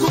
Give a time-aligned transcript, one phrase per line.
[0.00, 0.06] De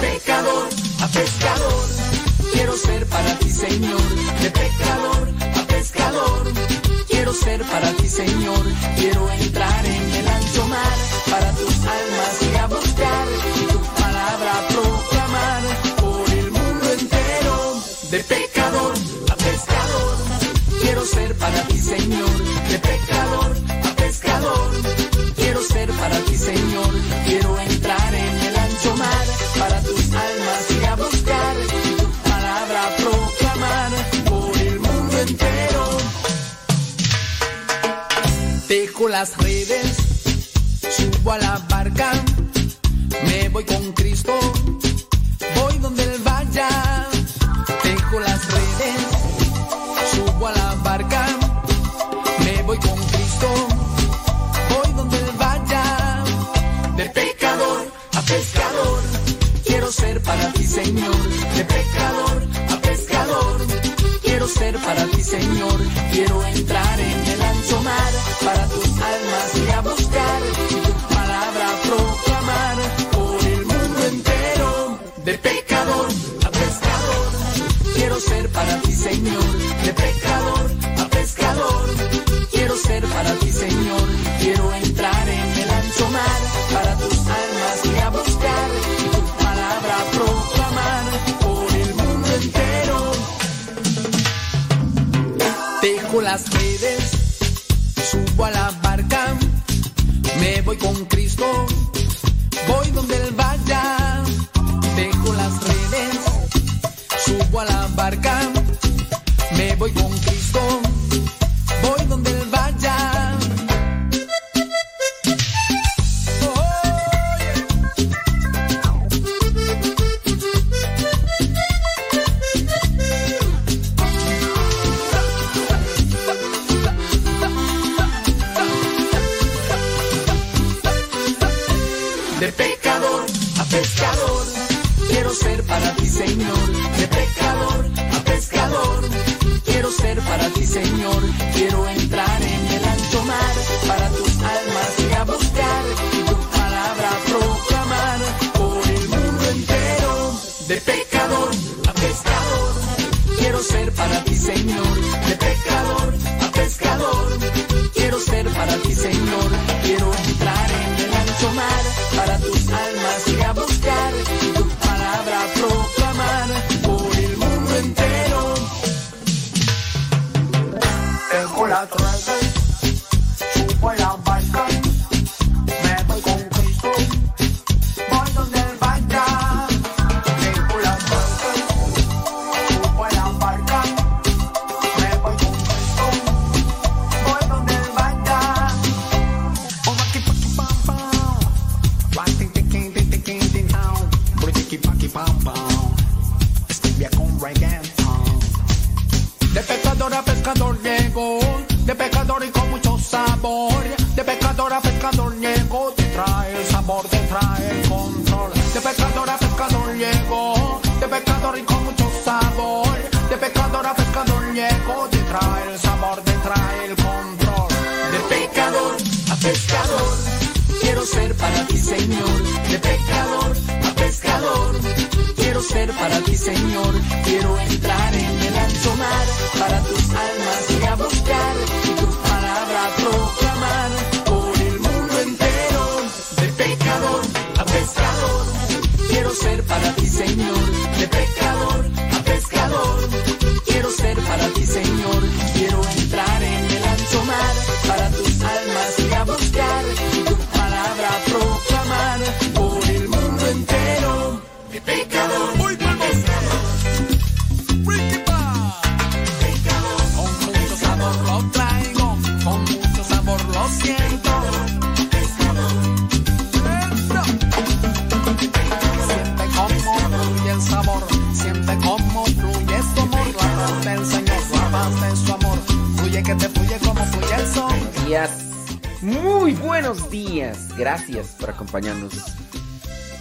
[0.00, 0.68] pecador
[1.02, 1.88] a pescador,
[2.54, 4.00] quiero ser para ti, señor.
[4.40, 6.52] De pecador a pescador,
[7.06, 8.64] quiero ser para ti, señor.
[8.96, 9.49] Quiero enviar.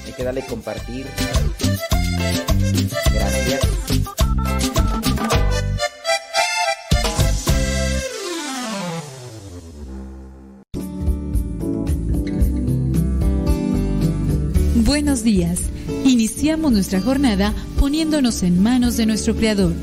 [0.05, 1.05] Hay que darle compartir.
[3.13, 3.61] Gracias.
[14.75, 15.61] Buenos días.
[16.03, 19.73] Iniciamos nuestra jornada poniéndonos en manos de nuestro Creador.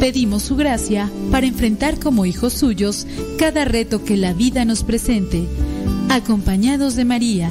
[0.00, 3.06] Pedimos su gracia para enfrentar como hijos suyos
[3.38, 5.46] cada reto que la vida nos presente,
[6.10, 7.50] acompañados de María,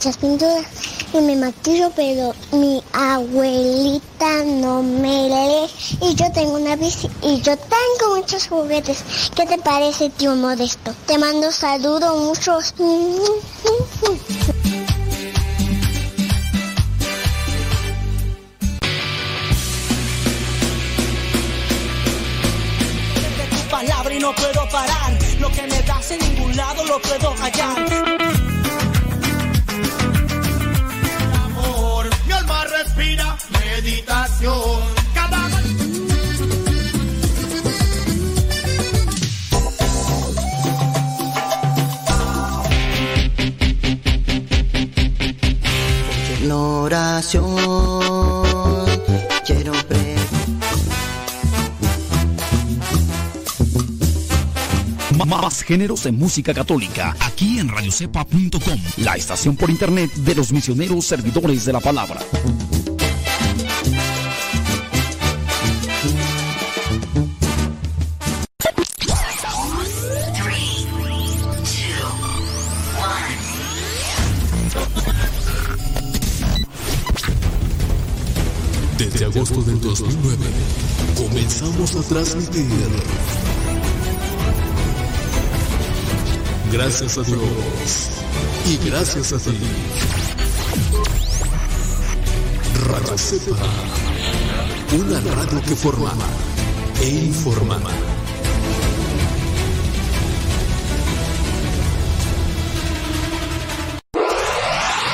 [0.00, 0.64] Muchas pinturas
[1.12, 5.70] y me maquillo, pero mi abuelita no me lee.
[6.00, 9.04] Y yo tengo una bici y yo tengo muchos juguetes.
[9.36, 10.94] ¿Qué te parece, tío Modesto?
[11.06, 12.74] Te mando saludos muchos.
[24.18, 25.18] no puedo parar.
[25.38, 28.09] Lo que me das en ningún lado lo puedo hallar.
[55.62, 61.64] Géneros en música católica, aquí en radiocepa.com, la estación por internet de los misioneros servidores
[61.64, 62.20] de la palabra.
[78.98, 80.36] Desde agosto del 2009
[81.16, 82.66] comenzamos a transmitir
[86.82, 88.08] Gracias a Dios.
[88.64, 89.58] Y gracias a ti.
[92.86, 93.68] Radio Cepa.
[94.98, 96.10] Una radio que forma
[97.02, 97.78] e informa.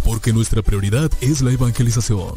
[0.05, 2.37] Porque nuestra prioridad es la evangelización.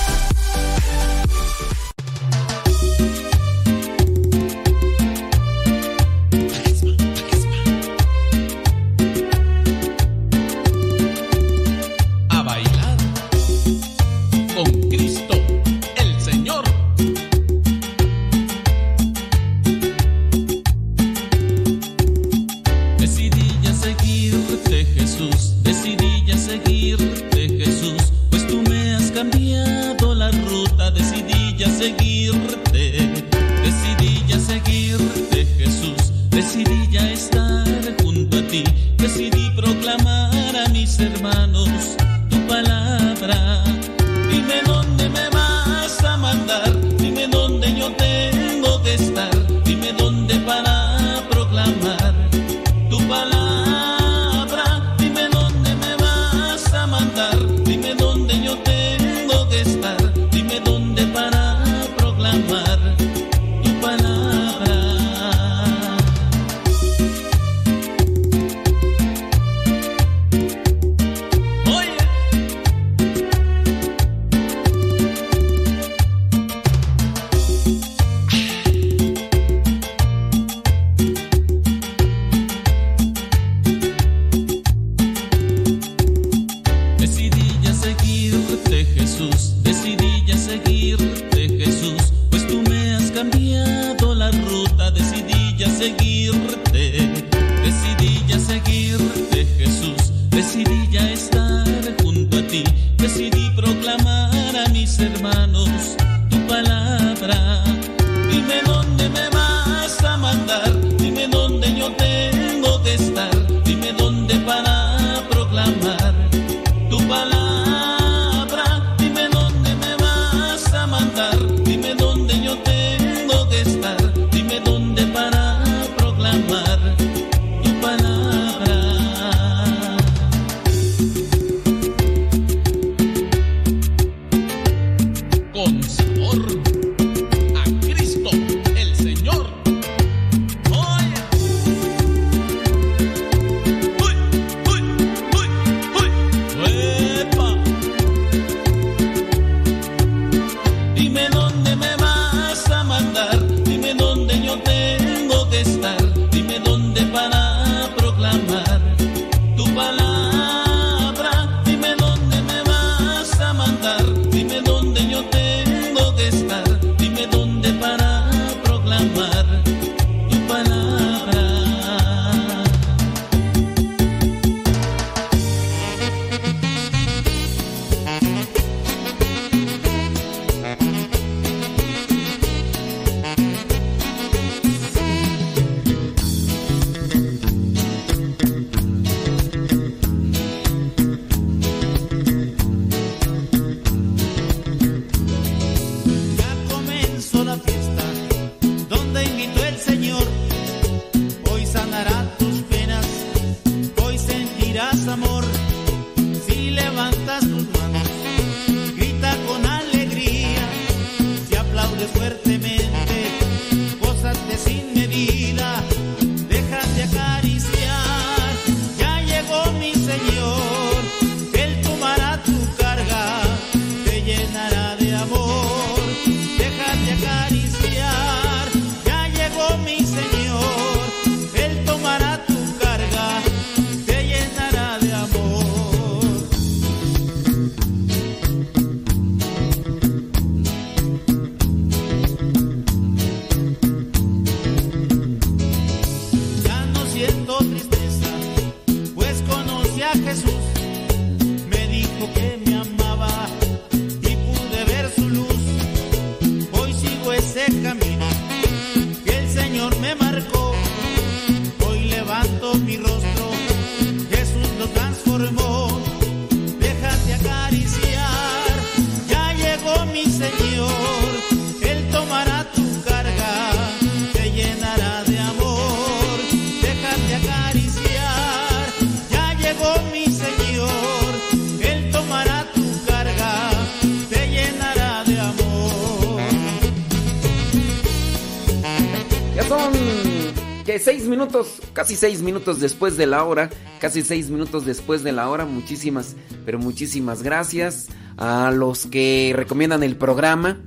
[292.11, 293.69] Casi seis minutos después de la hora,
[294.01, 295.63] casi seis minutos después de la hora.
[295.63, 300.81] Muchísimas, pero muchísimas gracias a los que recomiendan el programa,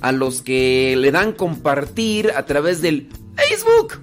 [0.00, 4.00] a los que le dan compartir a través del Facebook.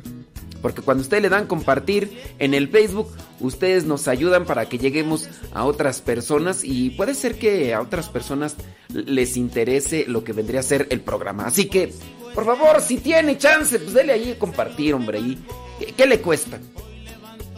[0.61, 3.07] Porque cuando ustedes le dan compartir en el Facebook,
[3.39, 8.09] ustedes nos ayudan para que lleguemos a otras personas y puede ser que a otras
[8.09, 8.55] personas
[8.93, 11.47] les interese lo que vendría a ser el programa.
[11.47, 11.91] Así que,
[12.37, 15.17] por favor, si tiene chance, pues dele ahí compartir, hombre.
[15.17, 15.39] Y
[15.97, 16.59] ¿Qué, le cuesta?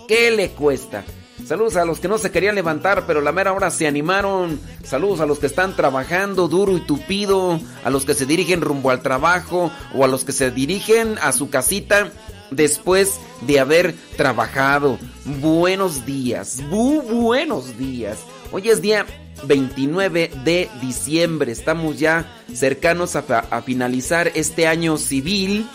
[0.07, 1.03] ¿Qué le cuesta?
[1.45, 4.57] Saludos a los que no se querían levantar, pero la mera hora se animaron.
[4.85, 8.89] Saludos a los que están trabajando duro y tupido, a los que se dirigen rumbo
[8.89, 12.13] al trabajo o a los que se dirigen a su casita
[12.49, 14.97] después de haber trabajado.
[15.41, 18.19] Buenos días, muy buenos días.
[18.51, 19.05] Hoy es día
[19.43, 21.51] 29 de diciembre.
[21.51, 25.67] Estamos ya cercanos a, a finalizar este año civil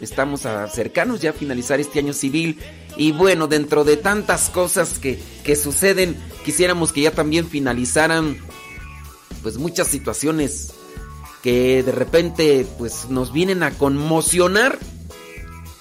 [0.00, 2.58] Estamos cercanos ya a finalizar este año civil.
[2.96, 8.38] Y bueno, dentro de tantas cosas que, que suceden, quisiéramos que ya también finalizaran
[9.42, 10.72] pues muchas situaciones
[11.42, 14.78] que de repente pues nos vienen a conmocionar.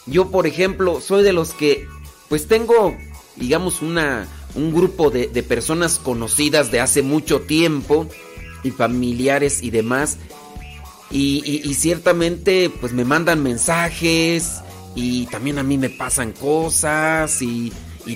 [0.05, 1.87] Yo, por ejemplo, soy de los que
[2.29, 2.95] pues tengo,
[3.35, 8.07] digamos, una, un grupo de, de personas conocidas de hace mucho tiempo
[8.63, 10.17] y familiares y demás
[11.09, 14.61] y, ciertamente pues me mandan mensajes
[14.95, 17.71] y también a mí me pasan cosas y,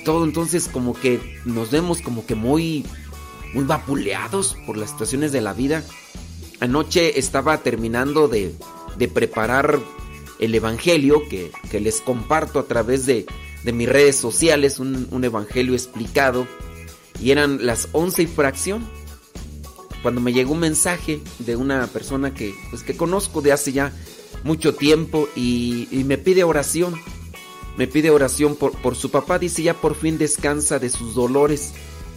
[0.05, 0.23] todo.
[0.23, 2.85] Entonces como que nos vemos como que muy,
[3.53, 5.83] muy vapuleados por las situaciones de la vida.
[6.59, 8.55] Anoche estaba terminando de,
[8.97, 9.79] de preparar
[10.39, 13.25] el Evangelio que, les comparto a través de,
[13.63, 16.47] de mis redes sociales, un, un, Evangelio explicado.
[17.19, 18.87] Y eran las 11 y fracción
[20.01, 23.93] cuando me llegó un mensaje de una persona que, pues, que conozco de hace ya
[24.43, 26.95] mucho tiempo y, me pide oración.
[27.77, 31.71] Me pide oración por, por, su papá, dice ya por fin descansa de sus dolores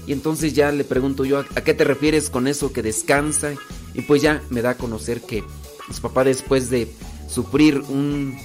[0.05, 3.55] Y entonces ya le pregunto yo, ¿a qué te refieres con eso que descansa?
[3.95, 5.45] Y pues ya me da a conocer que
[5.93, 6.89] su papá después de
[7.29, 8.37] sufrir un,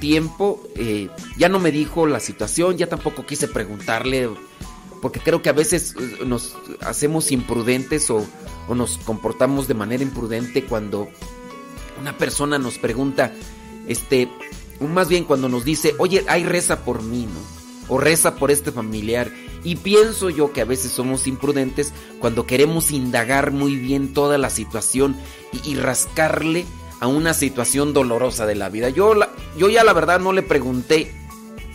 [0.00, 4.30] tiempo, eh, ya no me dijo la situación, ya tampoco quise preguntarle,
[5.02, 8.26] porque creo que a veces eh, nos hacemos imprudentes o,
[8.68, 11.08] o nos comportamos de manera imprudente cuando
[12.00, 13.32] una persona nos pregunta,
[13.86, 14.28] este,
[14.80, 17.94] más bien cuando nos dice, oye, hay reza por mí, ¿no?
[17.94, 19.30] O reza por este familiar.
[19.62, 24.50] Y pienso yo que a veces somos imprudentes cuando queremos indagar muy bien toda la
[24.50, 25.16] situación
[25.64, 26.66] y, rascarle
[27.00, 28.88] a una situación dolorosa de la vida.
[28.90, 31.12] Yo, la, yo ya la verdad no le pregunté,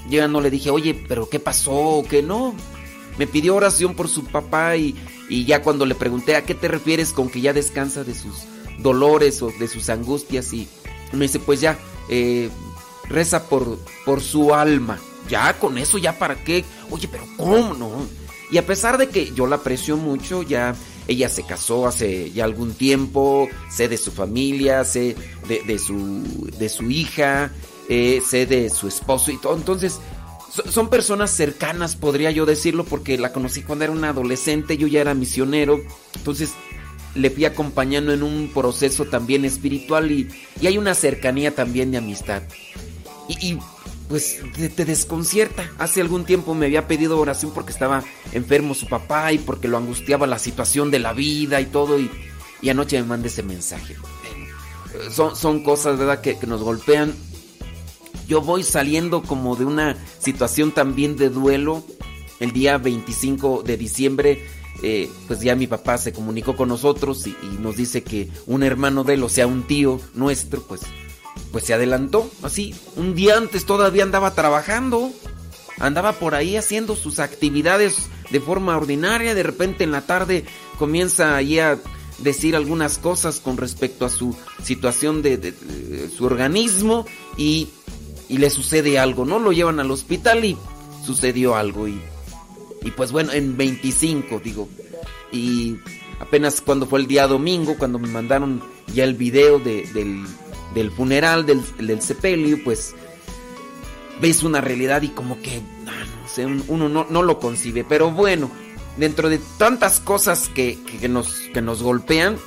[0.09, 2.03] yo ya no le dije, oye, pero ¿qué pasó?
[2.09, 2.55] ¿Qué no?
[3.17, 4.95] Me pidió oración por su papá y,
[5.29, 8.35] y ya cuando le pregunté, ¿a qué te refieres con que ya descansa de sus
[8.79, 10.53] dolores o de sus angustias?
[10.53, 10.67] Y
[11.13, 11.77] me dice, pues ya,
[12.09, 12.49] eh,
[13.09, 14.99] reza por, por su alma.
[15.29, 16.65] Ya, con eso, ya para qué.
[16.89, 17.91] Oye, pero ¿cómo no?
[18.49, 20.75] Y a pesar de que yo la aprecio mucho, ya
[21.07, 25.15] ella se casó hace ya algún tiempo, sé de su familia, sé
[25.47, 27.51] de, su, de su hija,
[27.89, 29.55] eh, sé de su esposo y todo.
[29.55, 29.99] Entonces,
[30.69, 35.01] son personas cercanas, podría yo decirlo, porque la conocí cuando era una adolescente, yo ya
[35.01, 35.79] era misionero.
[36.15, 36.53] Entonces,
[37.15, 40.29] le fui acompañando en un proceso también espiritual y,
[40.61, 42.43] y hay una cercanía también de amistad.
[43.27, 43.57] Y,
[44.11, 44.41] pues
[44.75, 45.71] te, desconcierta.
[45.79, 49.77] Hace algún tiempo me había pedido oración porque estaba enfermo su papá y porque lo
[49.77, 51.97] angustiaba la situación de la vida y todo.
[51.97, 52.11] Y,
[52.69, 53.95] anoche me mandé ese mensaje.
[55.09, 57.15] Son, son cosas, ¿verdad?, que, nos golpean.
[58.27, 61.81] Yo voy saliendo como de una situación también de duelo.
[62.41, 64.45] El día 25 de diciembre,
[64.83, 68.63] eh, pues ya mi papá se comunicó con nosotros y, y nos dice que un
[68.63, 70.81] hermano de él, o sea, un tío nuestro, pues
[71.51, 75.11] pues se adelantó, así, un día antes todavía andaba trabajando,
[75.79, 80.45] andaba por ahí haciendo sus actividades de forma ordinaria, de repente en la tarde
[80.77, 81.77] comienza ahí a
[82.19, 85.53] decir algunas cosas con respecto a su situación de,
[86.15, 87.69] su organismo y,
[88.29, 89.39] y, le sucede algo, ¿no?
[89.39, 90.57] Lo llevan al hospital y
[91.05, 91.99] sucedió algo y,
[92.83, 94.69] y pues bueno, en 25 digo,
[95.31, 95.77] y
[96.19, 98.61] apenas cuando fue el día domingo, cuando me mandaron
[98.93, 100.25] ya el video de, del
[100.73, 102.95] del funeral, del, del sepelio, pues
[104.21, 107.83] ves una realidad y como que, ah, no sé, uno no, no, lo concibe.
[107.83, 108.51] Pero bueno,
[108.97, 112.37] dentro de tantas cosas que, que, nos, que nos golpean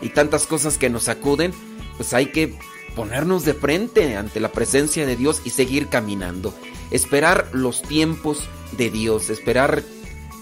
[0.00, 1.52] y tantas cosas que nos sacuden,
[1.96, 2.54] pues hay que
[2.94, 6.54] ponernos de frente ante la presencia de Dios y seguir caminando.
[6.90, 9.82] Esperar los tiempos de Dios, esperar,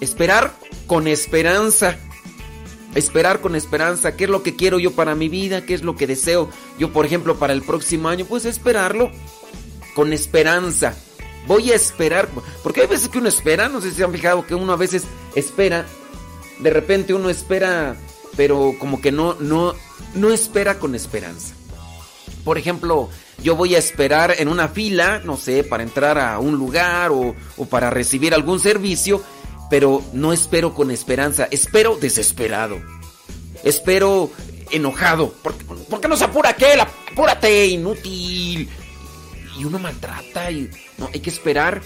[0.00, 0.54] esperar
[0.86, 1.98] con esperanza
[2.94, 5.96] esperar con esperanza, qué es lo que quiero yo para mi vida, qué es lo
[5.96, 9.10] que deseo yo, por ejemplo, para el próximo año, pues esperarlo
[9.94, 10.94] con esperanza.
[11.46, 12.28] Voy a esperar,
[12.62, 14.76] porque hay veces que uno espera, no sé si se han fijado que uno a
[14.76, 15.04] veces
[15.34, 15.84] espera,
[16.58, 17.96] de repente uno espera,
[18.36, 19.74] pero como que no, no,
[20.14, 21.54] no espera con esperanza.
[22.44, 23.08] Por ejemplo,
[23.42, 27.34] yo voy a esperar en una fila, no sé, para entrar a un lugar o,
[27.56, 29.22] o para recibir algún servicio
[29.74, 32.80] pero no espero con esperanza, espero desesperado.
[33.64, 34.30] Espero
[34.70, 35.32] enojado.
[35.32, 36.78] ¿Por, qué no se apura aquel?
[36.78, 38.68] Apúrate, inútil.
[39.58, 41.82] Y uno maltrata y no, hay que esperar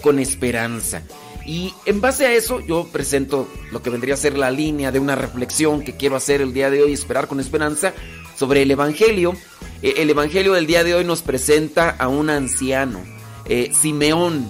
[0.00, 1.02] con esperanza.
[1.44, 4.98] Y en base a eso yo presento lo que vendría a ser la línea de
[4.98, 7.92] una reflexión que quiero hacer el día de hoy, esperar con esperanza,
[8.34, 9.34] sobre el Evangelio.
[9.82, 13.04] Eh, el Evangelio del día de hoy nos presenta a un anciano,
[13.44, 14.48] eh, Simeón.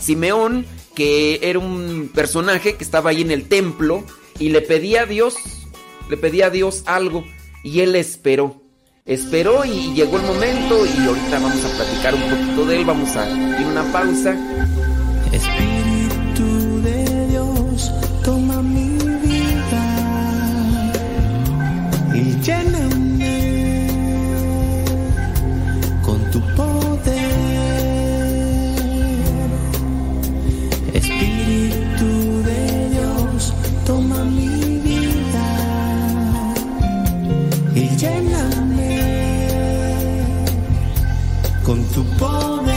[0.00, 4.04] Simeón que era un personaje que estaba ahí en el templo
[4.38, 5.36] y le pedía a Dios,
[6.08, 7.24] le pedía a Dios algo
[7.62, 8.60] y él esperó.
[9.04, 13.16] Esperó y llegó el momento y ahorita vamos a platicar un poquito de él, vamos
[13.16, 14.36] a ir una pausa.
[41.72, 42.71] Con tu poder.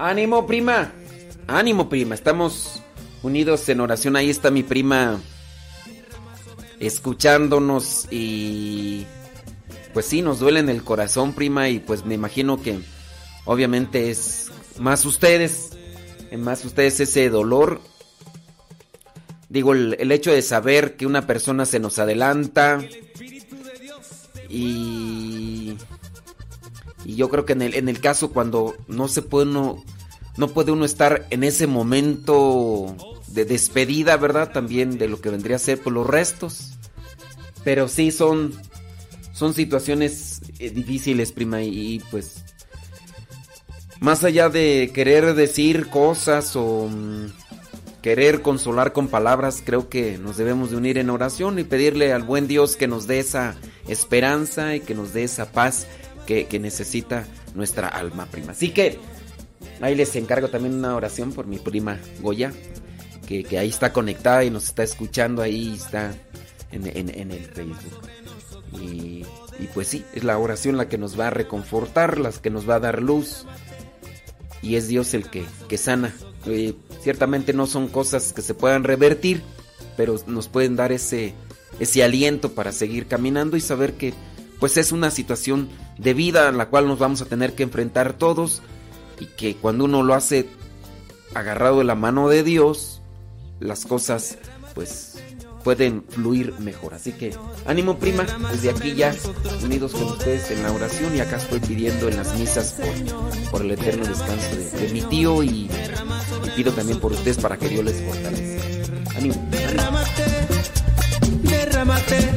[0.00, 0.92] Ánimo, prima.
[1.46, 2.14] Ánimo, prima.
[2.14, 2.80] Estamos
[3.22, 4.16] unidos en oración.
[4.16, 5.20] Ahí está mi prima
[6.78, 9.04] escuchándonos y
[9.92, 12.78] pues sí, nos duele en el corazón, prima, y pues me imagino que
[13.44, 15.72] obviamente es más ustedes,
[16.34, 17.82] más ustedes ese dolor.
[19.50, 22.80] Digo, el, hecho de saber que una persona se nos adelanta
[24.48, 25.76] y,
[27.04, 29.82] y yo creo que en el, en el caso cuando no se puede uno,
[30.36, 32.94] no puede uno estar en ese momento
[33.28, 34.52] de despedida, ¿verdad?
[34.52, 36.72] También de lo que vendría a ser por pues, los restos.
[37.62, 38.54] Pero sí son
[39.40, 42.44] son situaciones eh, difíciles, prima, y, pues
[43.98, 47.32] más allá de querer decir cosas o mm,
[48.02, 52.22] querer consolar con palabras, creo que nos debemos de unir en oración y pedirle al
[52.22, 53.56] buen Dios que nos dé esa
[53.88, 55.86] esperanza y que nos dé esa paz
[56.48, 58.52] que, necesita nuestra alma, prima.
[58.52, 58.98] Así que
[59.80, 62.52] ahí les encargo también una oración por mi prima Goya,
[63.26, 66.14] que, ahí está conectada y nos está escuchando, ahí está
[66.70, 68.08] en, el Facebook.
[68.80, 69.24] Y,
[69.74, 72.76] pues sí, es la oración la que nos va a reconfortar, la que nos va
[72.76, 73.46] a dar luz.
[74.62, 76.14] Y es Dios el que, que sana.
[76.46, 79.42] Eh, ciertamente no son cosas que se puedan revertir,
[79.96, 81.34] pero nos pueden dar ese,
[81.80, 84.12] ese aliento para seguir caminando y saber que
[84.60, 85.68] pues es una situación
[85.98, 88.62] de vida a la cual nos vamos a tener que enfrentar todos
[89.18, 90.48] y que cuando uno lo hace
[91.34, 93.00] agarrado de la mano de Dios,
[93.58, 94.38] las cosas
[94.74, 95.18] pues
[95.62, 96.94] pueden fluir mejor.
[96.94, 97.34] Así que
[97.66, 99.14] ánimo prima, desde aquí ya
[99.62, 102.76] unidos con ustedes en la oración y acá estoy pidiendo en las misas
[103.50, 105.68] por, el eterno descanso de, mi tío y,
[106.56, 109.16] pido también por ustedes para que Dios les fortalezca.
[109.16, 109.48] Ánimo.
[109.50, 110.24] Derrámate,
[111.42, 112.30] derrámate,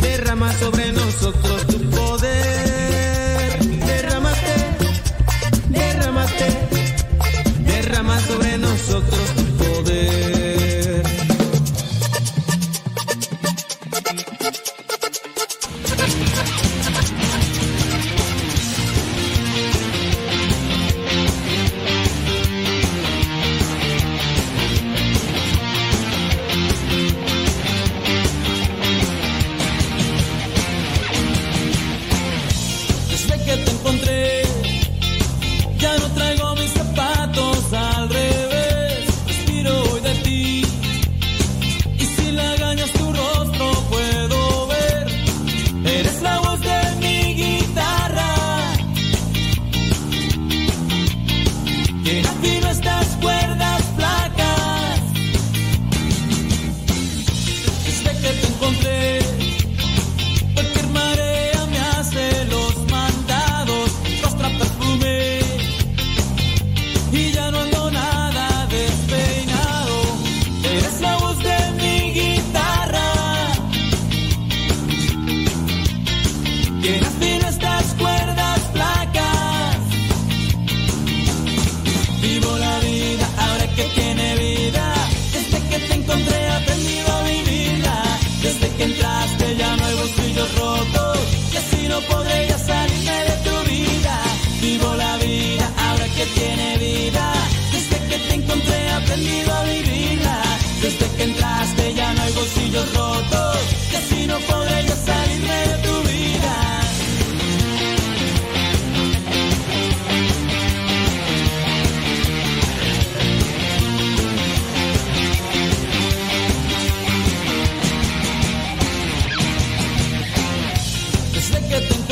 [0.00, 0.91] derrama sobre
[1.22, 1.51] nosotros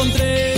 [0.00, 0.49] encontré.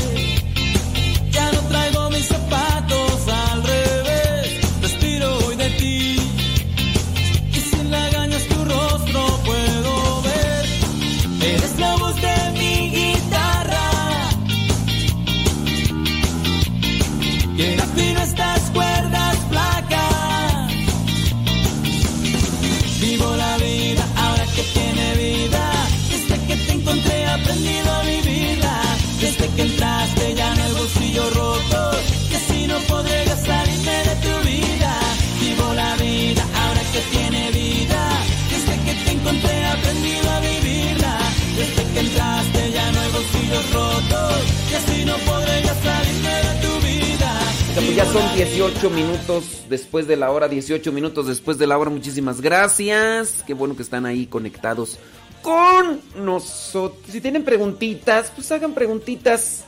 [48.12, 51.88] Son 18 minutos después de la hora, 18 minutos después de la hora.
[51.88, 53.42] Muchísimas gracias.
[53.46, 54.98] Qué bueno que están ahí conectados
[55.40, 57.00] con nosotros.
[57.08, 59.64] Si tienen preguntitas, pues hagan preguntitas.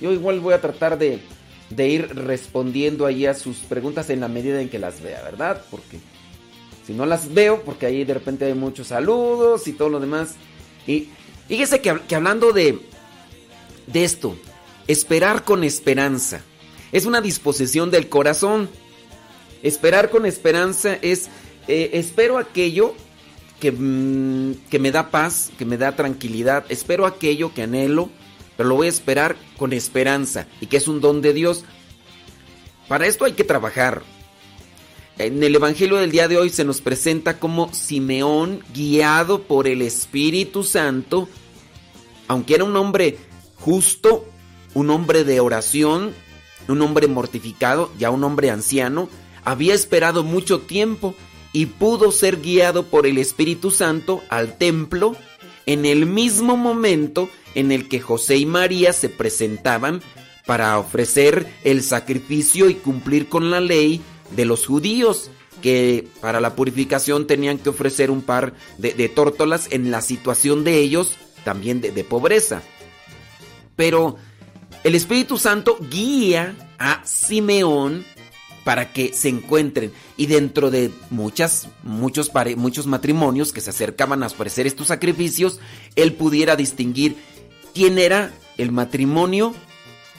[0.00, 1.20] Yo igual voy a tratar de,
[1.68, 5.62] de ir respondiendo ahí a sus preguntas en la medida en que las vea, ¿verdad?
[5.70, 6.00] Porque
[6.86, 10.36] si no las veo, porque ahí de repente hay muchos saludos y todo lo demás.
[10.86, 11.10] Y
[11.48, 12.78] fíjese que, que hablando de,
[13.88, 14.38] de esto,
[14.86, 16.42] esperar con esperanza.
[16.92, 18.68] Es una disposición del corazón.
[19.62, 21.28] Esperar con esperanza es,
[21.66, 22.94] eh, espero aquello
[23.60, 26.64] que, mm, que, me da paz, que me da tranquilidad.
[26.68, 28.10] Espero aquello que anhelo,
[28.56, 31.64] pero lo voy a esperar con esperanza y que es un don de Dios.
[32.88, 34.02] Para esto hay que trabajar.
[35.18, 39.82] En el Evangelio del día de hoy se nos presenta como Simeón, guiado por el
[39.82, 41.28] Espíritu Santo,
[42.28, 43.18] aunque era un hombre
[43.60, 44.26] justo,
[44.74, 46.14] un hombre de oración,
[46.68, 49.08] un hombre mortificado, ya un hombre anciano,
[49.44, 51.14] había esperado mucho tiempo
[51.52, 55.16] y pudo ser guiado por el Espíritu Santo al templo
[55.66, 60.00] en el mismo momento en el que José y María se presentaban
[60.46, 64.00] para ofrecer el sacrificio y cumplir con la ley
[64.34, 69.90] de los judíos, que para la purificación tenían que ofrecer un par de, tórtolas en
[69.90, 72.62] la situación de ellos, también de pobreza.
[73.76, 74.16] Pero
[74.84, 78.04] el Espíritu Santo guía a Simeón
[78.64, 84.26] para que se encuentren y dentro de muchas muchos muchos matrimonios que se acercaban a
[84.26, 85.58] ofrecer estos sacrificios,
[85.96, 87.16] él pudiera distinguir
[87.74, 89.54] quién era el matrimonio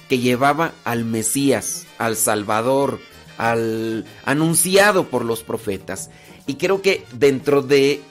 [0.10, 2.99] que llevaba al Mesías, al Salvador,
[3.38, 6.10] al anunciado por los profetas.
[6.45, 8.02] Y creo que dentro de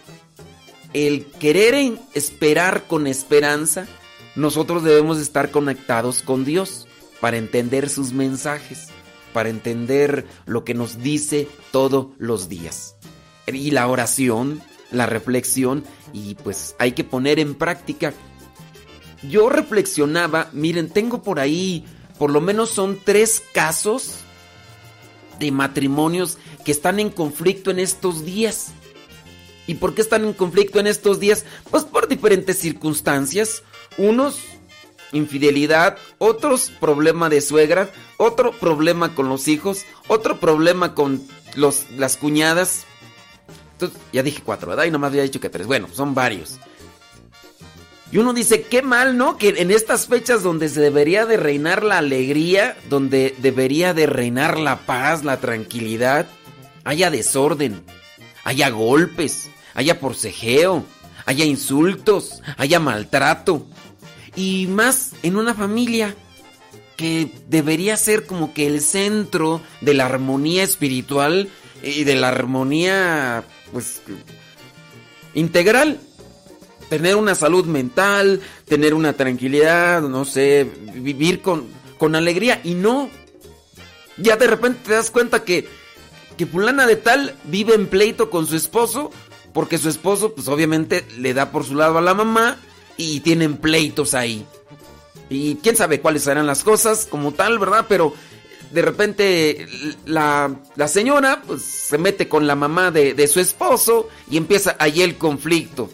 [0.95, 3.87] el querer esperar con esperanza,
[4.35, 6.87] nosotros debemos estar conectados con Dios
[7.21, 8.89] para entender sus mensajes,
[9.33, 12.97] para entender lo que nos dice todos los días.
[13.47, 18.13] Y la oración, la reflexión, y pues hay que poner en práctica.
[19.29, 21.85] Yo reflexionaba, miren, tengo por ahí,
[22.19, 24.17] por lo menos son tres casos
[25.39, 28.73] de matrimonios que están en conflicto en estos días.
[29.67, 31.45] ¿Y por qué están en conflicto en estos días?
[31.71, 33.63] Pues por diferentes circunstancias.
[33.99, 34.41] Unos,
[35.13, 41.23] infidelidad, otros, problema de suegra, otro problema con los hijos, otro problema con
[41.55, 42.85] los, las cuñadas.
[43.73, 44.85] Entonces, ya dije cuatro, ¿verdad?
[44.85, 45.67] Y nomás había dicho que tres.
[45.67, 46.59] Bueno, son varios.
[48.13, 49.39] Y uno dice, qué mal, ¿no?
[49.39, 54.59] Que en estas fechas donde se debería de reinar la alegría, donde debería de reinar
[54.59, 56.27] la paz, la tranquilidad,
[56.85, 57.83] haya desorden,
[58.45, 60.85] haya golpes, haya forcejeo,
[61.25, 63.67] haya insultos, haya maltrato.
[64.35, 66.17] Y más en una familia
[66.97, 71.49] que debería ser como que el centro de la armonía espiritual
[71.83, 74.01] y de la armonía, pues,
[75.35, 76.01] integral
[76.93, 81.67] tener una salud mental, tener una tranquilidad, no sé, vivir con,
[81.97, 82.61] con alegría.
[82.65, 83.09] Y no,
[84.19, 85.67] ya de repente te das cuenta que,
[86.37, 89.11] que fulana de tal vive en pleito con su esposo,
[89.55, 92.59] porque su esposo, pues obviamente le da por su lado a la mamá
[92.97, 94.47] y tienen pleitos ahí.
[95.29, 97.87] Y quién sabe cuáles serán las cosas como tal, ¿verdad?
[97.89, 98.15] Pero
[98.71, 99.67] de repente
[100.07, 104.77] la, la señora pues se mete con la mamá de, de su esposo y empieza
[104.79, 105.91] ahí el conflicto.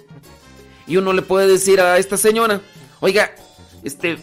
[0.86, 2.60] Y uno le puede decir a esta señora,
[3.00, 3.34] oiga,
[3.84, 4.18] este,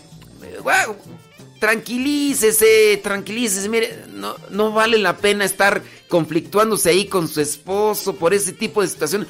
[1.59, 8.33] tranquilícese, tranquilícese, mire, no, no vale la pena estar conflictuándose ahí con su esposo por
[8.33, 9.27] ese tipo de situación.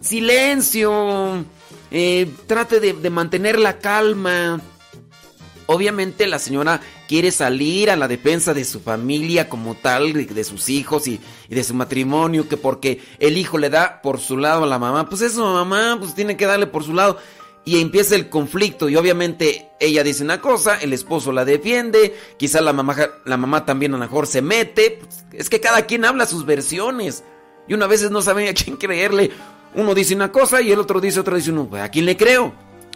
[0.00, 1.44] Silencio,
[1.90, 4.60] eh, trate de, mantener la calma.
[5.66, 10.68] Obviamente la señora quiere salir a la defensa de su familia como tal, de sus
[10.68, 14.64] hijos y, y, de su matrimonio, que porque el hijo le da por su lado
[14.64, 17.18] a la mamá, pues eso mamá, pues tiene que darle por su lado.
[17.64, 22.60] Y empieza el conflicto y obviamente ella dice una cosa, el esposo la defiende, quizá
[22.62, 26.06] la mamá, la mamá también a lo mejor se mete, pues es que cada quien
[26.06, 27.22] habla sus versiones
[27.68, 29.30] y una veces no saben a quién creerle.
[29.74, 32.52] Uno dice una cosa y el otro dice otra, dice uno, ¿a quién le creo?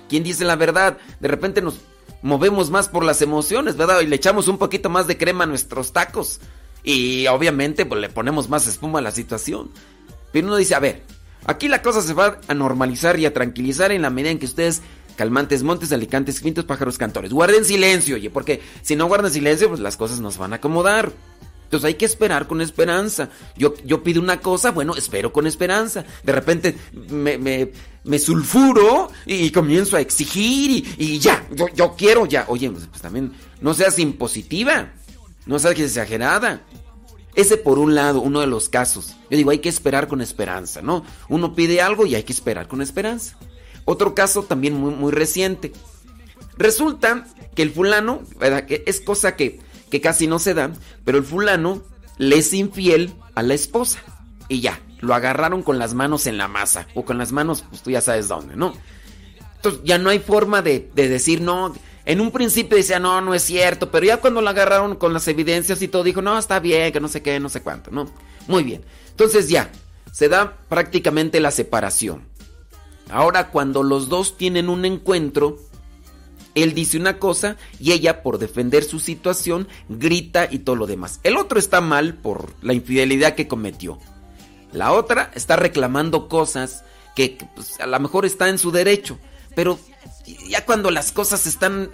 [0.08, 0.98] ¿Quién dice la verdad?
[1.20, 1.80] De repente nos
[2.22, 4.00] movemos más por las emociones, ¿verdad?
[4.00, 6.40] Y le echamos un poquito más de crema a nuestros tacos.
[6.82, 9.70] Y obviamente pues, le ponemos más espuma a la situación.
[10.32, 11.02] Pero uno dice, a ver,
[11.46, 14.46] aquí la cosa se va a normalizar y a tranquilizar en la medida en que
[14.46, 14.82] ustedes,
[15.16, 19.80] calmantes, montes, alicantes, quintos, pájaros, cantores, guarden silencio, oye, porque si no guardan silencio, pues
[19.80, 21.12] las cosas nos van a acomodar.
[21.64, 23.30] Entonces hay que esperar con esperanza.
[23.56, 26.04] Yo, yo pido una cosa, bueno, espero con esperanza.
[26.22, 26.76] De repente
[27.10, 27.72] me, me,
[28.04, 32.44] me sulfuro y, comienzo a exigir y, y ya, yo, yo, quiero ya.
[32.48, 34.92] Oye, pues, pues, también no seas impositiva.
[35.46, 36.62] No es exagerada.
[37.34, 39.16] Ese por un lado, uno de los casos.
[39.30, 41.04] Yo digo, hay que esperar con esperanza, ¿no?
[41.28, 43.36] Uno pide algo y hay que esperar con esperanza.
[43.84, 45.72] Otro caso también muy, muy reciente.
[46.56, 48.66] Resulta que el fulano, ¿verdad?
[48.66, 49.60] Que es cosa que,
[49.94, 50.72] que casi no se da,
[51.04, 51.80] pero el fulano
[52.18, 54.00] le es infiel a la esposa.
[54.48, 56.88] Y ya, lo agarraron con las manos en la masa.
[56.96, 58.74] O con las manos, pues tú ya sabes dónde, ¿no?
[59.54, 61.72] Entonces ya no hay forma de, de decir, no,
[62.06, 65.28] en un principio decía, no, no es cierto, pero ya cuando la agarraron con las
[65.28, 68.10] evidencias y todo, dijo, no, está bien, que no sé qué, no sé cuánto, ¿no?
[68.48, 68.84] Muy bien.
[69.10, 69.70] Entonces ya,
[70.10, 72.26] se da prácticamente la separación.
[73.10, 75.60] Ahora, cuando los dos tienen un encuentro,
[76.54, 81.20] él dice una cosa y ella, por defender su situación, grita y todo lo demás.
[81.22, 83.98] El otro está mal por la infidelidad que cometió.
[84.72, 89.18] La otra está reclamando cosas que pues, a lo mejor está en su derecho,
[89.54, 89.78] pero
[90.48, 91.90] ya cuando las cosas están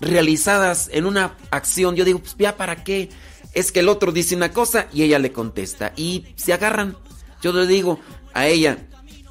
[0.00, 3.08] realizadas en una acción, yo digo, pues ya para qué.
[3.54, 5.92] Es que el otro dice una cosa y ella le contesta.
[5.96, 6.96] Y se agarran.
[7.42, 8.00] Yo le digo
[8.32, 8.78] a ella,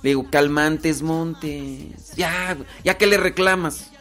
[0.03, 2.15] le digo, calmantes montes.
[2.15, 3.91] Ya, ya que le reclamas.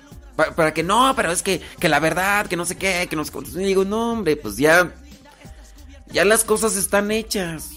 [0.57, 3.24] Para que no, pero es que, que la verdad, que no sé qué, que no
[3.24, 4.92] sé digo, no, hombre, pues ya.
[6.12, 7.70] Ya las cosas están hechas.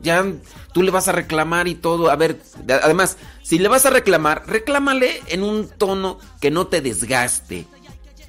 [0.00, 0.24] Ya
[0.72, 2.10] tú le vas a reclamar y todo.
[2.10, 6.80] A ver, además, si le vas a reclamar, reclámale en un tono que no te
[6.80, 7.66] desgaste.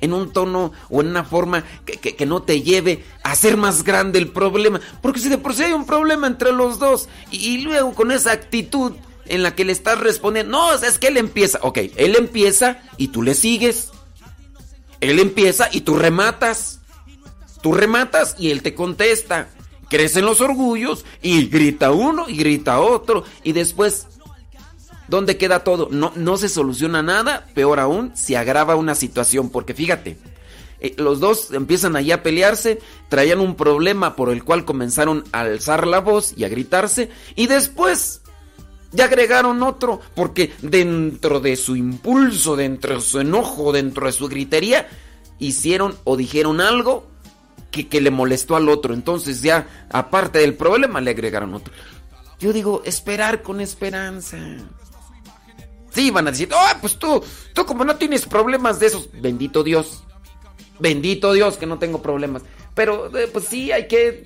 [0.01, 4.17] En un tono o en una forma que, no te lleve a hacer más grande
[4.17, 4.79] el problema.
[5.01, 8.31] Porque si de por sí hay un problema entre los dos y, luego con esa
[8.31, 8.93] actitud
[9.29, 11.59] en la que le estás respondiendo, no, es que él empieza.
[11.61, 13.89] Ok, él empieza y tú le sigues.
[14.99, 16.79] Él empieza y tú rematas.
[17.61, 19.49] Tú rematas y él te contesta.
[19.89, 23.23] Crecen los orgullos y grita uno y grita otro.
[23.43, 24.07] Y después
[25.09, 25.87] ¿Dónde queda todo?
[25.89, 30.17] No, no se soluciona nada, peor aún, se agrava una situación, porque fíjate,
[30.81, 35.41] eh, los dos empiezan allí a pelearse, traían un problema por el cual comenzaron a
[35.41, 38.21] alzar la voz y a gritarse, y después
[38.91, 44.27] ya agregaron otro, porque dentro de su impulso, dentro de su enojo, dentro de su
[44.27, 44.87] gritería,
[45.37, 47.07] hicieron o dijeron algo
[47.71, 51.73] que, le molestó al otro, entonces ya aparte del problema le agregaron otro.
[52.39, 54.37] Yo digo, esperar con esperanza.
[55.91, 57.23] Sí, van a decir, oh, pues tú,
[57.53, 60.03] tú como no tienes problemas de esos, bendito Dios.
[60.79, 62.43] Bendito Dios que no tengo problemas.
[62.73, 64.23] Pero eh, pues sí, hay que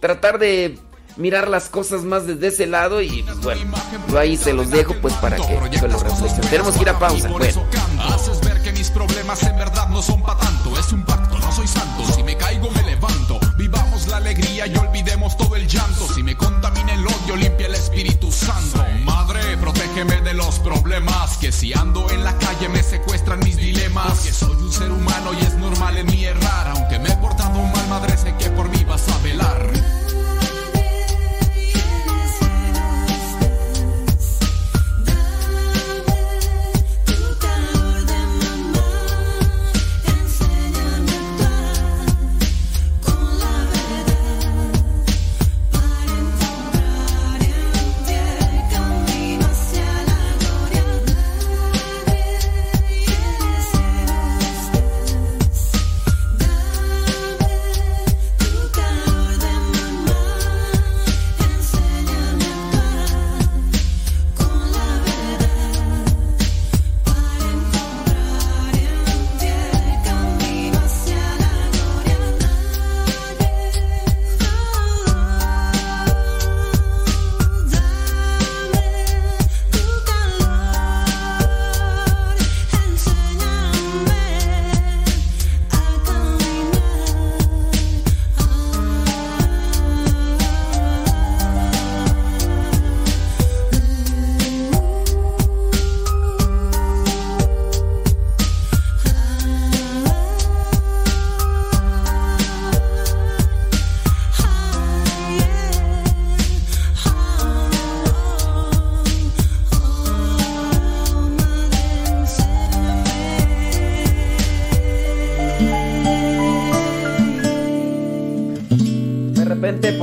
[0.00, 0.78] tratar de
[1.16, 3.62] mirar las cosas más desde ese lado y pues, bueno,
[4.08, 5.54] yo ahí se los dejo pues para que
[5.88, 6.50] lo reflexionen.
[6.50, 7.28] Tenemos que ir a pausa.
[7.28, 7.64] Bueno.
[8.00, 11.52] Haces ver que mis problemas en verdad no son para tanto, es un pacto, no
[11.52, 13.40] soy santo, si me caigo me levanto.
[13.56, 17.74] Vivamos la alegría y olvidemos todo el llanto, si me contamina el odio limpia el
[17.74, 18.84] Espíritu Santo.
[19.04, 24.20] Madre, protégeme de los problemas, que si ando en la calle me secuestran mis dilemas.
[24.20, 27.62] Que soy un ser humano y es normal en mí errar, aunque me he portado
[27.62, 29.75] mal, madre, sé que por mí vas a velar.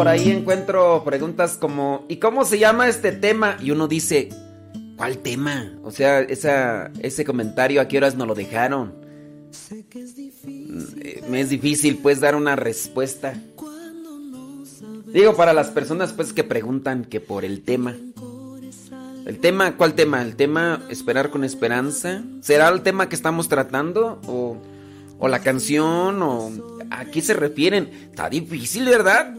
[0.07, 3.57] Ahí encuentro preguntas como, ¿y cómo se llama este tema?
[3.61, 4.29] Y uno dice,
[4.97, 5.73] ¿cuál tema?
[5.83, 8.95] O sea, esa, ese comentario, ¿a qué horas nos lo dejaron?
[10.43, 13.33] Mm, me es difícil pues dar una respuesta.
[15.07, 17.95] Digo, para las personas pues que preguntan que por el tema.
[19.25, 19.77] ¿El tema?
[19.77, 20.21] ¿Cuál tema?
[20.21, 22.23] ¿El tema esperar con esperanza?
[22.41, 24.19] ¿Será el tema que estamos tratando?
[24.25, 24.57] ¿O,
[25.19, 26.51] o la canción o
[26.89, 27.89] a qué se refieren.
[28.11, 29.35] Está difícil, ¿verdad?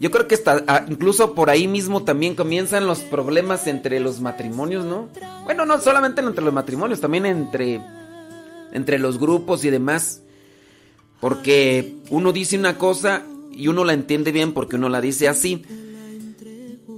[0.00, 4.20] Yo creo que está, ah, incluso por ahí mismo también comienzan los problemas entre los
[4.20, 5.08] matrimonios, ¿no?
[5.44, 7.80] Bueno, no solamente entre los matrimonios, también entre,
[8.72, 10.22] entre los grupos y demás.
[11.20, 15.64] Porque uno dice una cosa y uno la entiende bien porque uno la dice así.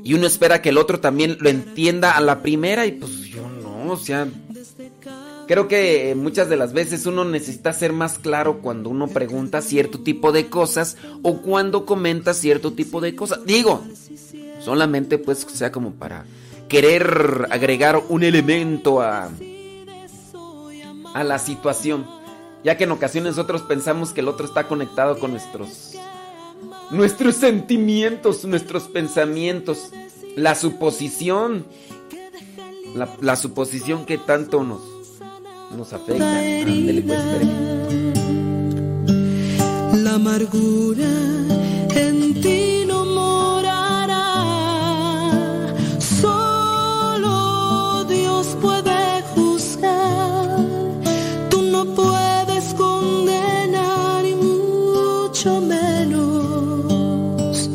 [0.02, 3.48] Y uno espera que el otro también lo entienda a la primera y pues yo
[3.48, 4.26] no, o sea,
[5.48, 9.98] Creo que muchas de las veces uno necesita ser más claro cuando uno pregunta cierto
[10.00, 13.46] tipo de cosas o cuando comenta cierto tipo de cosas.
[13.46, 13.82] Digo,
[14.60, 16.26] solamente pues sea como para
[16.68, 19.30] querer agregar un elemento a,
[21.14, 22.06] a la situación.
[22.62, 25.94] Ya que en ocasiones nosotros pensamos que el otro está conectado con nuestros
[26.90, 29.92] nuestros sentimientos, nuestros pensamientos,
[30.36, 31.64] la suposición,
[32.94, 34.97] la, la suposición que tanto nos
[35.76, 36.24] nos afecta.
[36.24, 37.04] Pues,
[40.02, 41.10] la amargura
[41.94, 44.24] en ti no morará.
[46.20, 50.58] Solo Dios puede juzgar.
[51.50, 57.68] Tú no puedes condenar y mucho menos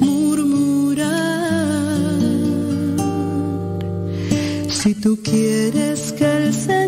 [0.00, 1.08] murmurar.
[4.70, 6.79] Si tú quieres que el Señor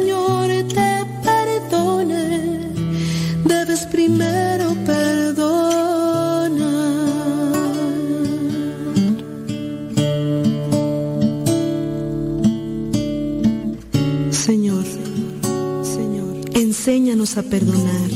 [16.82, 18.10] enséñanos a perdonar,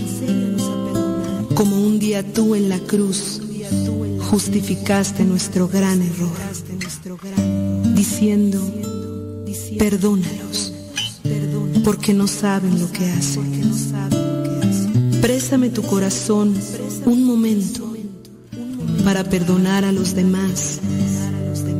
[1.54, 3.40] como un día tú en la cruz
[4.22, 6.36] justificaste nuestro gran error,
[7.94, 8.60] diciendo,
[9.78, 10.72] perdónalos,
[11.84, 13.70] porque no saben lo que hacen.
[15.20, 16.52] Préstame tu corazón
[17.04, 17.94] un momento
[19.04, 20.80] para perdonar a los demás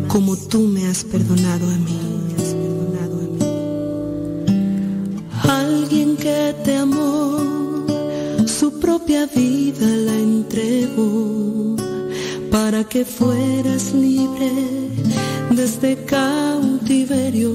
[0.07, 2.16] como tú me has perdonado a mí.
[6.47, 7.87] Alguien que te amó,
[8.47, 11.77] su propia vida la entregó
[12.51, 14.51] para que fueras libre
[15.51, 17.51] de este cautiverio.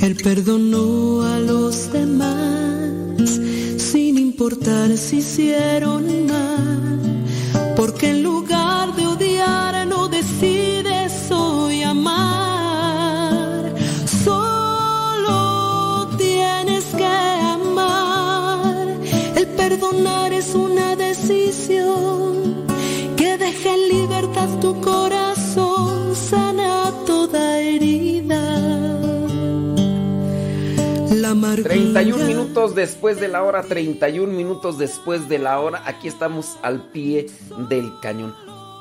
[0.00, 2.56] Él perdonó a los demás
[4.18, 7.24] importar si hicieron mal,
[7.74, 12.45] porque en lugar de odiar no decides hoy amar.
[24.60, 28.96] Tu corazón, sana toda herida.
[31.34, 36.90] 31 minutos después de la hora, 31 minutos después de la hora, aquí estamos al
[36.90, 37.26] pie
[37.68, 38.34] del cañón.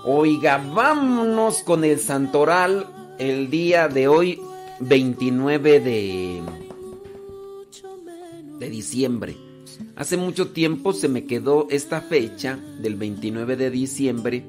[0.04, 4.42] Oiga, vámonos con el santoral el día de hoy,
[4.80, 6.42] 29 de,
[8.60, 9.36] de diciembre.
[9.96, 14.46] Hace mucho tiempo se me quedó esta fecha del 29 de diciembre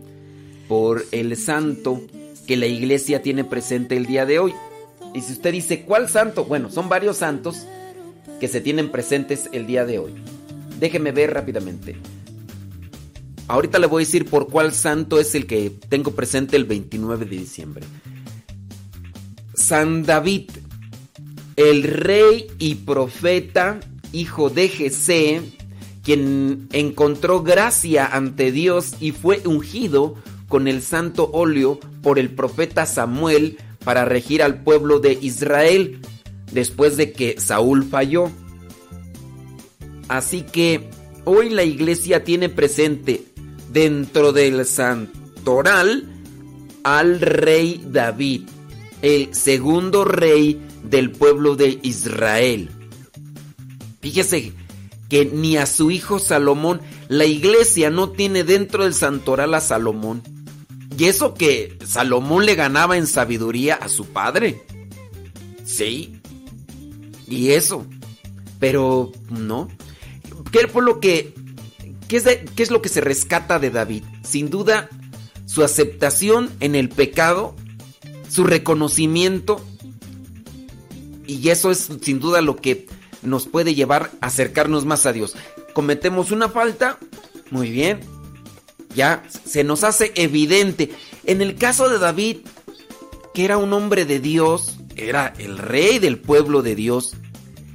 [0.69, 2.03] por el santo
[2.47, 4.55] que la iglesia tiene presente el día de hoy.
[5.15, 6.45] Y si usted dice, ¿cuál santo?
[6.45, 7.67] Bueno, son varios santos
[8.41, 10.15] que se tienen presentes el día de hoy.
[10.79, 11.97] Déjeme ver rápidamente.
[13.49, 17.27] Ahorita le voy a decir por cuál santo es el que tengo presente el 29
[17.27, 17.87] de diciembre.
[19.55, 20.51] San David,
[21.55, 23.81] el rey y profeta,
[24.13, 25.41] hijo de Jesé,
[26.03, 30.17] quien encontró gracia ante Dios y fue ungido
[30.49, 36.01] con el santo óleo por el profeta Samuel para regir al pueblo de Israel
[36.53, 38.31] después de que Saúl falló.
[40.09, 40.89] Así que
[41.25, 43.25] hoy la iglesia tiene presente
[43.73, 46.05] dentro del santoral
[46.85, 48.43] al rey David,
[49.03, 52.71] el segundo rey del pueblo de Israel.
[54.01, 54.53] Fíjese
[55.09, 60.23] que ni a su hijo Salomón, la iglesia no tiene dentro del santoral a Salomón.
[60.97, 64.63] Y eso que Salomón le ganaba en sabiduría a su padre.
[65.65, 66.21] Sí,
[67.29, 67.87] y eso.
[68.59, 69.69] Pero no.
[70.51, 71.35] ¿Qué fue lo que...
[72.09, 74.05] ¿Qué es, ¿Qué es lo que se rescata de David?
[74.23, 74.89] Sin duda,
[75.45, 77.57] su aceptación en el pecado,
[78.31, 79.61] su reconocimiento.
[81.27, 82.87] Y eso es sin duda lo que
[83.23, 85.35] nos puede llevar a acercarnos más a Dios.
[85.75, 86.99] Cometemos una falta,
[87.51, 88.01] muy bien,
[88.97, 90.91] ya se nos hace evidente.
[91.25, 92.39] En el caso de David,
[93.33, 97.15] que era un hombre de Dios, era el rey del pueblo de Dios,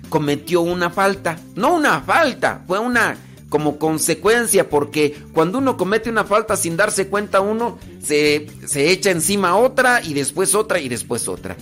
[0.10, 1.40] cometió una falta.
[1.56, 3.18] No una falta, fue una
[3.48, 9.12] como consecuencia, porque cuando uno comete una falta sin darse cuenta uno, se, se echa
[9.12, 11.58] encima otra y después otra y después otra.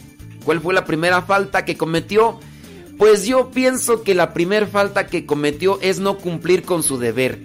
[0.45, 2.39] ¿Cuál fue la primera falta que cometió?
[2.97, 7.39] Pues yo pienso que la primera falta que cometió es no cumplir con su deber.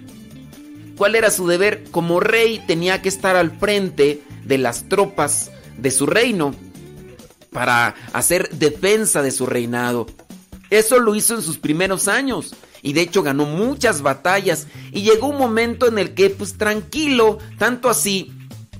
[0.97, 1.83] ¿Cuál era su deber?
[1.91, 6.55] Como rey tenía que estar al frente de las tropas de su reino
[7.51, 10.07] para hacer defensa de su reinado.
[10.69, 15.27] Eso lo hizo en sus primeros años y de hecho ganó muchas batallas y llegó
[15.27, 18.31] un momento en el que pues tranquilo, tanto así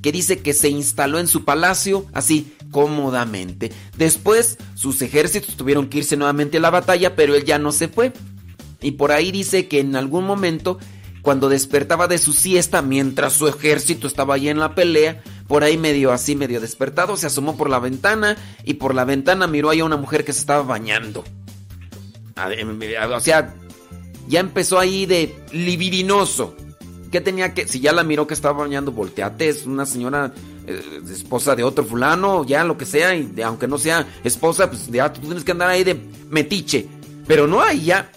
[0.01, 3.71] que dice que se instaló en su palacio así cómodamente.
[3.97, 7.87] Después sus ejércitos tuvieron que irse nuevamente a la batalla, pero él ya no se
[7.87, 8.13] fue.
[8.81, 10.77] Y por ahí dice que en algún momento,
[11.25, 15.75] cuando despertaba de su siesta, mientras su ejército estaba allí en la pelea, por ahí
[15.75, 19.79] medio así, medio despertado, se asomó por la ventana y por la ventana miró ahí
[19.79, 21.23] a una mujer que se estaba bañando.
[22.37, 23.55] O sea,
[24.27, 26.55] ya empezó ahí de libidinoso.
[27.11, 27.67] ¿Qué tenía que.?
[27.67, 30.31] Si ya la miró que estaba bañando, volteate, es una señora
[30.67, 34.91] eh, esposa de otro fulano, ya lo que sea, y aunque no sea esposa, pues
[34.91, 35.99] ya tú tienes que andar ahí de
[36.29, 36.87] metiche.
[37.25, 38.11] Pero no, ahí ya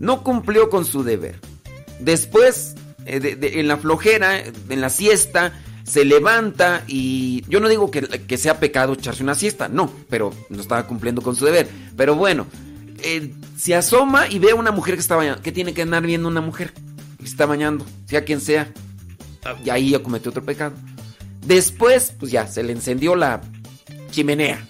[0.00, 1.49] no cumplió con su deber.
[2.00, 2.74] Después,
[3.06, 5.52] eh, en la flojera, en la siesta,
[5.84, 10.32] se levanta y yo no digo que, que, sea pecado echarse una siesta, no, pero
[10.48, 11.68] no estaba cumpliendo con su deber.
[11.96, 12.46] Pero bueno,
[13.02, 15.42] eh, se asoma y ve a una mujer que está bañando.
[15.42, 16.72] ¿Qué tiene que andar viendo una mujer
[17.18, 17.84] que está bañando?
[18.06, 18.72] Sea quien sea.
[19.64, 20.74] Y ahí ya cometió otro pecado.
[21.46, 23.40] Después, pues ya, se le encendió la
[24.10, 24.66] chimenea,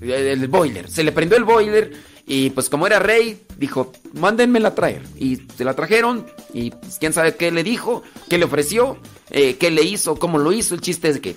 [0.00, 0.88] el, boiler.
[0.88, 1.92] Se le prendió el boiler
[2.26, 5.02] y pues como era rey, dijo, mándenmela traer.
[5.16, 8.96] Y se la trajeron y pues, quién sabe qué le dijo, qué le ofreció,
[9.30, 10.74] eh, qué le hizo, cómo lo hizo.
[10.74, 11.36] El chiste es que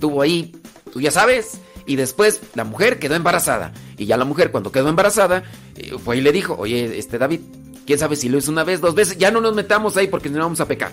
[0.00, 0.56] tuvo ahí,
[0.92, 1.60] tú ya sabes.
[1.86, 3.74] Y después la mujer quedó embarazada.
[3.98, 5.44] Y ya la mujer cuando quedó embarazada,
[5.76, 7.40] eh, fue y le dijo, oye, este David,
[7.86, 10.30] quién sabe si lo hizo una vez, dos veces, ya no nos metamos ahí porque
[10.30, 10.92] no vamos a pecar.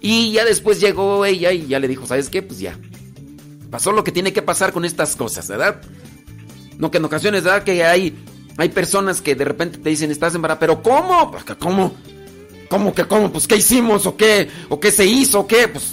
[0.00, 2.42] Y ya después llegó ella y ya le dijo, ¿sabes qué?
[2.42, 2.78] Pues ya.
[3.70, 5.80] Pasó lo que tiene que pasar con estas cosas, ¿verdad?
[6.78, 7.62] No que en ocasiones, ¿verdad?
[7.62, 8.16] Que hay,
[8.56, 11.30] hay personas que de repente te dicen, estás embarazada, pero ¿cómo?
[11.30, 11.94] Pues, ¿Cómo?
[12.68, 13.30] ¿Cómo que cómo?
[13.30, 14.06] Pues ¿qué hicimos?
[14.06, 14.48] ¿O qué?
[14.68, 15.40] ¿O qué se hizo?
[15.40, 15.68] ¿O qué?
[15.68, 15.92] Pues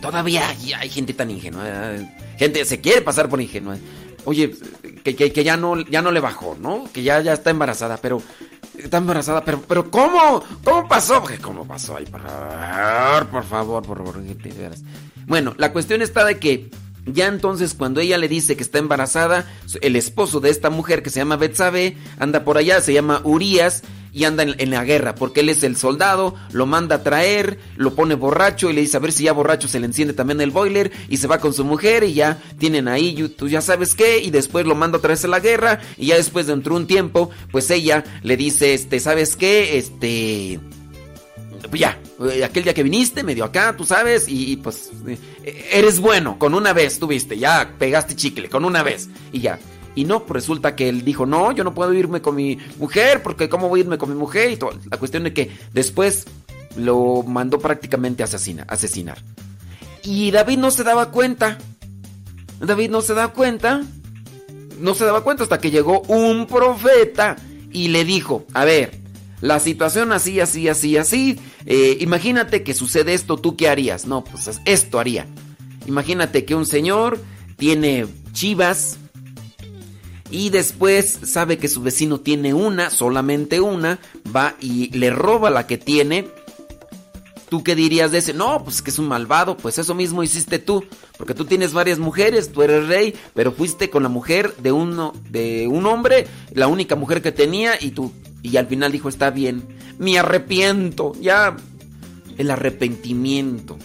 [0.00, 1.64] todavía hay, gente tan ingenua.
[2.38, 3.76] Gente se quiere pasar por ingenua.
[4.24, 4.54] Oye,
[5.02, 6.84] que, que, ya, no, ya no le bajó, ¿no?
[6.92, 8.22] Que ya, ya está embarazada, pero
[8.78, 10.42] Está embarazada, pero, pero ¿cómo?
[10.64, 11.22] ¿Cómo pasó?
[11.40, 11.96] ¿Cómo pasó?
[11.96, 14.24] Ay, por favor, por favor, por favor.
[15.26, 16.70] Bueno, la cuestión está de que
[17.06, 19.46] ya entonces cuando ella le dice que está embarazada,
[19.82, 23.82] el esposo de esta mujer que se llama Betsabe anda por allá, se llama Urias
[24.14, 27.96] y anda en, la guerra, porque él es el soldado, lo manda a traer, lo
[27.96, 30.52] pone borracho y le dice a ver si ya borracho se le enciende también el
[30.52, 34.20] boiler y se va con su mujer y ya tienen ahí, tú ya sabes qué,
[34.20, 36.86] y después lo manda a traerse a la guerra y ya después dentro de un
[36.86, 39.78] tiempo, pues ella le dice, este, ¿sabes qué?
[39.78, 40.60] Este
[41.68, 41.98] pues ya,
[42.30, 45.18] eh, aquel día que viniste, medio acá, tú sabes, y, pues eh,
[45.72, 49.58] eres bueno, con una vez tuviste, ya pegaste chicle, con una vez, y ya.
[49.94, 53.22] Y no, pues resulta que él dijo, no, yo no puedo irme con mi mujer,
[53.22, 54.50] porque ¿cómo voy a irme con mi mujer?
[54.50, 54.72] Y todo.
[54.90, 56.24] La cuestión es que después
[56.76, 59.18] lo mandó prácticamente a asesinar.
[60.02, 61.58] Y David no se daba cuenta.
[62.60, 63.82] David no se daba cuenta.
[64.80, 67.36] No se daba cuenta hasta que llegó un profeta
[67.70, 69.03] y le dijo, a ver,
[69.40, 71.38] la situación así, así, así, así.
[71.66, 74.06] Eh, imagínate que sucede esto, ¿tú qué harías?
[74.06, 75.26] No, pues esto haría.
[75.86, 77.18] Imagínate que un señor
[77.56, 78.98] tiene chivas,
[80.34, 84.00] y después sabe que su vecino tiene una, solamente una,
[84.34, 86.26] va y le roba la que tiene.
[87.54, 88.34] ¿Tú qué dirías de ese?
[88.34, 90.84] No, pues que es un malvado, pues eso mismo hiciste tú,
[91.16, 95.12] porque tú tienes varias mujeres, tú eres rey, pero fuiste con la mujer de uno
[95.30, 99.30] de un hombre, la única mujer que tenía y tú y al final dijo, "Está
[99.30, 99.62] bien,
[100.00, 101.54] me arrepiento." Ya
[102.38, 103.78] el arrepentimiento.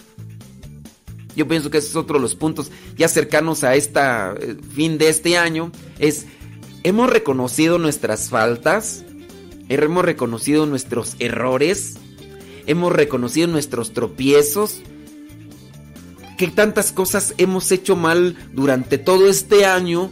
[1.36, 4.98] Yo pienso que ese es otro de los puntos ya cercanos a esta eh, fin
[4.98, 6.26] de este año es
[6.82, 9.04] hemos reconocido nuestras faltas,
[9.68, 12.00] hemos reconocido nuestros errores,
[12.66, 14.80] hemos reconocido nuestros tropiezos,
[16.36, 20.10] que tantas cosas hemos hecho mal durante todo este año,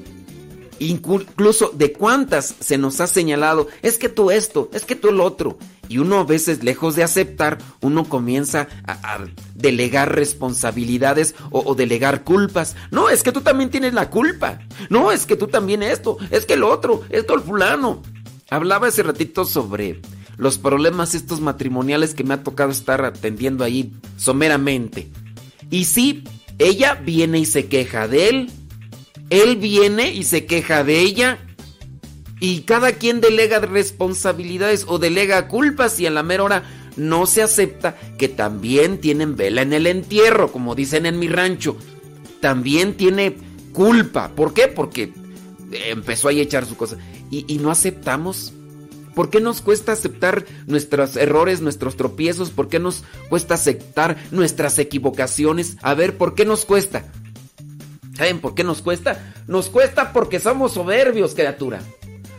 [0.79, 5.25] incluso de cuántas se nos ha señalado, es que tú esto, es que tú lo
[5.25, 9.19] otro, y uno a veces, lejos de aceptar, uno comienza a,
[9.55, 12.77] delegar responsabilidades o, delegar culpas.
[12.91, 14.61] No, es que tú también tienes la culpa.
[14.91, 18.03] No, es que tú también esto, es que lo otro, esto el fulano.
[18.51, 20.01] Hablaba ese ratito sobre
[20.39, 25.09] los problemas estos matrimoniales que me ha tocado estar atendiendo ahí someramente.
[25.69, 26.25] Y sí,
[26.59, 28.51] ella viene y se queja de él.
[29.31, 31.39] Él viene y se queja de ella.
[32.41, 36.63] Y cada quien delega responsabilidades o delega culpas y a la mera hora
[36.97, 41.77] no se acepta que también tienen vela en el entierro, como dicen en mi rancho.
[42.41, 43.37] También tiene
[43.73, 44.31] culpa.
[44.37, 44.69] ¿Por qué?
[44.69, 45.13] Porque
[45.73, 46.97] empezó a echar su cosa.
[47.29, 48.53] Y, y no aceptamos.
[49.19, 52.51] ¿Por qué nos cuesta aceptar nuestros errores, nuestros tropiezos?
[52.51, 55.77] ¿Por qué nos cuesta aceptar nuestras equivocaciones?
[55.83, 57.05] A ver, ¿por qué nos cuesta?
[58.17, 59.35] ¿Saben por qué nos cuesta?
[59.49, 61.83] Nos cuesta porque somos soberbios, criatura.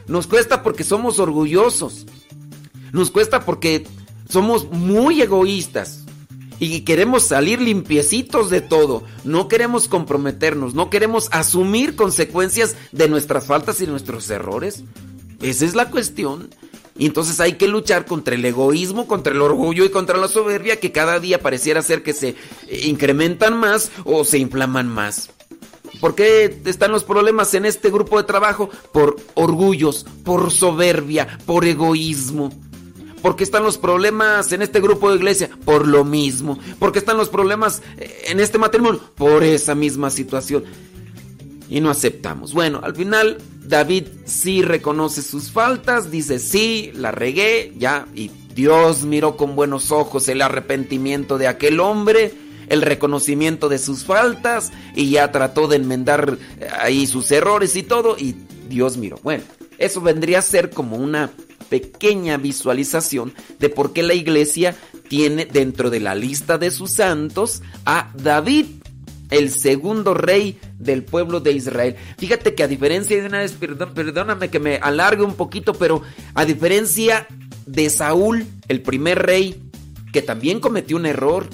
[0.08, 2.06] Nos cuesta porque somos orgullosos.
[2.94, 3.86] Nos cuesta porque
[4.30, 6.06] somos muy egoístas.
[6.60, 9.04] Y queremos salir limpiecitos de todo.
[9.26, 10.76] No queremos comprometernos.
[10.76, 14.86] No queremos asumir consecuencias de nuestras faltas y nuestros errores.
[15.42, 16.50] Esa es la cuestión.
[17.00, 20.82] Y entonces hay que luchar contra el egoísmo, contra el orgullo y contra la soberbia
[20.82, 22.36] que cada día pareciera ser que se
[22.68, 25.30] eh, incrementan más o se inflaman más.
[26.02, 28.70] ¿Por qué están los problemas en este grupo de trabajo?
[28.92, 32.52] Por orgullos, por soberbia, por egoísmo.
[33.22, 35.50] ¿Por qué están los problemas en este grupo de iglesia?
[35.64, 36.60] Por lo mismo.
[36.80, 37.82] ¿Por qué están los problemas
[38.28, 39.02] en este matrimonio?
[39.16, 40.66] Por esa misma situación.
[41.70, 42.54] Y no aceptamos.
[42.54, 49.04] Bueno, al final David sí reconoce sus faltas, dice sí, la regué, ya, y Dios
[49.04, 52.34] miró con buenos ojos el arrepentimiento de aquel hombre
[52.70, 57.84] el reconocimiento de sus faltas y ya trató de enmendar eh, ahí sus errores y
[57.84, 58.36] todo y
[58.70, 59.20] Dios miró.
[59.24, 59.44] Bueno,
[59.78, 61.32] eso vendría a ser como una
[61.70, 64.76] pequeña visualización de por qué la iglesia
[65.08, 68.66] tiene dentro de la lista de sus santos a David,
[69.30, 71.96] el segundo rey del pueblo de Israel.
[72.18, 76.02] Fíjate que a diferencia de una vez, perdóname que me alargue un poquito, pero
[76.34, 77.28] a diferencia
[77.66, 79.62] de Saúl, el primer rey,
[80.12, 81.48] que también cometió un error,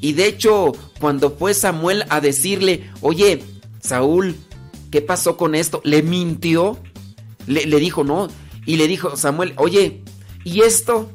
[0.00, 3.42] y de hecho, cuando fue Samuel a decirle, oye,
[3.80, 4.36] Saúl,
[4.90, 5.80] ¿qué pasó con esto?
[5.84, 6.78] Le mintió.
[7.46, 8.28] Le, dijo, no.
[8.66, 10.02] Y le dijo Samuel, oye,
[10.44, 11.10] ¿y esto?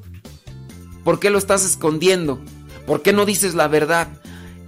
[1.03, 2.41] ¿Por qué lo estás escondiendo?
[2.85, 4.09] ¿Por qué no dices la verdad?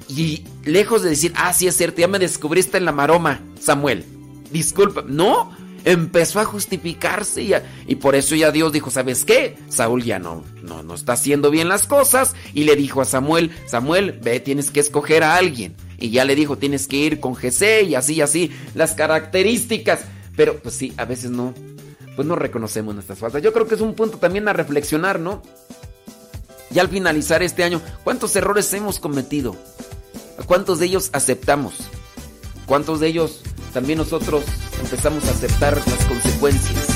[0.07, 4.05] Y lejos de decir, ah, sí es cierto, ya me descubriste en la maroma, Samuel.
[4.51, 5.51] Disculpa, no,
[5.83, 7.53] empezó a justificarse y,
[7.87, 9.57] y, por eso ya Dios dijo, ¿sabes qué?
[9.69, 13.51] Saúl ya no, no, no está haciendo bien las cosas y le dijo a Samuel,
[13.67, 15.75] Samuel, ve, tienes que escoger a alguien.
[15.97, 20.01] Y ya le dijo, tienes que ir con Jesé y así, así, las características.
[20.35, 21.53] Pero pues sí, a veces no,
[22.15, 23.41] pues no reconocemos nuestras faltas.
[23.41, 25.41] Yo creo que es un punto también a reflexionar, ¿no?
[26.73, 29.55] Y al finalizar este año, ¿cuántos errores hemos cometido?
[30.45, 31.75] ¿Cuántos de ellos aceptamos?
[32.65, 33.41] ¿Cuántos de ellos
[33.75, 34.45] también nosotros
[34.79, 36.94] empezamos a aceptar las consecuencias.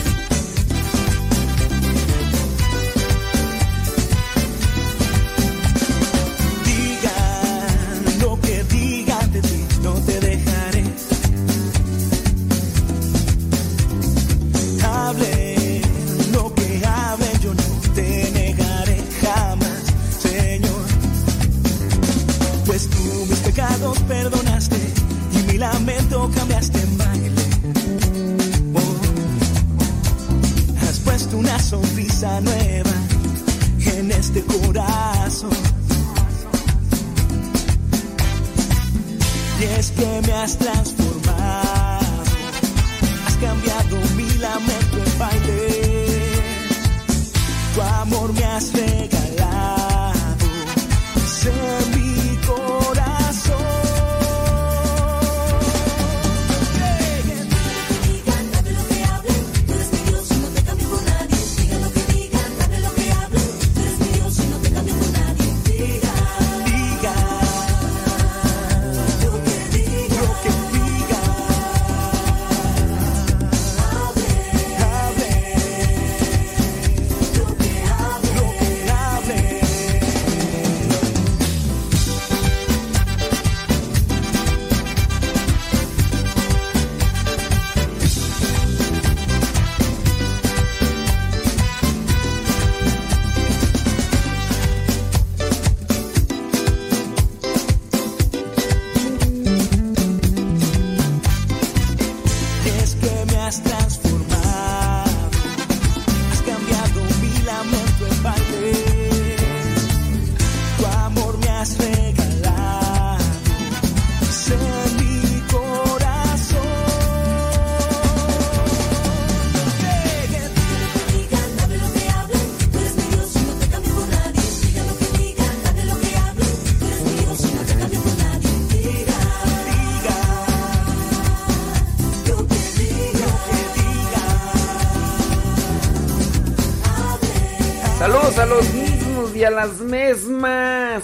[139.90, 141.04] Mismas.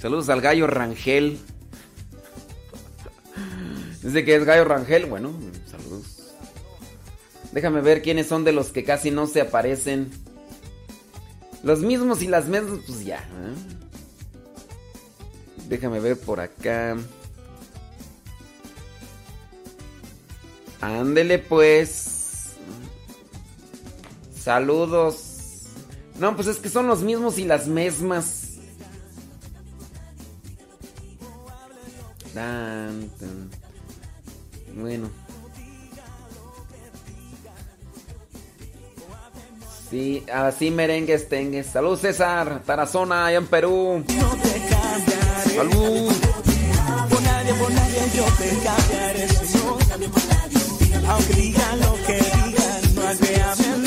[0.00, 1.38] Saludos al gallo Rangel.
[4.02, 5.06] Dice que es gallo Rangel.
[5.06, 5.32] Bueno,
[5.70, 6.34] saludos.
[7.52, 10.10] Déjame ver quiénes son de los que casi no se aparecen.
[11.62, 13.18] Los mismos y las mismas, pues ya.
[13.18, 13.54] ¿eh?
[15.68, 16.96] Déjame ver por acá.
[20.80, 22.54] Ándele pues.
[24.34, 25.29] Saludos.
[26.20, 28.50] No, pues es que son los mismos y las mismas.
[34.74, 35.08] Bueno.
[39.90, 41.66] Sí, así merengues tengues.
[41.66, 44.04] Salud César, Tarazona, allá en Perú.
[45.56, 46.12] Salud.
[47.08, 49.78] Por nadie, por nadie yo te cambiaré, Señor.
[51.08, 53.79] Aunque digan lo que digan, no que hablen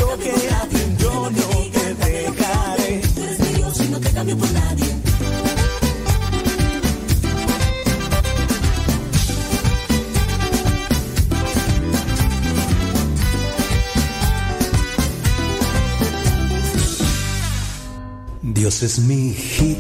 [18.64, 19.78] Dios es mi hit,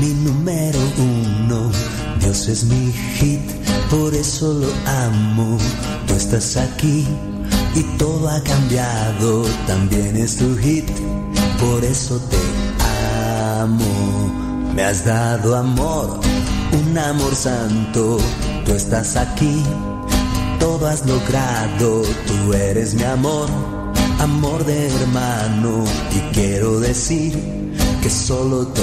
[0.00, 1.70] mi número uno.
[2.20, 3.40] Dios es mi hit,
[3.88, 5.56] por eso lo amo.
[6.06, 7.06] Tú estás aquí
[7.76, 9.44] y todo ha cambiado.
[9.66, 10.84] También es tu hit,
[11.60, 12.63] por eso te
[13.66, 16.20] Me has dado amor,
[16.72, 18.18] un amor santo.
[18.66, 19.62] Tú estás aquí,
[20.60, 22.02] todo has logrado.
[22.26, 23.48] Tú eres mi amor,
[24.20, 25.84] amor de hermano.
[26.12, 27.32] Y quiero decir
[28.02, 28.82] que solo te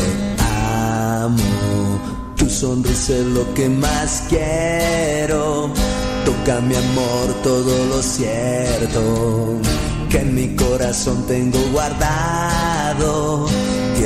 [1.20, 1.38] amo.
[2.36, 5.70] Tu sonrisa es lo que más quiero.
[6.26, 9.60] Toca mi amor todo lo cierto
[10.10, 13.48] que en mi corazón tengo guardado.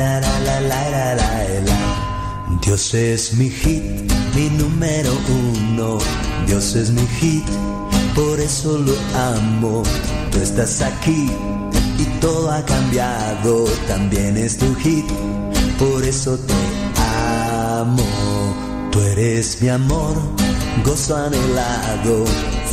[0.00, 1.30] la, la, la.
[2.62, 3.82] Dios es mi hit,
[4.34, 5.98] mi número uno.
[6.46, 7.44] Dios es mi hit,
[8.14, 9.82] por eso lo amo.
[10.30, 11.30] Tú estás aquí
[11.98, 15.06] y todo ha cambiado, también es tu hit,
[15.78, 16.54] por eso te
[17.78, 18.06] amo.
[18.92, 20.14] Tú eres mi amor,
[20.84, 22.24] gozo anhelado,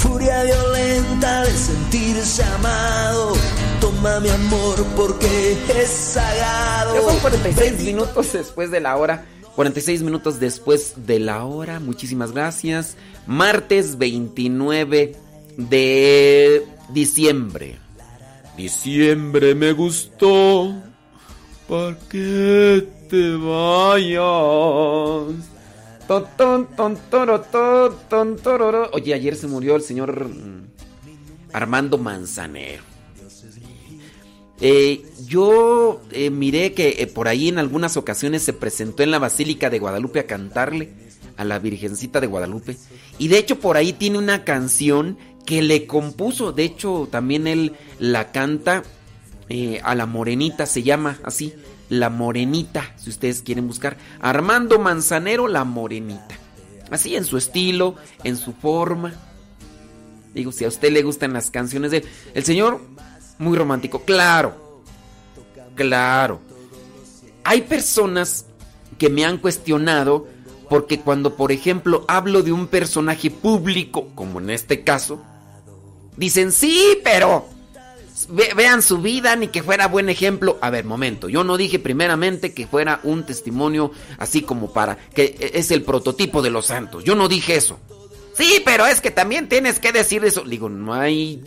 [0.00, 3.34] Furia violenta de sentirse amado.
[3.82, 6.94] Toma mi amor porque es sagrado.
[6.94, 9.26] Ya son 46 minutos después de la hora.
[9.56, 11.80] 46 minutos después de la hora.
[11.80, 12.96] Muchísimas gracias.
[13.26, 15.16] Martes 29
[15.58, 17.76] de diciembre.
[18.56, 20.74] Diciembre me gustó.
[21.68, 24.20] ¿Para qué te vayas?
[28.92, 30.28] Oye, ayer se murió el señor
[31.52, 32.82] Armando Manzanero.
[35.26, 36.02] Yo
[36.32, 40.26] miré que por ahí en algunas ocasiones se presentó en la Basílica de Guadalupe a
[40.26, 40.90] cantarle
[41.36, 42.76] a la Virgencita de Guadalupe.
[43.18, 46.50] Y de hecho por ahí tiene una canción que le compuso.
[46.50, 48.82] De hecho también él la canta
[49.84, 51.54] a la Morenita, se llama así.
[51.90, 53.98] La Morenita, si ustedes quieren buscar.
[54.20, 56.36] Armando Manzanero, La Morenita.
[56.90, 59.12] Así en su estilo, en su forma.
[60.32, 62.04] Digo, si a usted le gustan las canciones de.
[62.32, 62.80] El señor,
[63.38, 64.02] muy romántico.
[64.04, 64.82] Claro.
[65.74, 66.40] Claro.
[67.44, 68.46] Hay personas
[68.96, 70.28] que me han cuestionado
[70.68, 75.20] porque cuando, por ejemplo, hablo de un personaje público, como en este caso,
[76.16, 77.48] dicen, sí, pero
[78.28, 80.58] ve- vean su vida ni que fuera buen ejemplo.
[80.60, 85.52] A ver, momento, yo no dije primeramente que fuera un testimonio así como para, que
[85.54, 87.04] es el prototipo de los santos.
[87.04, 87.78] Yo no dije eso.
[88.36, 90.42] Sí, pero es que también tienes que decir eso.
[90.42, 91.42] Digo, no hay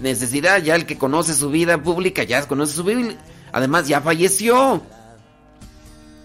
[0.00, 3.16] necesidad, ya el que conoce su vida pública ya conoce su vida.
[3.52, 4.82] Además, ya falleció.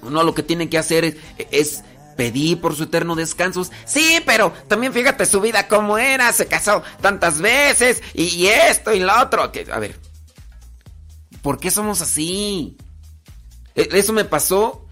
[0.01, 1.17] Uno lo que tiene que hacer
[1.51, 1.83] es,
[2.19, 3.65] pedir por su eterno descanso.
[3.85, 8.99] Sí, pero también fíjate su vida como era, se casó tantas veces y, esto y
[8.99, 9.41] lo otro.
[9.43, 9.97] a ver,
[11.41, 12.75] ¿por qué somos así?
[13.73, 14.85] E, eso me pasó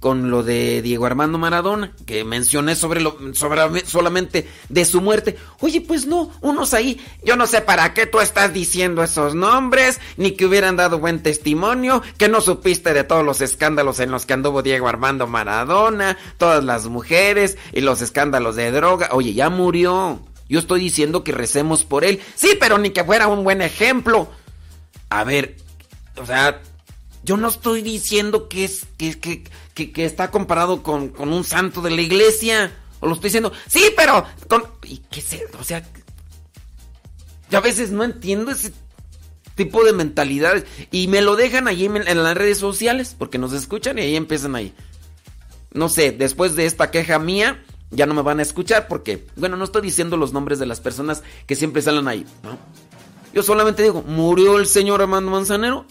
[0.00, 5.36] con lo de Diego Armando Maradona, que mencioné sobre lo solamente de su muerte.
[5.60, 10.00] Oye, pues no, unos ahí, yo no sé para qué tú estás diciendo esos nombres,
[10.16, 14.24] ni que hubieran dado buen testimonio, que no supiste de todos los escándalos en los
[14.24, 19.08] que anduvo Diego Armando Maradona, todas las mujeres y los escándalos de droga.
[19.12, 20.20] Oye, ya murió.
[20.48, 22.20] Yo estoy diciendo que recemos por él.
[22.34, 24.30] Sí, pero ni que fuera un buen ejemplo.
[25.10, 25.56] A ver,
[26.16, 26.62] o sea,
[27.24, 29.44] yo no estoy diciendo que es que,
[29.96, 32.72] está comparado con, un santo de la iglesia.
[33.00, 33.52] O lo estoy diciendo.
[33.68, 34.24] Sí, pero.
[34.84, 35.46] ¿Y qué sé?
[35.58, 35.86] O sea.
[37.50, 38.72] Yo a veces no entiendo ese
[39.54, 40.64] tipo de mentalidades.
[40.90, 43.14] Y me lo dejan ahí en, las redes sociales.
[43.16, 44.74] Porque nos escuchan y ahí empiezan ahí.
[45.72, 47.62] No sé, después de esta queja mía.
[47.90, 50.78] Ya no me van a escuchar porque, bueno, no estoy diciendo los nombres de las
[50.78, 52.26] personas que siempre salen ahí.
[53.32, 55.86] Yo solamente digo, murió el señor Armando Manzanero,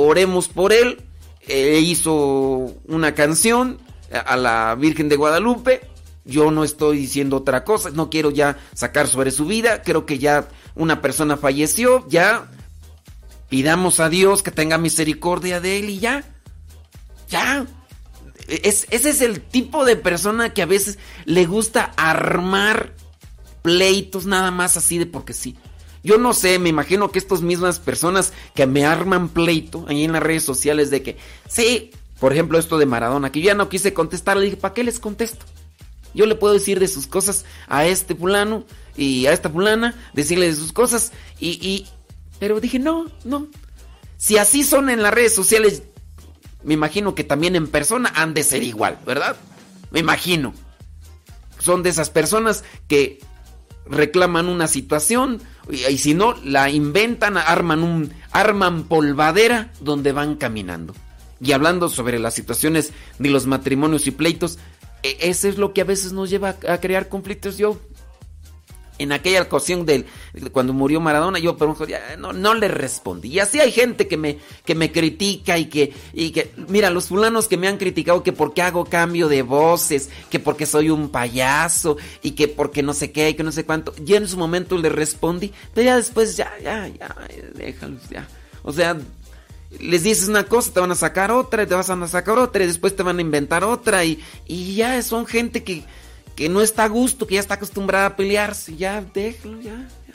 [0.00, 1.02] oremos por él,
[1.48, 3.78] hizo una canción
[4.12, 5.82] a la Virgen de Guadalupe.
[6.24, 10.18] Yo no estoy diciendo otra cosa, no quiero ya sacar sobre su vida, creo que
[10.18, 12.50] ya una persona falleció, ya
[13.48, 16.24] pidamos a Dios que tenga misericordia de él y ya.
[17.28, 17.66] Ya.
[18.48, 22.94] Es, ese es el tipo de persona que a veces le gusta armar
[23.62, 25.56] pleitos nada más así de porque sí.
[26.02, 30.12] Yo no sé, me imagino que estas mismas personas que me arman pleito ahí en
[30.12, 31.16] las redes sociales de que,
[31.48, 34.74] sí, por ejemplo esto de Maradona, que yo ya no quise contestar, le dije, ¿para
[34.74, 35.44] qué les contesto?
[36.14, 38.64] Yo le puedo decir de sus cosas a este fulano
[38.96, 41.86] y a esta fulana, decirle de sus cosas y, y...
[42.38, 43.46] Pero dije, no, no.
[44.16, 45.82] Si así son en las redes sociales,
[46.64, 49.36] me imagino que también en persona han de ser igual, ¿verdad?
[49.90, 50.54] Me imagino.
[51.58, 53.20] Son de esas personas que
[53.90, 60.94] reclaman una situación y, si no la inventan, arman un arman polvadera donde van caminando.
[61.40, 64.58] Y hablando sobre las situaciones de los matrimonios y pleitos,
[65.02, 67.58] e, eso es lo que a veces nos lleva a crear conflictos.
[67.58, 67.78] Yo
[69.00, 70.04] en aquella ocasión de,
[70.52, 71.74] cuando murió Maradona, yo pero
[72.18, 73.28] no, no le respondí.
[73.28, 77.08] Y así hay gente que me, que me critica y que, y que, mira, los
[77.08, 81.08] fulanos que me han criticado que porque hago cambio de voces, que porque soy un
[81.08, 83.94] payaso y que porque no sé qué y que no sé cuánto.
[84.04, 87.16] Yo en su momento le respondí, pero ya después ya, ya, ya,
[87.54, 88.28] déjalos ya.
[88.62, 88.98] O sea,
[89.78, 92.64] les dices una cosa, te van a sacar otra, y te vas a sacar otra,
[92.64, 95.84] y después te van a inventar otra, y, y ya son gente que,
[96.40, 99.74] que no está a gusto, que ya está acostumbrada a pelearse, ya déjalo, ya,
[100.08, 100.14] ya.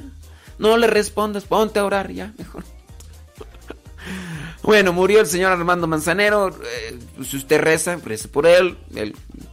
[0.57, 2.63] No le respondas, ponte a orar, ya, mejor.
[4.63, 6.49] Bueno, murió el señor Armando Manzanero.
[6.49, 8.75] Eh, si usted reza, reza por él.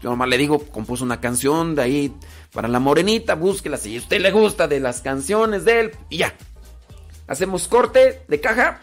[0.02, 2.14] Yo nomás le digo, compuso una canción de ahí
[2.54, 5.92] para la morenita, búsquela si a usted le gusta de las canciones de él.
[6.08, 6.34] Y ya.
[7.26, 8.80] Hacemos corte de caja.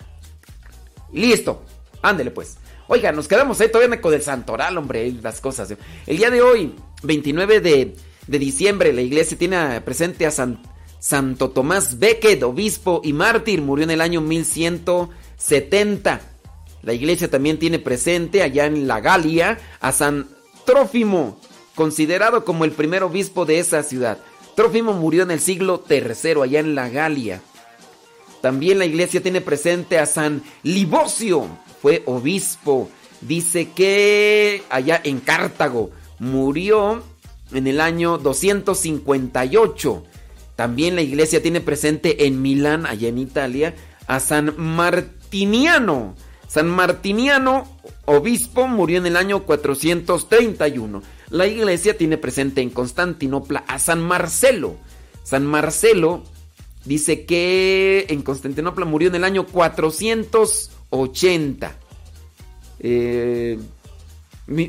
[1.11, 1.63] Listo.
[2.03, 2.59] Ándele pues.
[2.91, 5.75] Oiga, nos quedamos ahí todavía con el santoral, hombre, las cosas.
[6.07, 7.95] El día de hoy, 29 de,
[8.27, 10.63] diciembre, la iglesia tiene presente a San,
[10.99, 16.21] Santo Tomás Becket, obispo y mártir, murió en el año 1170.
[16.81, 20.27] La iglesia también tiene presente allá en la Galia a San
[20.65, 21.39] Trófimo,
[21.75, 24.17] considerado como el primer obispo de esa ciudad.
[24.55, 27.41] Trófimo murió en el siglo III allá en la Galia.
[28.41, 31.47] También la iglesia tiene presente a San Libocio,
[31.81, 32.89] fue obispo.
[33.21, 37.03] Dice que allá en Cartago murió
[37.51, 40.03] en el año 258.
[40.55, 43.75] También la iglesia tiene presente en Milán, allá en Italia,
[44.07, 46.15] a San Martiniano.
[46.47, 47.67] San Martiniano,
[48.05, 51.01] obispo, murió en el año 431.
[51.29, 54.75] La iglesia tiene presente en Constantinopla a San Marcelo.
[55.23, 56.23] San Marcelo
[56.85, 61.75] dice que en Constantinopla murió en el año 400 80.
[62.79, 63.59] Eh,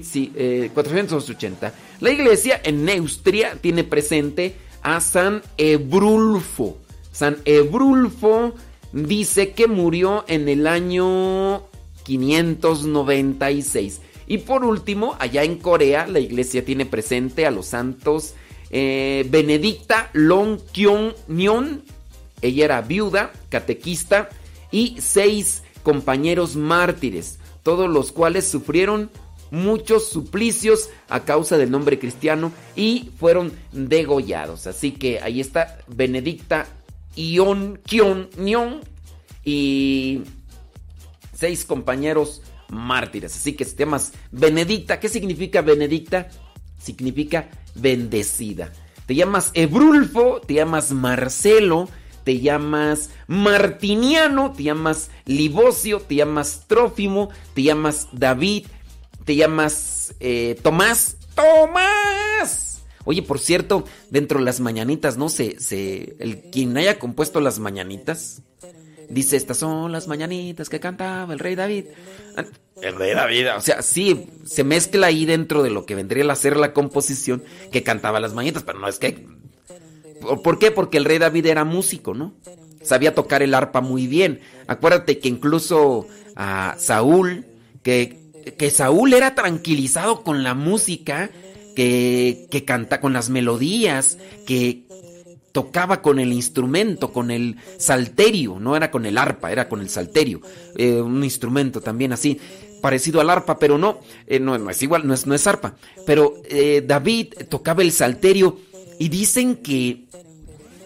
[0.02, 1.68] sí, 480.
[1.68, 6.78] Eh, La iglesia en Neustria tiene presente a San Ebrulfo.
[7.12, 8.54] San Ebrulfo
[8.92, 11.64] dice que murió en el año
[12.04, 14.00] 596.
[14.26, 18.34] Y por último, allá en Corea, la iglesia tiene presente a los santos
[18.70, 20.60] eh, Benedicta Long
[21.28, 21.82] Nyon.
[22.40, 24.28] Ella era viuda, catequista
[24.70, 29.10] y seis compañeros mártires, todos los cuales sufrieron
[29.50, 34.66] muchos suplicios a causa del nombre cristiano y fueron degollados.
[34.66, 36.66] Así que ahí está Benedicta
[37.16, 38.28] Ion Kion
[39.44, 40.22] y
[41.34, 43.34] seis compañeros mártires.
[43.34, 45.00] Así que te llamas Benedicta.
[45.00, 46.28] ¿Qué significa Benedicta?
[46.78, 48.72] Significa bendecida.
[49.06, 51.88] Te llamas Ebrulfo, te llamas Marcelo,
[52.24, 58.66] te llamas Martiniano, te llamas Libocio, te llamas Trófimo, te llamas David,
[59.30, 61.16] te llamas eh, Tomás.
[61.36, 62.82] ¡Tomás!
[63.04, 65.28] Oye, por cierto, dentro de las mañanitas, ¿no?
[65.28, 68.42] Se, se, el quien haya compuesto las mañanitas,
[69.08, 71.84] dice, estas son las mañanitas que cantaba el rey David.
[72.36, 72.44] Ah,
[72.82, 76.34] el rey David, o sea, sí, se mezcla ahí dentro de lo que vendría a
[76.34, 79.28] ser la composición que cantaba las mañanitas, pero no es que...
[80.42, 80.72] ¿Por qué?
[80.72, 82.34] Porque el rey David era músico, ¿no?
[82.82, 84.40] Sabía tocar el arpa muy bien.
[84.66, 87.46] Acuérdate que incluso a Saúl,
[87.84, 88.19] que,
[88.56, 91.30] que Saúl era tranquilizado con la música,
[91.74, 94.84] que, que canta con las melodías, que,
[95.52, 99.88] tocaba con el instrumento, con el salterio, no era con el arpa, era con el
[99.88, 100.40] salterio,
[100.76, 102.38] eh, un instrumento también así,
[102.80, 105.76] parecido al arpa, pero no, eh, no, es igual, no es, no es arpa,
[106.06, 108.58] pero eh, David tocaba el salterio
[108.98, 110.04] y dicen que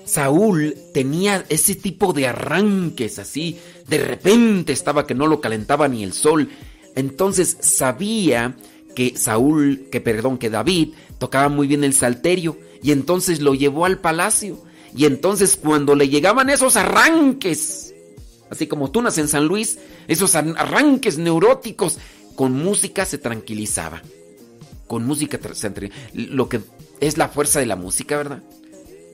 [0.05, 6.03] Saúl tenía ese tipo de arranques así, de repente estaba que no lo calentaba ni
[6.03, 6.49] el sol,
[6.95, 8.57] entonces sabía
[8.95, 13.87] que Saúl, que perdón, que David tocaba muy bien el salterio, y entonces lo llevó
[13.87, 14.63] al palacio.
[14.97, 17.95] Y entonces cuando le llegaban esos arranques,
[18.51, 21.99] así como tú naces en San Luis, esos arranques neuróticos,
[22.37, 24.03] con música se tranquilizaba.
[24.87, 26.61] Con música se Lo que
[27.01, 28.43] es la fuerza de la música, ¿verdad?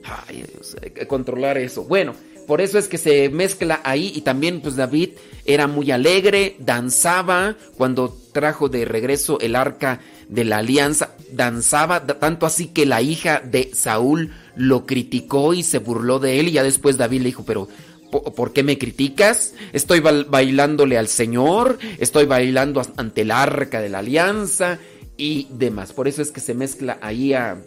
[0.03, 0.45] Ay,
[0.81, 1.83] hay que controlar eso.
[1.83, 2.13] Bueno,
[2.51, 5.11] por eso es que se mezcla ahí y también pues David
[5.45, 12.45] era muy alegre, danzaba cuando trajo de regreso el arca de la alianza, danzaba tanto
[12.45, 16.63] así que la hija de Saúl lo criticó y se burló de él y ya
[16.63, 17.69] después David le dijo, pero
[18.11, 19.53] ¿por qué me criticas?
[19.71, 24.77] Estoy bailándole al Señor, estoy bailando ante el arca de la alianza
[25.15, 25.93] y demás.
[25.93, 27.61] Por eso es que se mezcla ahí a,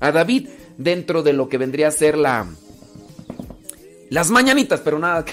[0.00, 2.46] a David dentro de lo que vendría a ser la...
[4.12, 5.24] Las mañanitas, pero nada,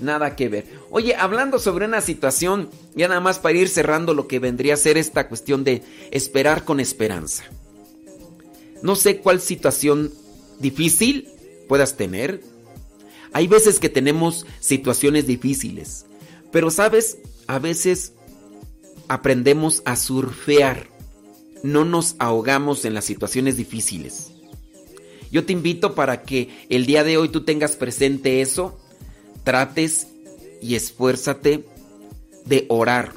[0.00, 0.64] nada que ver.
[0.90, 4.78] Oye, hablando sobre una situación, ya nada más para ir cerrando lo que vendría a
[4.78, 7.44] ser esta cuestión de esperar con esperanza.
[8.80, 10.10] No sé cuál situación
[10.58, 11.28] difícil
[11.68, 12.40] puedas tener.
[13.34, 16.06] Hay veces que tenemos situaciones difíciles,
[16.50, 18.14] pero sabes, a veces
[19.06, 20.88] aprendemos a surfear.
[21.62, 24.33] No nos ahogamos en las situaciones difíciles.
[25.30, 28.78] Yo te invito para que el día de hoy tú tengas presente eso
[29.44, 30.08] trates
[30.60, 31.64] y esfuérzate
[32.46, 33.12] de orar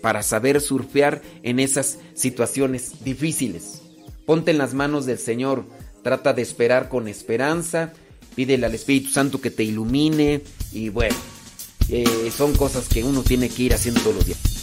[0.00, 3.82] para saber surfear en esas situaciones difíciles.
[4.24, 5.66] Ponte en las manos del Señor,
[6.02, 7.92] trata de esperar con esperanza,
[8.34, 11.16] pídele al Espíritu Santo que te ilumine y bueno,
[11.88, 14.59] eh, son cosas que uno tiene que ir haciendo todos los días.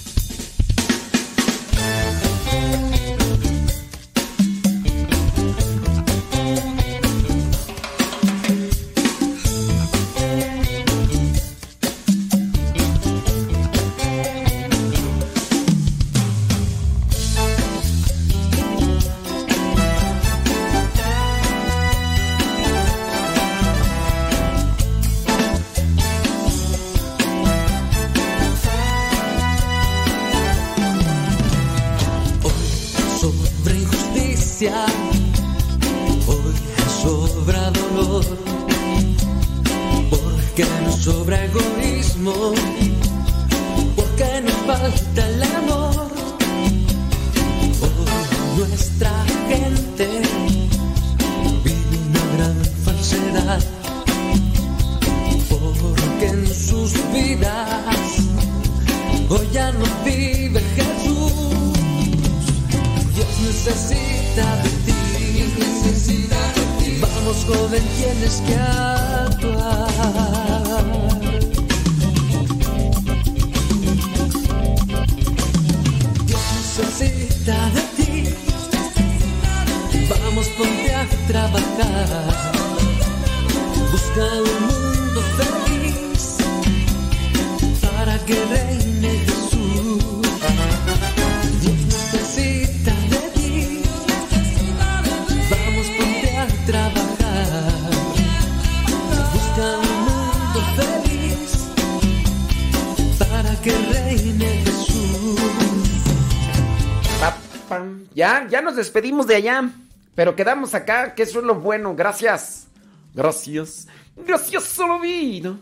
[108.78, 109.70] Despedimos de allá,
[110.16, 111.96] pero quedamos acá, que eso es lo bueno.
[111.96, 112.68] Gracias.
[113.14, 113.88] Gracias.
[114.16, 115.58] Gracias a la vida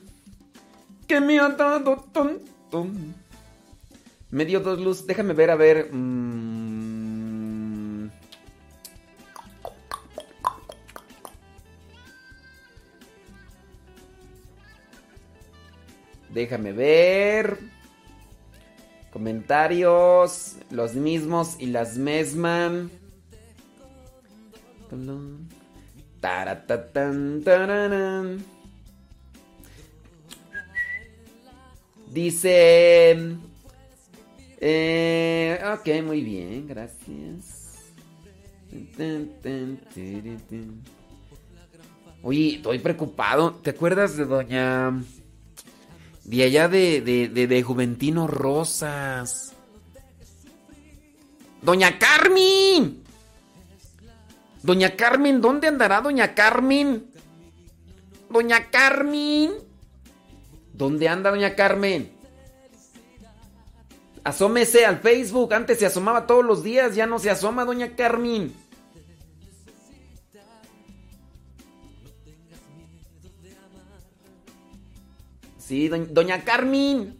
[1.07, 2.87] que me ha dado tanto.
[4.31, 5.07] Me dio dos luz.
[5.07, 5.89] Déjame ver, a ver.
[5.91, 8.09] mm.
[16.29, 17.57] Déjame ver.
[19.13, 20.57] Comentarios.
[20.69, 22.89] Los mismos y las mismas.
[32.11, 33.37] Dice...
[34.59, 37.75] Eh, ok, muy bien, gracias.
[42.23, 43.53] Oye, estoy preocupado.
[43.53, 44.93] ¿Te acuerdas de doña...
[46.23, 49.53] De allá de, de, de, de Juventino Rosas?
[51.61, 53.04] Doña Carmen.
[54.65, 57.05] Doña Carmen, ¿dónde andará Doña Carmen?
[58.31, 59.51] Doña Carmen.
[60.73, 62.11] ¿Dónde anda Doña Carmen?
[64.23, 65.53] Asómese al Facebook.
[65.53, 66.95] Antes se asomaba todos los días.
[66.95, 68.55] Ya no se asoma Doña Carmen.
[75.59, 77.19] Sí, doña, doña Carmen.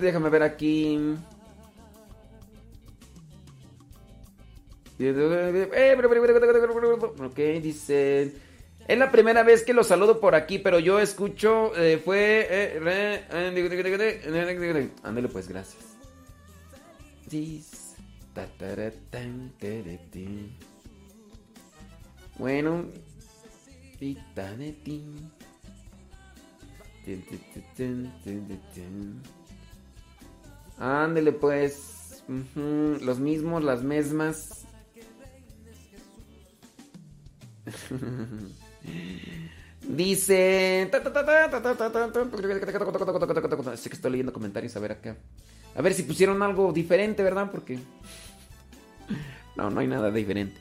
[0.00, 1.16] Déjame ver aquí.
[7.22, 8.32] Ok, dice.
[8.88, 11.72] Es la primera vez que lo saludo por aquí, pero yo escucho.
[12.04, 12.78] fue.
[15.02, 15.84] Ándale, pues, gracias.
[22.38, 22.86] Bueno.
[23.98, 25.35] Ti, ta, de, tin.
[30.78, 32.24] Ándele pues.
[32.26, 34.66] Los mismos, las mismas.
[39.82, 40.90] Dice.
[43.76, 44.76] Sé que estoy leyendo comentarios.
[44.76, 45.16] A ver acá.
[45.74, 47.50] A ver si pusieron algo diferente, ¿verdad?
[47.50, 47.78] Porque.
[49.56, 50.60] No, no hay nada diferente.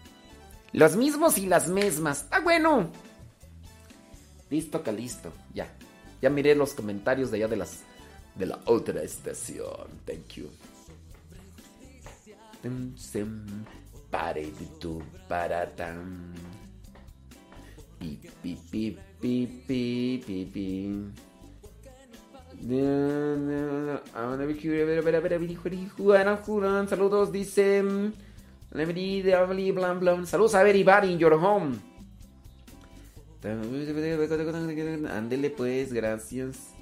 [0.73, 2.23] Los mismos y las mismas.
[2.23, 2.91] ¡Está bueno!
[4.49, 5.33] Listo, listo.
[5.53, 5.67] Ya.
[6.25, 7.83] Ya miré los comentarios de allá de las.
[8.33, 9.87] De la otra estación.
[10.07, 10.49] Thank you.
[14.79, 15.03] Tu.
[17.99, 21.05] Pi, pi, pi, pi, pi, pi, pi.
[26.89, 27.83] Saludos, dice.
[30.25, 31.94] Saludos a everybody in your home.
[35.09, 36.75] Ándele pues, gracias.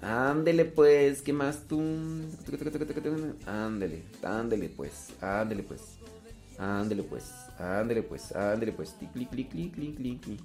[0.00, 1.80] Ándele pues, ¿qué más tú?
[3.46, 5.80] Ándele, ándele pues, ándele pues.
[6.58, 7.24] Ándele pues,
[7.58, 8.96] ándele pues, ándele pues.
[9.12, 10.40] Clic, clic, clic, clic, clic.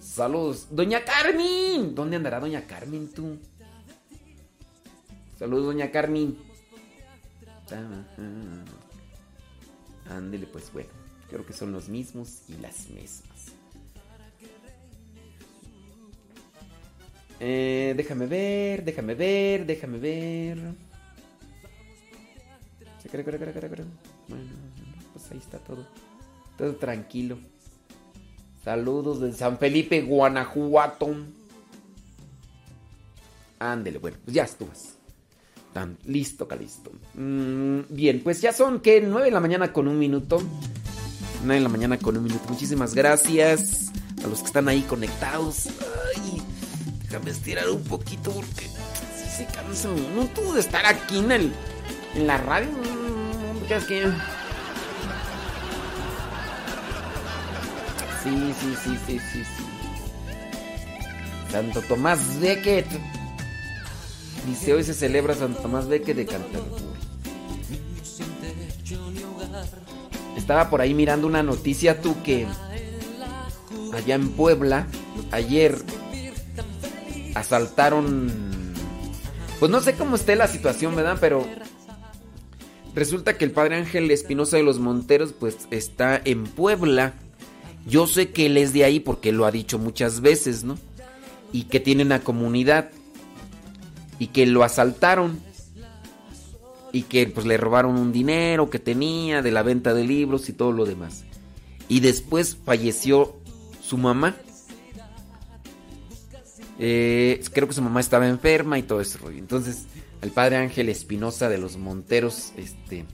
[0.00, 0.66] Saludos.
[0.70, 1.94] Doña Carmen.
[1.94, 3.38] ¿Dónde andará Doña Carmen tú?
[5.38, 6.36] Saludos, Doña Carmen.
[10.10, 10.90] Ándele pues, bueno.
[11.32, 13.52] Creo que son los mismos y las mismas.
[17.40, 20.58] Eh, déjame ver, déjame ver, déjame ver.
[24.28, 24.44] Bueno,
[25.14, 25.86] pues ahí está todo.
[26.58, 27.38] Todo tranquilo.
[28.62, 31.14] Saludos de San Felipe, Guanajuato.
[33.58, 34.98] Ándele, bueno, pues ya estuvas.
[35.72, 36.92] Tan listo, calisto.
[37.14, 40.42] Mm, bien, pues ya son que 9 de la mañana con un minuto.
[41.42, 42.44] 9 de la mañana con un minuto.
[42.48, 43.90] Muchísimas gracias
[44.24, 45.66] a los que están ahí conectados.
[45.66, 46.42] Ay,
[47.02, 50.28] déjame estirar un poquito porque si se cansa uno.
[50.34, 51.52] Tú de estar aquí en, el,
[52.14, 52.68] en la radio.
[53.66, 54.04] Creas que.
[58.22, 59.64] Sí, sí, sí, sí, sí, sí.
[61.50, 62.86] Santo Tomás Becket.
[64.46, 66.91] Dice, hoy se celebra Santo Tomás Becket de Canterbury.
[70.52, 72.46] Estaba por ahí mirando una noticia tú que
[73.94, 74.86] allá en Puebla,
[75.30, 75.78] ayer
[77.34, 78.30] asaltaron...
[79.58, 81.16] Pues no sé cómo esté la situación, ¿verdad?
[81.18, 81.48] Pero
[82.94, 87.14] resulta que el padre Ángel Espinosa de los Monteros pues está en Puebla.
[87.86, 90.76] Yo sé que él es de ahí porque lo ha dicho muchas veces, ¿no?
[91.50, 92.90] Y que tiene una comunidad.
[94.18, 95.40] Y que lo asaltaron.
[96.92, 100.52] Y que pues le robaron un dinero que tenía de la venta de libros y
[100.52, 101.24] todo lo demás.
[101.88, 103.36] Y después falleció
[103.82, 104.36] su mamá.
[106.78, 109.18] Eh, creo que su mamá estaba enferma y todo eso.
[109.30, 109.86] Entonces,
[110.20, 113.04] al padre Ángel Espinosa de los Monteros, este,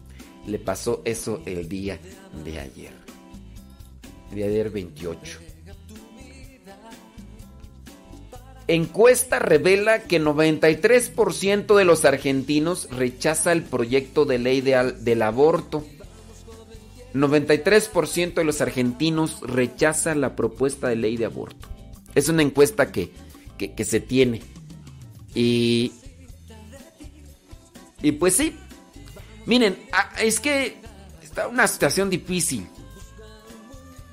[0.46, 1.98] le pasó eso el día
[2.44, 2.92] de ayer.
[4.30, 5.47] El día de ayer 28.
[8.68, 15.86] Encuesta revela que 93% de los argentinos rechaza el proyecto de ley del aborto.
[17.14, 21.66] 93% de los argentinos rechaza la propuesta de ley de aborto.
[22.14, 23.10] Es una encuesta que,
[23.56, 24.42] que, se tiene.
[25.34, 25.92] Y,
[28.02, 28.54] y pues sí.
[29.46, 29.78] Miren,
[30.20, 30.76] es que
[31.22, 32.66] está una situación difícil.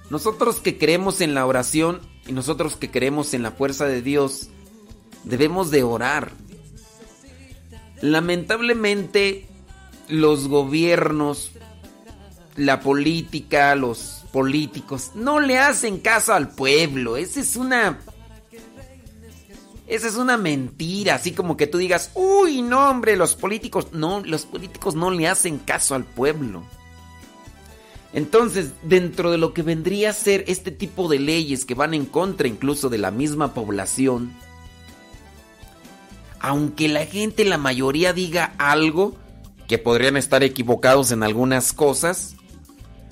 [0.10, 4.50] Nosotros que creemos en la oración y nosotros que creemos en la fuerza de Dios,
[5.24, 6.32] debemos de orar.
[8.02, 9.48] Lamentablemente,
[10.08, 11.52] los gobiernos,
[12.56, 17.18] la política, los políticos, no le hacen caso al pueblo.
[17.18, 18.00] Esa es una...
[19.88, 24.22] Esa es una mentira, así como que tú digas, uy, no, hombre, los políticos, no,
[24.26, 26.64] los políticos no le hacen caso al pueblo.
[28.16, 32.06] Entonces, dentro de lo que vendría a ser este tipo de leyes que van en
[32.06, 34.32] contra incluso de la misma población,
[36.40, 39.18] aunque la gente, la mayoría diga algo,
[39.68, 42.38] que podrían estar equivocados en algunas cosas,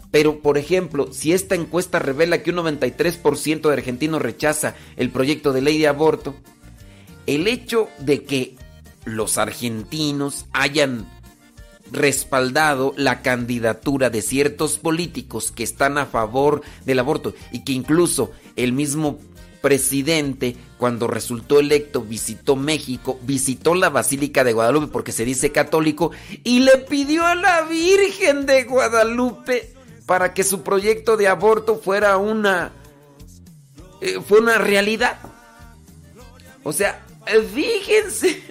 [0.10, 5.52] pero por ejemplo, si esta encuesta revela que un 93% de argentinos rechaza el proyecto
[5.52, 6.34] de ley de aborto,
[7.28, 8.56] el hecho de que
[9.04, 11.10] los argentinos hayan
[11.94, 18.32] respaldado la candidatura de ciertos políticos que están a favor del aborto y que incluso
[18.56, 19.20] el mismo
[19.62, 26.12] presidente cuando resultó electo visitó México, visitó la Basílica de Guadalupe porque se dice católico
[26.44, 29.74] y le pidió a la Virgen de Guadalupe
[30.06, 32.74] para que su proyecto de aborto fuera una
[34.02, 35.18] eh, fue una realidad.
[36.64, 37.06] O sea,
[37.54, 38.44] fíjense.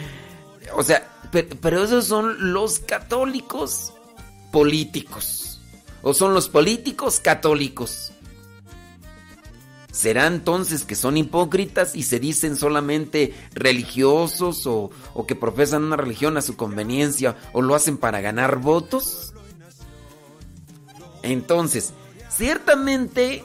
[0.74, 3.92] o sea, pero, esos son los católicos
[4.50, 5.60] políticos.
[6.02, 8.12] O son los políticos católicos.
[9.90, 14.90] ¿Será entonces que son hipócritas y se dicen solamente religiosos o,
[15.26, 19.32] que profesan una religión a su conveniencia o lo hacen para ganar votos?
[21.22, 21.94] Entonces,
[22.28, 23.42] ciertamente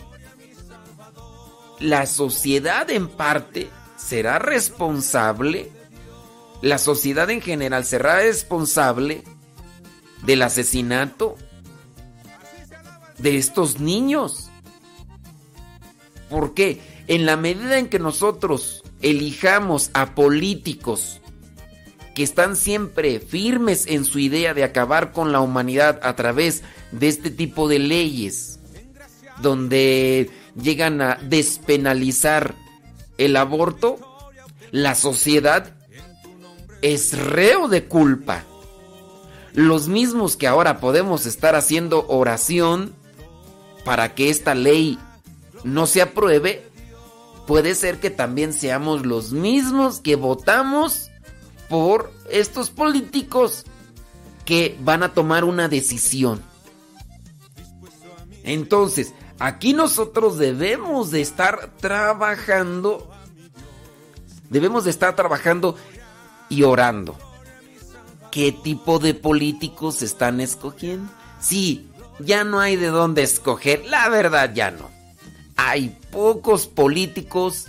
[1.79, 5.71] la sociedad en parte será responsable
[6.61, 9.23] la sociedad en general será responsable
[10.23, 11.35] del asesinato
[13.17, 14.49] de estos niños.
[16.29, 16.79] ¿Por qué?
[17.07, 21.21] En la medida en que nosotros elijamos a políticos
[22.13, 26.61] que están siempre firmes en su idea de acabar con la humanidad a través
[26.91, 28.59] de este tipo de leyes,
[29.41, 30.29] donde
[30.61, 32.55] llegan a despenalizar
[33.17, 33.97] el aborto,
[34.71, 35.80] la sociedad
[36.81, 38.43] es reo de culpa.
[39.53, 42.93] Los mismos que ahora podemos estar haciendo oración
[43.83, 44.97] para que esta ley
[45.63, 46.63] no se apruebe,
[47.47, 51.09] puede ser que también seamos los mismos que votamos
[51.69, 53.65] por estos políticos
[54.45, 56.41] que van a tomar una decisión.
[58.43, 63.09] Entonces, aquí nosotros debemos de estar trabajando,
[64.49, 65.75] debemos de estar trabajando
[66.51, 67.17] y orando.
[68.29, 71.11] ¿Qué tipo de políticos están escogiendo?
[71.39, 71.87] Sí,
[72.19, 74.89] ya no hay de dónde escoger, la verdad ya no.
[75.55, 77.67] Hay pocos políticos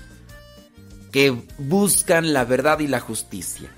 [1.13, 3.71] que buscan la verdad y la justicia.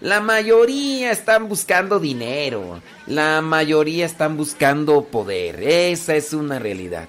[0.00, 7.08] La mayoría están buscando dinero, la mayoría están buscando poder, esa es una realidad.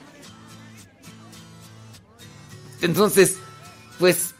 [2.81, 3.37] Entonces,
[3.97, 4.34] pues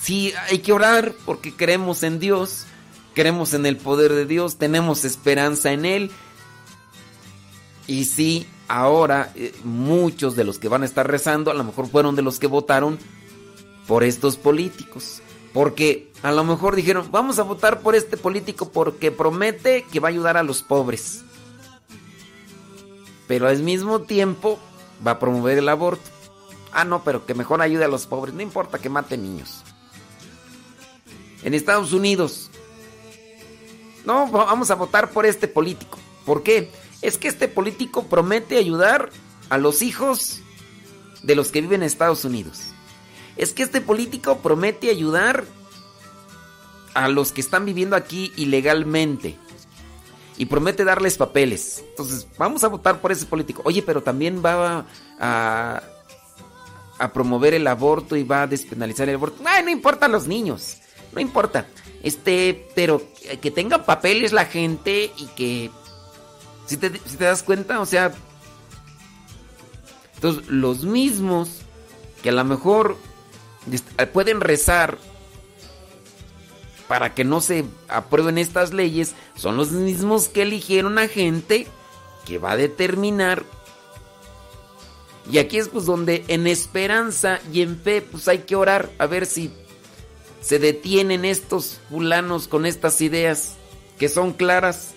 [0.00, 2.64] Sí, hay que orar porque creemos en Dios,
[3.14, 6.10] creemos en el poder de Dios, tenemos esperanza en Él.
[7.86, 11.86] Y sí, ahora eh, muchos de los que van a estar rezando a lo mejor
[11.86, 12.98] fueron de los que votaron
[13.86, 15.20] por estos políticos.
[15.52, 20.08] Porque a lo mejor dijeron, vamos a votar por este político porque promete que va
[20.08, 21.24] a ayudar a los pobres.
[23.26, 24.58] Pero al mismo tiempo
[25.06, 26.08] va a promover el aborto.
[26.72, 28.34] Ah, no, pero que mejor ayude a los pobres.
[28.34, 29.62] No importa que mate niños
[31.42, 32.50] en Estados Unidos.
[34.04, 35.98] No, vamos a votar por este político.
[36.24, 36.70] ¿Por qué?
[37.02, 39.10] Es que este político promete ayudar
[39.48, 40.40] a los hijos
[41.22, 42.72] de los que viven en Estados Unidos.
[43.36, 45.44] Es que este político promete ayudar
[46.94, 49.36] a los que están viviendo aquí ilegalmente.
[50.36, 51.84] Y promete darles papeles.
[51.90, 53.60] Entonces, vamos a votar por ese político.
[53.64, 54.86] Oye, pero también va
[55.18, 55.82] a,
[56.98, 59.42] a promover el aborto y va a despenalizar el aborto.
[59.44, 60.78] Ay, no importa los niños,
[61.12, 61.66] no importa.
[62.02, 63.02] Este, pero
[63.40, 65.70] que tenga papeles la gente y que
[66.66, 68.12] si te, das cuenta, o sea,
[70.14, 71.62] entonces los mismos
[72.22, 72.96] que a lo mejor
[74.12, 74.98] pueden rezar
[76.86, 81.66] para que no se aprueben estas leyes, son los mismos que eligieron a gente
[82.26, 83.44] que va a determinar.
[85.30, 89.06] Y aquí es pues donde en esperanza y en fe pues hay que orar a
[89.06, 89.52] ver si
[90.40, 93.54] se detienen estos fulanos con estas ideas
[93.98, 94.94] que son claras.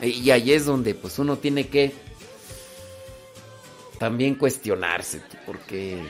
[0.00, 1.92] Y ahí es donde pues uno tiene que
[3.98, 6.02] también cuestionarse, porque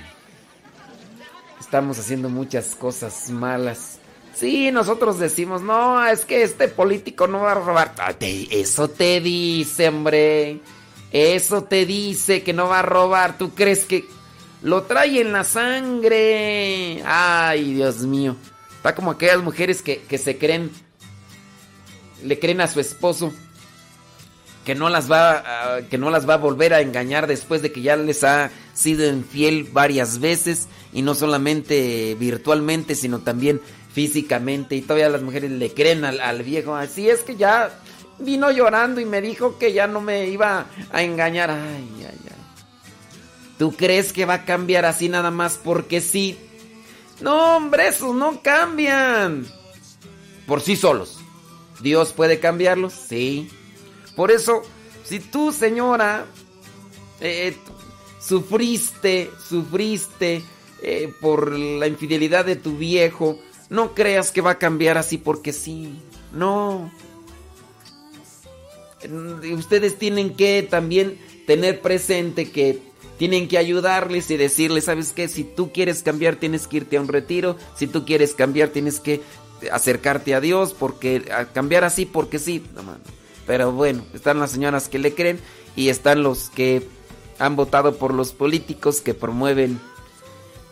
[1.61, 3.99] estamos haciendo muchas cosas malas.
[4.35, 7.95] Sí, nosotros decimos, no, es que este político no va a robar.
[7.99, 10.61] Ah, eso te dice, hombre.
[11.11, 13.39] Eso te dice que no va a robar.
[13.39, 14.05] ¿Tú crees que
[14.67, 17.01] lo trae en la sangre?
[17.07, 18.35] Ay, Dios mío.
[18.77, 20.73] Está como aquellas mujeres que, que se creen,
[22.25, 23.33] le creen a su esposo
[24.65, 27.83] que no las va que no las va a volver a engañar después de que
[27.83, 33.61] ya les ha sido infiel varias veces y no solamente virtualmente sino también
[33.93, 37.79] físicamente y todavía las mujeres le creen al, viejo así es que ya
[38.19, 42.46] vino llorando y me dijo que ya no me iba a engañar ay ay ay
[43.59, 46.39] tú crees que va a cambiar así nada más porque sí
[47.21, 49.47] no hombre esos no cambian.
[50.47, 51.19] Por sí solos.
[51.81, 53.51] Dios puede cambiarlos sí.
[54.15, 54.63] Por eso,
[55.05, 56.27] si tú, señora,
[57.21, 57.57] eh,
[58.21, 60.43] sufriste, sufriste
[60.83, 63.39] eh, por la infidelidad de tu viejo,
[63.69, 66.01] no creas que va a cambiar así porque sí.
[66.33, 66.91] No.
[69.55, 72.81] Ustedes tienen que también tener presente que
[73.19, 75.29] tienen que ayudarles y decirles, ¿sabes qué?
[75.29, 77.57] Si tú quieres cambiar, tienes que irte a un retiro.
[77.75, 79.23] Si tú quieres cambiar, tienes que
[79.73, 82.65] acercarte a Dios, porque cambiar así porque sí.
[82.75, 82.83] No,
[83.47, 85.41] pero bueno, están las señoras que le creen
[85.77, 86.87] y están los que
[87.39, 89.81] han votado por los políticos que promueven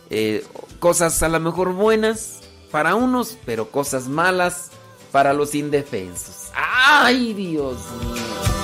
[0.09, 0.43] eh,
[0.79, 2.41] cosas a lo mejor buenas
[2.71, 4.71] para unos, pero cosas malas
[5.11, 6.49] para los indefensos.
[6.53, 8.54] ¡Ay, Dios mío!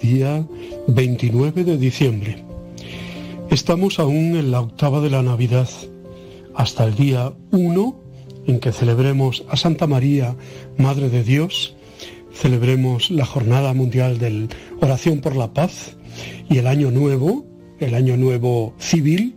[0.00, 0.46] Día
[0.88, 2.42] 29 de diciembre.
[3.50, 5.68] Estamos aún en la octava de la Navidad,
[6.54, 8.00] hasta el día 1
[8.46, 10.34] en que celebremos a Santa María,
[10.78, 11.76] Madre de Dios,
[12.32, 14.48] celebremos la Jornada Mundial de
[14.80, 15.96] Oración por la Paz
[16.48, 17.44] y el Año Nuevo,
[17.80, 19.36] el Año Nuevo Civil,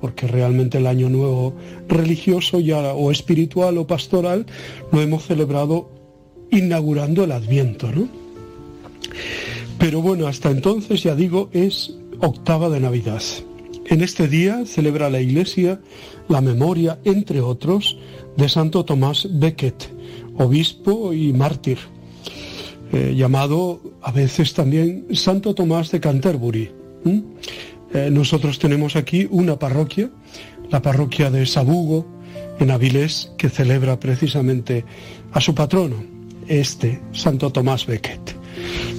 [0.00, 1.54] porque realmente el año nuevo
[1.86, 4.46] religioso ya o espiritual o pastoral
[4.90, 5.90] lo hemos celebrado
[6.50, 8.08] inaugurando el Adviento, ¿no?
[9.80, 13.22] Pero bueno, hasta entonces ya digo, es octava de Navidad.
[13.86, 15.80] En este día celebra la Iglesia
[16.28, 17.98] la memoria, entre otros,
[18.36, 19.88] de Santo Tomás Becket,
[20.36, 21.78] obispo y mártir,
[22.92, 26.70] eh, llamado a veces también Santo Tomás de Canterbury.
[27.92, 30.10] Eh, nosotros tenemos aquí una parroquia,
[30.70, 32.06] la parroquia de Sabugo,
[32.60, 34.84] en Avilés, que celebra precisamente
[35.32, 35.96] a su patrono,
[36.46, 38.39] este Santo Tomás Becket.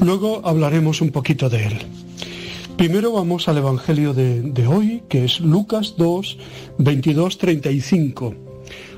[0.01, 1.79] Luego hablaremos un poquito de él.
[2.77, 6.37] Primero vamos al Evangelio de, hoy, que es Lucas 2,
[6.79, 8.35] 22, 35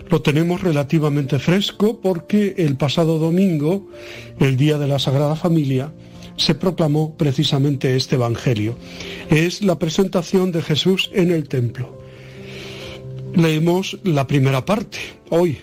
[0.10, 3.88] lo tenemos relativamente fresco porque el pasado domingo,
[4.40, 5.92] el día de la Sagrada Familia,
[6.38, 8.78] se proclamó precisamente este Evangelio.
[9.30, 11.98] Es la presentación de Jesús en el templo.
[13.34, 15.58] Leemos la primera parte hoy.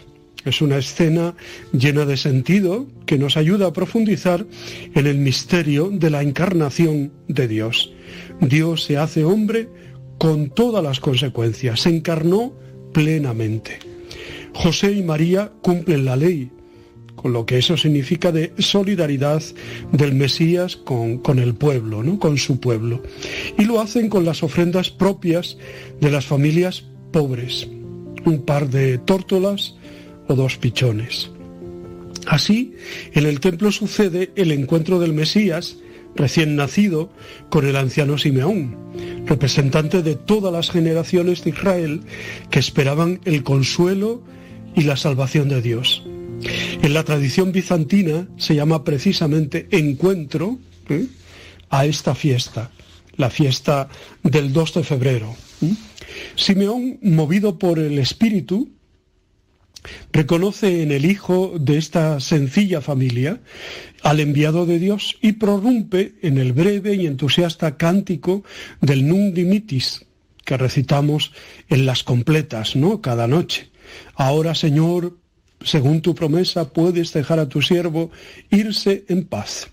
[0.44, 1.34] Es una escena
[1.72, 4.46] llena de sentido que nos ayuda a profundizar
[4.94, 7.92] en el misterio de la encarnación de Dios.
[8.40, 9.68] Dios se hace hombre
[10.18, 12.54] con todas las consecuencias, se encarnó
[12.92, 13.78] plenamente.
[14.54, 16.50] José y María cumplen la ley,
[17.16, 19.42] con lo que eso significa de solidaridad
[19.92, 22.18] del Mesías con, el pueblo, ¿no?
[22.18, 23.02] con su pueblo.
[23.58, 25.58] Y lo hacen con las ofrendas propias
[26.00, 27.68] de las familias pobres,
[28.24, 29.74] un par de tórtolas
[30.34, 31.30] dos pichones.
[32.26, 32.74] Así,
[33.12, 35.76] en el templo sucede el encuentro del Mesías,
[36.14, 37.10] recién nacido,
[37.48, 38.76] con el anciano Simeón,
[39.26, 42.00] representante de todas las generaciones de Israel
[42.50, 44.22] que esperaban el consuelo
[44.74, 46.02] y la salvación de Dios.
[46.82, 50.58] En la tradición bizantina se llama precisamente encuentro
[50.88, 51.06] ¿eh?
[51.68, 52.70] a esta fiesta,
[53.16, 53.88] la fiesta
[54.22, 55.34] del 2 de febrero.
[55.62, 55.74] ¿eh?
[56.36, 58.70] Simeón, movido por el Espíritu,
[60.12, 63.40] reconoce en el hijo de esta sencilla familia
[64.02, 68.44] al enviado de Dios y prorrumpe en el breve y entusiasta cántico
[68.80, 70.06] del Nunc Dimitis
[70.44, 71.32] que recitamos
[71.68, 73.00] en las completas, ¿no?
[73.00, 73.70] Cada noche.
[74.14, 75.16] Ahora, Señor,
[75.62, 78.10] según tu promesa, puedes dejar a tu siervo
[78.50, 79.70] irse en paz.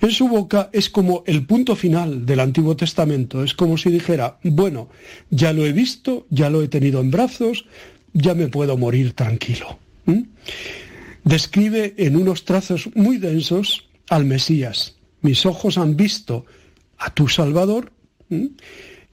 [0.00, 4.38] En su boca es como el punto final del Antiguo Testamento, es como si dijera,
[4.42, 4.88] bueno,
[5.28, 7.66] ya lo he visto, ya lo he tenido en brazos,
[8.12, 9.78] ya me puedo morir tranquilo.
[11.24, 14.96] Describe en unos trazos muy densos al Mesías.
[15.22, 16.46] Mis ojos han visto
[16.98, 17.92] a tu Salvador,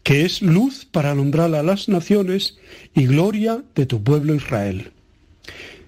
[0.04, 2.58] que es luz para alumbrar a las naciones
[2.96, 4.92] y gloria de tu pueblo Israel.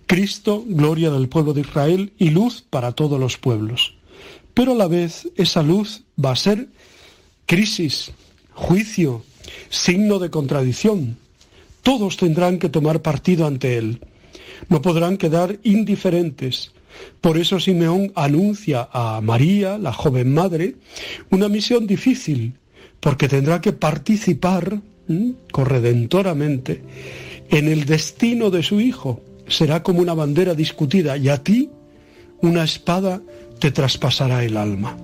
[0.08, 3.96] Cristo, gloria del pueblo de Israel y luz para todos los pueblos.
[4.54, 6.68] Pero a la vez esa luz va a ser
[7.46, 8.12] crisis,
[8.54, 9.24] juicio,
[9.70, 11.18] signo de contradicción.
[11.84, 14.02] Todos tendrán que tomar partido ante él.
[14.68, 16.72] No podrán quedar indiferentes.
[17.22, 20.76] Por eso Simeón anuncia a María, la joven madre,
[21.30, 22.56] una misión difícil,
[23.00, 24.82] porque tendrá que participar
[25.52, 26.82] corredentoramente
[27.50, 29.22] en el destino de su hijo.
[29.48, 31.70] Será como una bandera discutida y a ti
[32.42, 33.22] una espada
[33.60, 34.96] te traspasará el alma.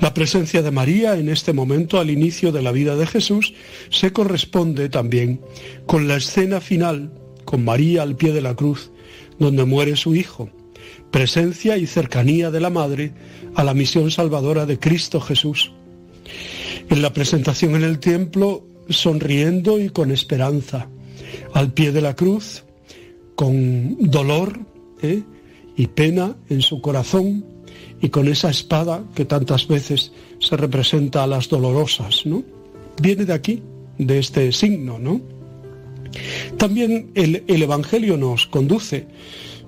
[0.00, 3.54] La presencia de María en este momento al inicio de la vida de Jesús
[3.90, 5.40] se corresponde también
[5.86, 7.12] con la escena final,
[7.44, 8.90] con María al pie de la cruz,
[9.38, 10.50] donde muere su hijo,
[11.10, 13.12] presencia y cercanía de la Madre
[13.54, 15.72] a la misión salvadora de Cristo Jesús.
[16.90, 20.88] En la presentación en el templo sonriendo y con esperanza,
[21.52, 22.64] al pie de la cruz,
[23.34, 24.60] con dolor
[25.02, 25.22] ¿eh?
[25.76, 27.53] y pena en su corazón
[28.04, 32.44] y con esa espada que tantas veces se representa a las dolorosas, ¿no?
[33.00, 33.62] Viene de aquí,
[33.96, 35.22] de este signo, ¿no?
[36.58, 39.06] También el, el Evangelio nos conduce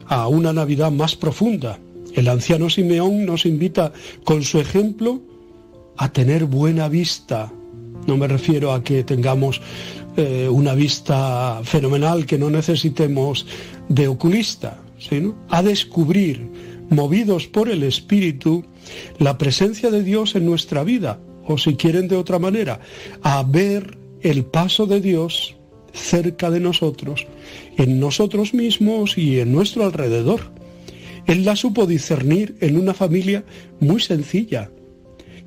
[0.07, 1.79] a una Navidad más profunda.
[2.13, 3.95] El anciano Simeón nos invita
[4.25, 5.23] con su ejemplo
[5.97, 7.51] a tener buena vista
[8.07, 9.61] no me refiero a que tengamos
[10.17, 13.47] eh, una vista fenomenal, que no necesitemos
[13.89, 16.49] de oculista, sino a descubrir,
[16.91, 18.65] movidos por el Espíritu,
[19.19, 22.81] la presencia de Dios en nuestra vida, o si quieren de otra manera,
[23.23, 25.57] a ver el paso de Dios
[25.93, 27.27] cerca de nosotros,
[27.77, 30.53] en nosotros mismos y en nuestro alrededor.
[31.27, 33.45] Él la supo discernir en una familia
[33.81, 34.71] muy sencilla,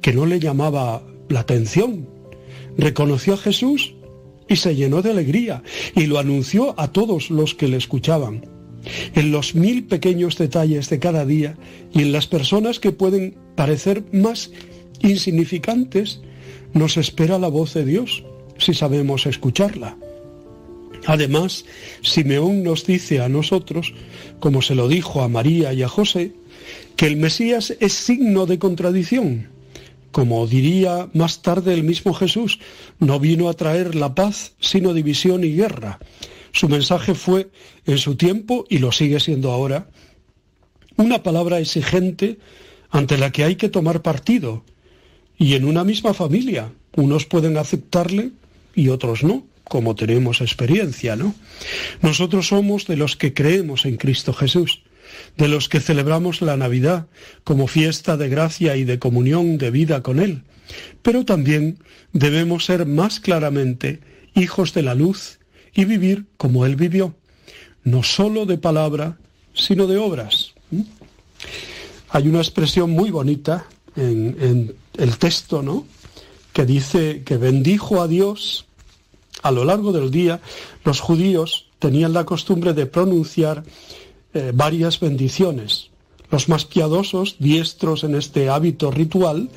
[0.01, 2.07] que no le llamaba la atención,
[2.77, 3.93] reconoció a Jesús
[4.47, 5.63] y se llenó de alegría
[5.95, 8.58] y lo anunció a todos los que le escuchaban.
[9.15, 11.57] En los mil pequeños detalles de cada día
[11.93, 14.51] y en las personas que pueden parecer más
[15.01, 16.21] insignificantes,
[16.73, 18.23] nos espera la voz de Dios,
[18.57, 19.97] si sabemos escucharla.
[21.05, 21.65] Además,
[22.01, 23.93] Simeón nos dice a nosotros,
[24.39, 26.33] como se lo dijo a María y a José,
[26.95, 29.47] que el Mesías es signo de contradicción.
[30.11, 32.59] Como diría más tarde el mismo Jesús,
[32.99, 35.99] no vino a traer la paz, sino división y guerra.
[36.51, 37.49] Su mensaje fue
[37.85, 39.89] en su tiempo, y lo sigue siendo ahora,
[40.97, 42.39] una palabra exigente
[42.89, 44.63] ante la que hay que tomar partido.
[45.37, 48.31] Y en una misma familia, unos pueden aceptarle
[48.75, 51.33] y otros no como tenemos experiencia, ¿no?
[52.01, 54.81] Nosotros somos de los que creemos en Cristo Jesús,
[55.37, 57.07] de los que celebramos la Navidad
[57.43, 60.43] como fiesta de gracia y de comunión de vida con Él,
[61.01, 61.77] pero también
[62.11, 64.01] debemos ser más claramente
[64.35, 65.38] hijos de la luz
[65.79, 67.15] y vivir como Él vivió,
[67.83, 69.17] no solo de palabra,
[69.53, 70.53] sino de obras.
[72.09, 73.65] Hay una expresión muy bonita
[73.95, 75.85] en, en el texto, ¿no?
[76.51, 78.65] Que dice que bendijo a Dios
[79.41, 80.41] a lo largo del día,
[80.83, 83.63] los judíos tenían la costumbre de pronunciar
[84.33, 85.89] eh, varias bendiciones.
[86.29, 89.49] Los más piadosos, diestros en este hábito ritual,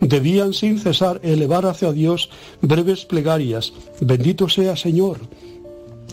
[0.00, 2.28] debían sin cesar elevar hacia Dios
[2.60, 3.72] breves plegarias.
[4.00, 5.18] Bendito sea Señor,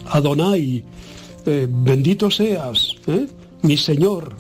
[0.10, 0.84] Adonai,
[1.46, 3.28] eh, bendito seas, ¿eh?
[3.62, 4.36] mi Señor.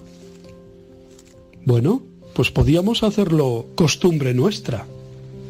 [1.65, 2.03] Bueno,
[2.33, 4.85] pues podíamos hacerlo costumbre nuestra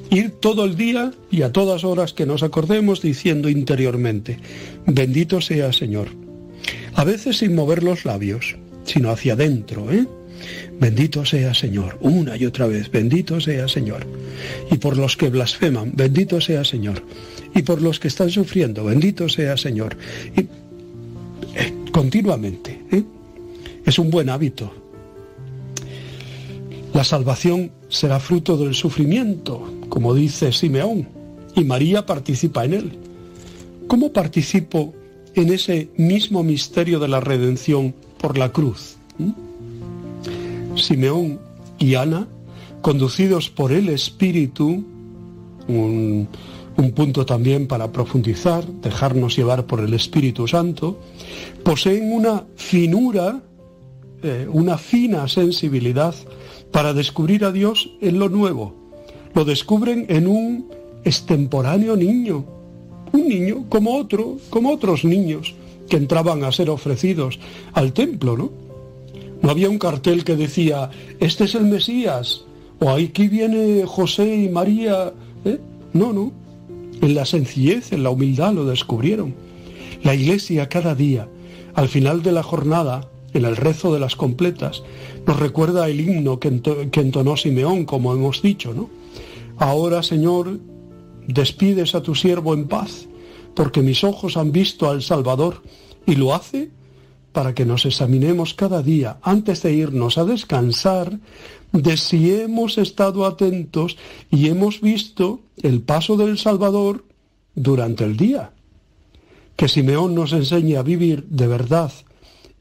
[0.09, 4.37] ir todo el día y a todas horas que nos acordemos diciendo interiormente,
[4.85, 6.09] bendito sea Señor.
[6.93, 10.05] A veces sin mover los labios, sino hacia adentro, ¿eh?
[10.79, 14.05] Bendito sea Señor, una y otra vez, bendito sea Señor.
[14.71, 17.03] Y por los que blasfeman, bendito sea Señor.
[17.55, 19.97] Y por los que están sufriendo, bendito sea Señor.
[20.35, 23.03] Y eh, continuamente, ¿eh?
[23.85, 24.71] es un buen hábito.
[26.93, 31.07] La salvación será fruto del sufrimiento, como dice Simeón,
[31.55, 32.91] y María participa en él.
[33.87, 34.93] ¿Cómo participo
[35.35, 38.97] en ese mismo misterio de la redención por la cruz?
[39.17, 40.77] ¿Mm?
[40.77, 41.39] Simeón
[41.79, 42.27] y Ana,
[42.81, 44.83] conducidos por el Espíritu,
[45.67, 46.27] un,
[46.91, 50.99] punto también para profundizar, dejarnos llevar por el Espíritu Santo,
[51.63, 53.41] poseen una finura,
[54.21, 56.13] eh, una fina sensibilidad
[56.71, 58.75] para descubrir a Dios en lo nuevo,
[59.33, 60.69] lo descubren en un
[61.03, 62.45] extemporáneo niño,
[63.11, 65.55] un niño como otro, como otros niños
[65.89, 67.39] que entraban a ser ofrecidos
[67.73, 68.51] al templo, ¿no?
[69.41, 70.89] No había un cartel que decía,
[71.19, 72.43] este es el Mesías,
[72.79, 75.13] o aquí viene José y María.
[75.45, 75.59] ¿eh?
[75.93, 76.31] No, no.
[77.01, 79.35] En la sencillez, en la humildad lo descubrieron.
[80.03, 81.27] La iglesia cada día,
[81.73, 84.83] al final de la jornada, en el rezo de las completas,
[85.25, 88.89] nos recuerda el himno que, entonó Simeón, como hemos dicho, ¿no?
[89.57, 90.59] Ahora, Señor,
[91.27, 93.07] despides a tu siervo en paz,
[93.55, 95.61] porque mis ojos han visto al Salvador,
[96.05, 96.71] y lo hace
[97.31, 101.19] para que nos examinemos cada día antes de irnos a descansar
[101.71, 103.97] de si hemos estado atentos
[104.29, 107.05] y hemos visto el paso del Salvador
[107.55, 108.51] durante el día.
[109.55, 111.91] Que Simeón nos enseñe a vivir de verdad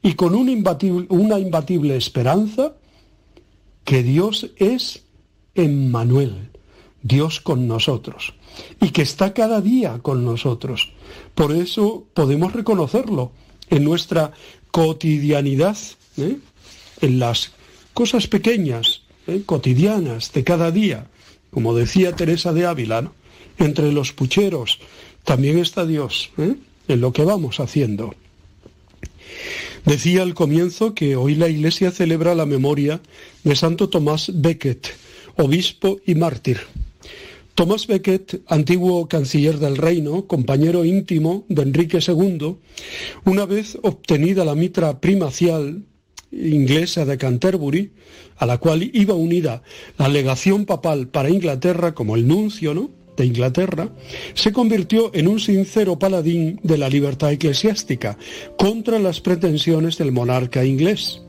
[0.01, 2.73] y con una imbatible, una imbatible esperanza
[3.83, 5.03] que Dios es
[5.55, 6.51] Emmanuel,
[7.01, 8.33] Dios con nosotros
[8.81, 10.91] y que está cada día con nosotros.
[11.35, 13.31] Por eso podemos reconocerlo
[13.69, 14.31] en nuestra
[14.71, 15.77] cotidianidad,
[16.17, 16.37] ¿eh?
[17.01, 17.51] en las
[17.97, 19.41] cosas pequeñas, ¿eh?
[19.43, 21.07] cotidianas de cada día.
[21.49, 23.11] Como decía Teresa de Ávila,
[23.57, 24.77] entre los pucheros
[25.23, 26.53] también está Dios ¿eh?
[26.87, 28.13] en lo que vamos haciendo.
[29.83, 33.01] Decía al comienzo que hoy la Iglesia celebra la memoria
[33.43, 34.89] de Santo Tomás Becket,
[35.35, 36.59] obispo y mártir.
[37.55, 42.57] Tomás Becket, antiguo canciller del reino, compañero íntimo de Enrique II,
[43.25, 45.81] una vez obtenida la mitra primacial
[46.37, 47.91] inglesa de Canterbury,
[48.37, 49.63] a la cual iba unida
[49.97, 53.89] la legación papal para Inglaterra como el nuncio de Inglaterra,
[54.35, 58.17] se convirtió en un sincero paladín de la libertad eclesiástica
[58.57, 61.21] contra las pretensiones del monarca inglés.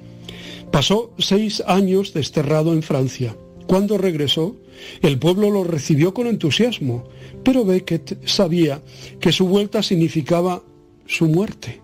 [0.70, 3.34] Pasó seis años desterrado en Francia.
[3.66, 4.56] Cuando regresó,
[5.02, 7.08] el pueblo lo recibió con entusiasmo,
[7.42, 8.82] pero Becket sabía
[9.20, 10.62] que su vuelta significaba
[11.06, 11.80] su muerte.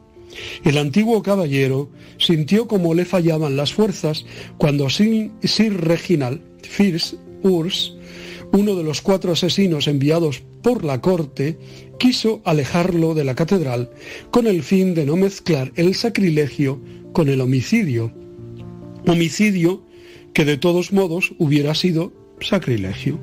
[0.64, 4.24] El antiguo caballero sintió como le fallaban las fuerzas
[4.58, 5.30] cuando Sir,
[5.76, 7.94] Reginald Fierce Urs,
[8.52, 11.58] uno de los cuatro asesinos enviados por la corte,
[11.98, 13.90] quiso alejarlo de la catedral
[14.30, 16.80] con el fin de no mezclar el sacrilegio
[17.12, 18.12] con el homicidio.
[19.06, 19.84] Homicidio
[20.32, 23.18] que de todos modos hubiera sido sacrilegio.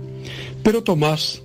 [0.63, 1.43] Pero Tomás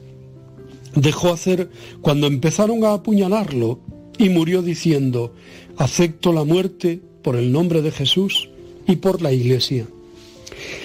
[0.94, 1.70] dejó hacer
[2.00, 3.80] cuando empezaron a apuñalarlo
[4.18, 5.32] y murió diciendo,
[5.76, 8.48] acepto la muerte por el nombre de Jesús
[8.86, 9.86] y por la Iglesia.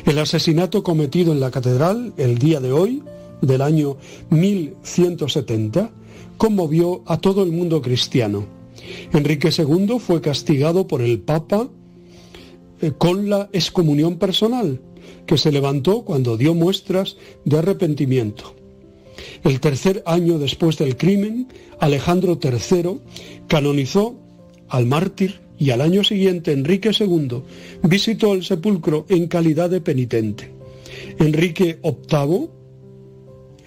[0.06, 3.04] El asesinato cometido en la catedral el día de hoy,
[3.42, 3.98] del año
[4.30, 5.92] 1170,
[6.38, 8.46] conmovió a todo el mundo cristiano.
[9.14, 11.70] Enrique II fue castigado por el Papa
[12.82, 14.82] eh, con la excomunión personal,
[15.26, 18.56] que se levantó cuando dio muestras de arrepentimiento.
[19.44, 21.48] El tercer año después del crimen,
[21.80, 23.00] Alejandro III
[23.48, 24.16] canonizó
[24.70, 27.44] al mártir y al año siguiente Enrique II
[27.84, 30.52] visitó el sepulcro en calidad de penitente.
[31.20, 32.50] Enrique VIII,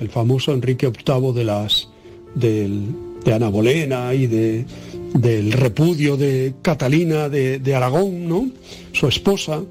[0.01, 1.89] el famoso Enrique VIII de las
[2.35, 4.64] de Ana Bolena y de,
[5.14, 8.51] del repudio de Catalina de, de Aragón, ¿no?
[8.93, 9.62] su esposa,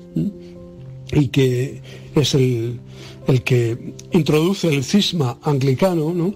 [1.11, 1.81] y que
[2.15, 2.80] es el,
[3.27, 6.35] el que introduce el cisma anglicano, ¿no?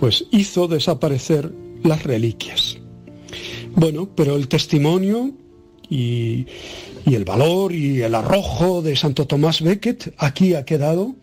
[0.00, 1.52] pues hizo desaparecer
[1.82, 2.78] las reliquias.
[3.74, 5.32] Bueno, pero el testimonio
[5.90, 6.46] y,
[7.04, 11.16] el valor y el arrojo de Santo Tomás Becket aquí ha quedado,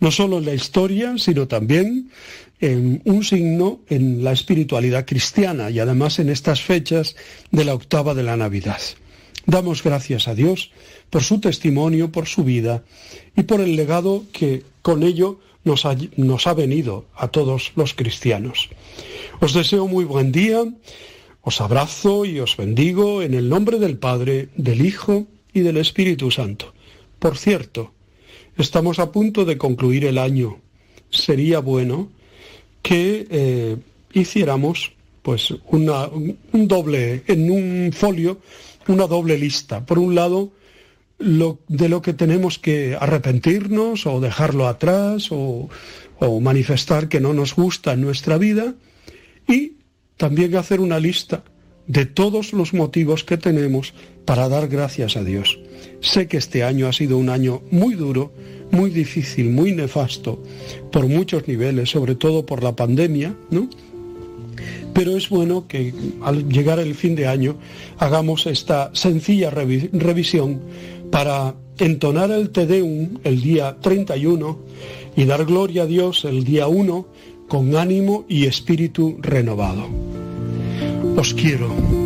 [0.00, 2.10] no solo en la historia, sino también
[2.58, 7.14] en un signo en la espiritualidad cristiana y además en estas fechas
[7.52, 8.80] de la octava de la Navidad.
[9.46, 10.72] Damos gracias a Dios
[11.10, 12.82] por su testimonio, por su vida
[13.36, 17.94] y por el legado que con ello nos ha, nos ha venido a todos los
[17.94, 18.70] cristianos.
[19.40, 20.64] Os deseo muy buen día,
[21.42, 26.30] os abrazo y os bendigo en el nombre del Padre, del Hijo y del Espíritu
[26.30, 26.72] Santo.
[27.18, 27.92] Por cierto,
[28.56, 30.60] estamos a punto de concluir el año.
[31.10, 32.10] Sería bueno
[32.82, 33.76] que eh,
[34.12, 34.92] hiciéramos
[35.22, 38.40] pues una, un doble, en un folio,
[38.86, 39.84] una doble lista.
[39.84, 40.52] Por un lado,
[41.18, 45.68] lo, de lo que tenemos que arrepentirnos o dejarlo atrás o,
[46.18, 48.74] o manifestar que no nos gusta en nuestra vida
[49.48, 49.74] y
[50.16, 51.44] también hacer una lista
[51.86, 53.94] de todos los motivos que tenemos
[54.24, 55.58] para dar gracias a Dios.
[56.00, 58.32] Sé que este año ha sido un año muy duro,
[58.72, 60.42] muy difícil, muy nefasto,
[60.90, 63.68] por muchos niveles, sobre todo por la pandemia, ¿no?
[64.92, 67.56] Pero es bueno que al llegar el fin de año
[67.98, 70.60] hagamos esta sencilla revisión
[71.10, 74.58] para entonar el Te Deum el día 31
[75.16, 77.06] y dar gloria a Dios el día 1
[77.48, 79.86] con ánimo y espíritu renovado.
[81.16, 82.05] Os quiero.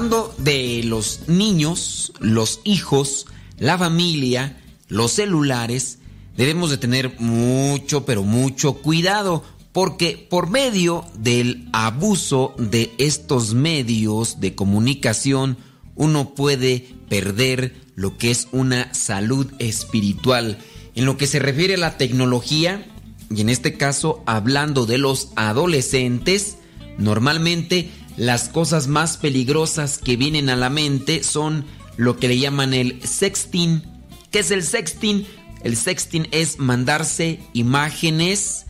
[0.00, 3.26] Hablando de los niños, los hijos,
[3.58, 4.58] la familia,
[4.88, 5.98] los celulares,
[6.38, 14.40] debemos de tener mucho, pero mucho cuidado, porque por medio del abuso de estos medios
[14.40, 15.58] de comunicación,
[15.96, 20.56] uno puede perder lo que es una salud espiritual.
[20.94, 22.86] En lo que se refiere a la tecnología,
[23.28, 26.56] y en este caso hablando de los adolescentes,
[26.96, 27.90] normalmente
[28.20, 31.64] las cosas más peligrosas que vienen a la mente son
[31.96, 33.82] lo que le llaman el sexting.
[34.30, 35.26] ¿Qué es el sexting?
[35.64, 38.66] El sexting es mandarse imágenes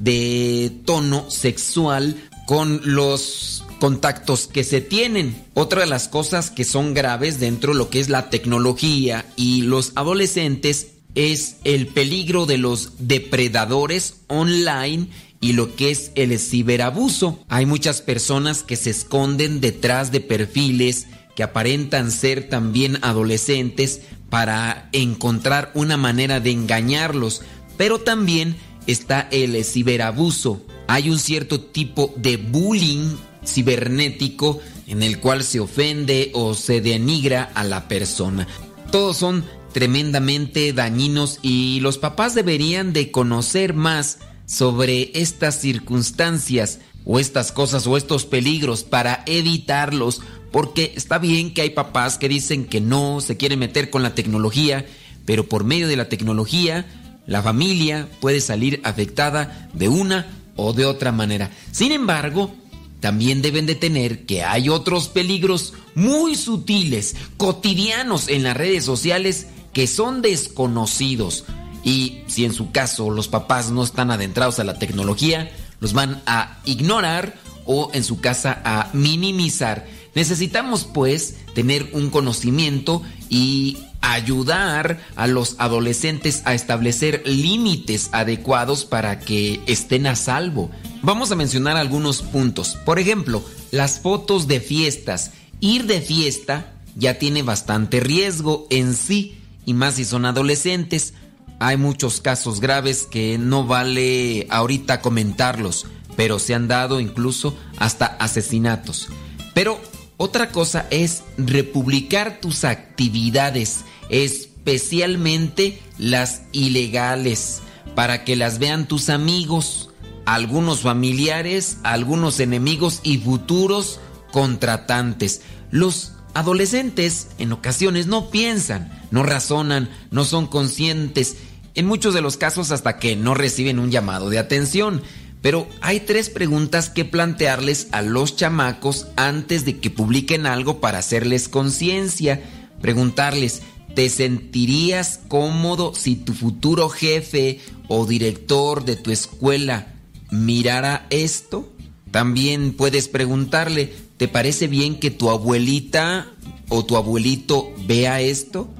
[0.00, 2.16] de tono sexual
[2.46, 5.36] con los contactos que se tienen.
[5.52, 9.60] Otra de las cosas que son graves dentro de lo que es la tecnología y
[9.60, 15.08] los adolescentes es el peligro de los depredadores online
[15.44, 17.38] y lo que es el ciberabuso.
[17.50, 21.06] Hay muchas personas que se esconden detrás de perfiles
[21.36, 24.00] que aparentan ser también adolescentes
[24.30, 27.42] para encontrar una manera de engañarlos,
[27.76, 28.56] pero también
[28.86, 30.64] está el ciberabuso.
[30.86, 33.14] Hay un cierto tipo de bullying
[33.44, 38.48] cibernético en el cual se ofende o se denigra a la persona.
[38.90, 39.44] Todos son
[39.74, 47.86] tremendamente dañinos y los papás deberían de conocer más sobre estas circunstancias o estas cosas
[47.86, 53.20] o estos peligros para evitarlos porque está bien que hay papás que dicen que no
[53.20, 54.86] se quieren meter con la tecnología,
[55.24, 56.86] pero por medio de la tecnología
[57.26, 60.26] la familia puede salir afectada de una
[60.56, 61.50] o de otra manera.
[61.72, 62.54] Sin embargo,
[63.00, 69.48] también deben de tener que hay otros peligros muy sutiles, cotidianos en las redes sociales
[69.72, 71.44] que son desconocidos.
[71.84, 75.50] Y si en su caso los papás no están adentrados a la tecnología,
[75.80, 77.34] los van a ignorar
[77.66, 79.86] o en su casa a minimizar.
[80.14, 89.18] Necesitamos pues tener un conocimiento y ayudar a los adolescentes a establecer límites adecuados para
[89.18, 90.70] que estén a salvo.
[91.02, 92.76] Vamos a mencionar algunos puntos.
[92.84, 95.32] Por ejemplo, las fotos de fiestas.
[95.60, 101.14] Ir de fiesta ya tiene bastante riesgo en sí, y más si son adolescentes.
[101.60, 105.86] Hay muchos casos graves que no vale ahorita comentarlos,
[106.16, 109.08] pero se han dado incluso hasta asesinatos.
[109.54, 109.80] Pero
[110.16, 117.62] otra cosa es republicar tus actividades, especialmente las ilegales,
[117.94, 119.90] para que las vean tus amigos,
[120.26, 124.00] algunos familiares, algunos enemigos y futuros
[124.32, 125.42] contratantes.
[125.70, 131.36] Los adolescentes en ocasiones no piensan, no razonan, no son conscientes,
[131.76, 135.02] en muchos de los casos hasta que no reciben un llamado de atención.
[135.40, 140.98] Pero hay tres preguntas que plantearles a los chamacos antes de que publiquen algo para
[140.98, 142.42] hacerles conciencia.
[142.80, 143.62] Preguntarles,
[143.94, 149.94] ¿te sentirías cómodo si tu futuro jefe o director de tu escuela
[150.32, 151.72] mirara esto?
[152.10, 156.26] También puedes preguntarle, ¿te parece bien que tu abuelita
[156.68, 158.74] o tu abuelito vea esto?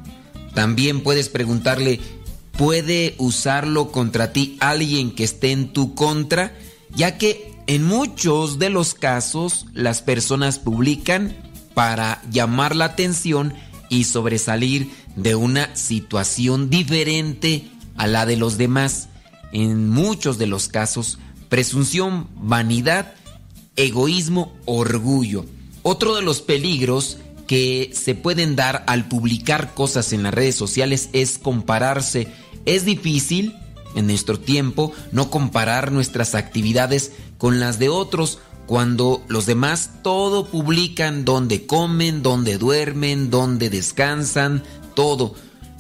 [0.55, 2.01] También puedes preguntarle,
[2.56, 6.56] ¿puede usarlo contra ti alguien que esté en tu contra?
[6.94, 11.36] Ya que en muchos de los casos las personas publican
[11.74, 13.55] para llamar la atención
[13.89, 19.09] y sobresalir de una situación diferente a la de los demás.
[19.52, 21.18] En muchos de los casos
[21.48, 23.14] presunción, vanidad,
[23.76, 25.44] egoísmo, orgullo.
[25.82, 31.11] Otro de los peligros que se pueden dar al publicar cosas en las redes sociales
[31.12, 32.29] es compararse.
[32.65, 33.55] Es difícil
[33.95, 40.47] en nuestro tiempo no comparar nuestras actividades con las de otros cuando los demás todo
[40.47, 44.62] publican donde comen, donde duermen, donde descansan,
[44.95, 45.35] todo.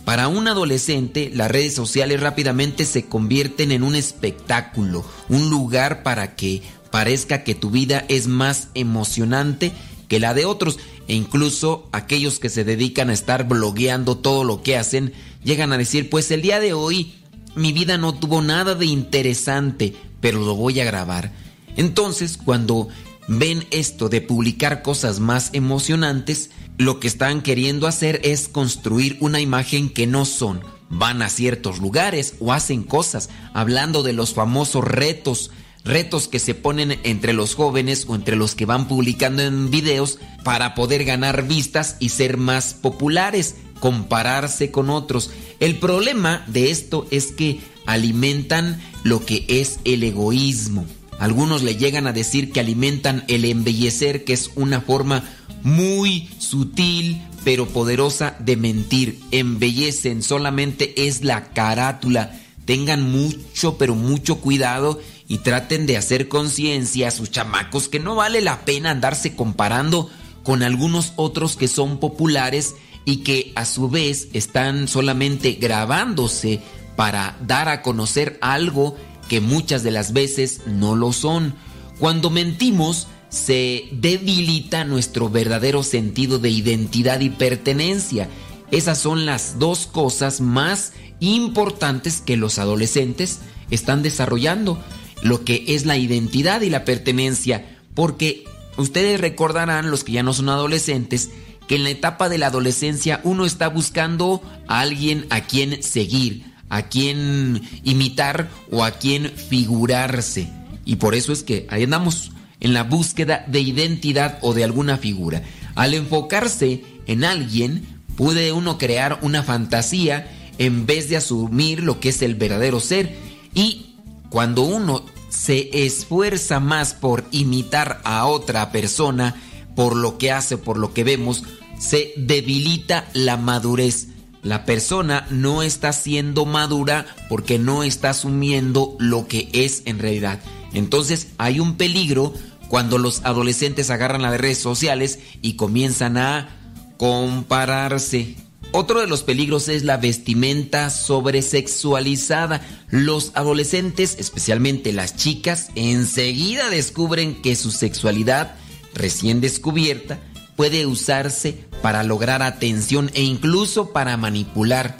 [0.04, 6.36] Para un adolescente, las redes sociales rápidamente se convierten en un espectáculo, un lugar para
[6.36, 9.72] que parezca que tu vida es más emocionante
[10.08, 10.78] que la de otros.
[11.06, 15.12] E incluso aquellos que se dedican a estar blogueando todo lo que hacen,
[15.42, 17.14] llegan a decir, pues el día de hoy
[17.54, 21.32] mi vida no tuvo nada de interesante, pero lo voy a grabar.
[21.76, 22.88] Entonces, cuando
[23.28, 29.40] ven esto de publicar cosas más emocionantes, lo que están queriendo hacer es construir una
[29.40, 30.60] imagen que no son.
[30.90, 35.50] Van a ciertos lugares o hacen cosas, hablando de los famosos retos,
[35.84, 40.18] retos que se ponen entre los jóvenes o entre los que van publicando en videos
[40.42, 45.30] para poder ganar vistas y ser más populares, compararse con otros.
[45.60, 50.86] El problema de esto es que alimentan lo que es el egoísmo.
[51.18, 55.22] Algunos le llegan a decir que alimentan el embellecer, que es una forma
[55.62, 59.20] muy sutil pero poderosa de mentir.
[59.30, 62.40] Embellecen, solamente es la carátula.
[62.64, 64.98] Tengan mucho, pero mucho cuidado
[65.28, 70.10] y traten de hacer conciencia a sus chamacos que no vale la pena andarse comparando
[70.42, 72.74] con algunos otros que son populares
[73.04, 76.60] y que a su vez están solamente grabándose
[76.96, 78.96] para dar a conocer algo
[79.28, 81.54] que muchas de las veces no lo son.
[81.98, 88.28] Cuando mentimos, se debilita nuestro verdadero sentido de identidad y pertenencia.
[88.70, 93.40] Esas son las dos cosas más importantes que los adolescentes
[93.70, 94.78] están desarrollando,
[95.24, 97.64] lo que es la identidad y la pertenencia,
[97.94, 98.44] porque
[98.76, 101.30] ustedes recordarán, los que ya no son adolescentes,
[101.66, 106.44] que en la etapa de la adolescencia uno está buscando a alguien a quien seguir,
[106.68, 110.50] a quien imitar o a quien figurarse.
[110.84, 112.30] Y por eso es que ahí andamos
[112.60, 115.42] en la búsqueda de identidad o de alguna figura.
[115.74, 122.10] Al enfocarse en alguien, puede uno crear una fantasía en vez de asumir lo que
[122.10, 123.16] es el verdadero ser.
[123.54, 123.94] Y
[124.28, 125.04] cuando uno
[125.34, 129.34] se esfuerza más por imitar a otra persona,
[129.74, 131.44] por lo que hace, por lo que vemos,
[131.78, 134.08] se debilita la madurez
[134.44, 140.38] la persona no está siendo madura porque no está asumiendo lo que es en realidad.
[140.74, 142.34] Entonces hay un peligro
[142.68, 146.50] cuando los adolescentes agarran las redes sociales y comienzan a
[146.98, 148.36] compararse.
[148.72, 152.60] Otro de los peligros es la vestimenta sobresexualizada.
[152.90, 158.56] Los adolescentes, especialmente las chicas, enseguida descubren que su sexualidad
[158.94, 160.20] recién descubierta
[160.56, 164.96] puede usarse para lograr atención e incluso para manipular.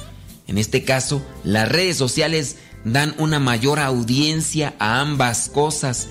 [0.46, 6.08] En este caso, las redes sociales dan una mayor audiencia a ambas cosas.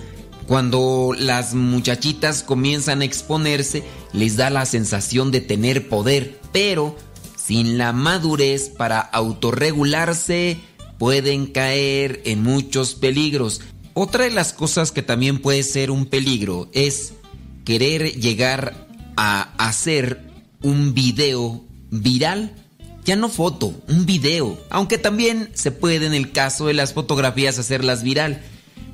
[0.48, 6.98] Cuando las muchachitas comienzan a exponerse, les da la sensación de tener poder, pero
[7.46, 10.60] sin la madurez para autorregularse,
[10.98, 13.62] pueden caer en muchos peligros.
[13.94, 17.14] Otra de las cosas que también puede ser un peligro es
[17.66, 18.88] querer llegar
[19.18, 20.22] a hacer
[20.62, 22.56] un video viral.
[23.04, 24.58] Ya no foto, un video.
[24.70, 28.42] Aunque también se puede en el caso de las fotografías hacerlas viral.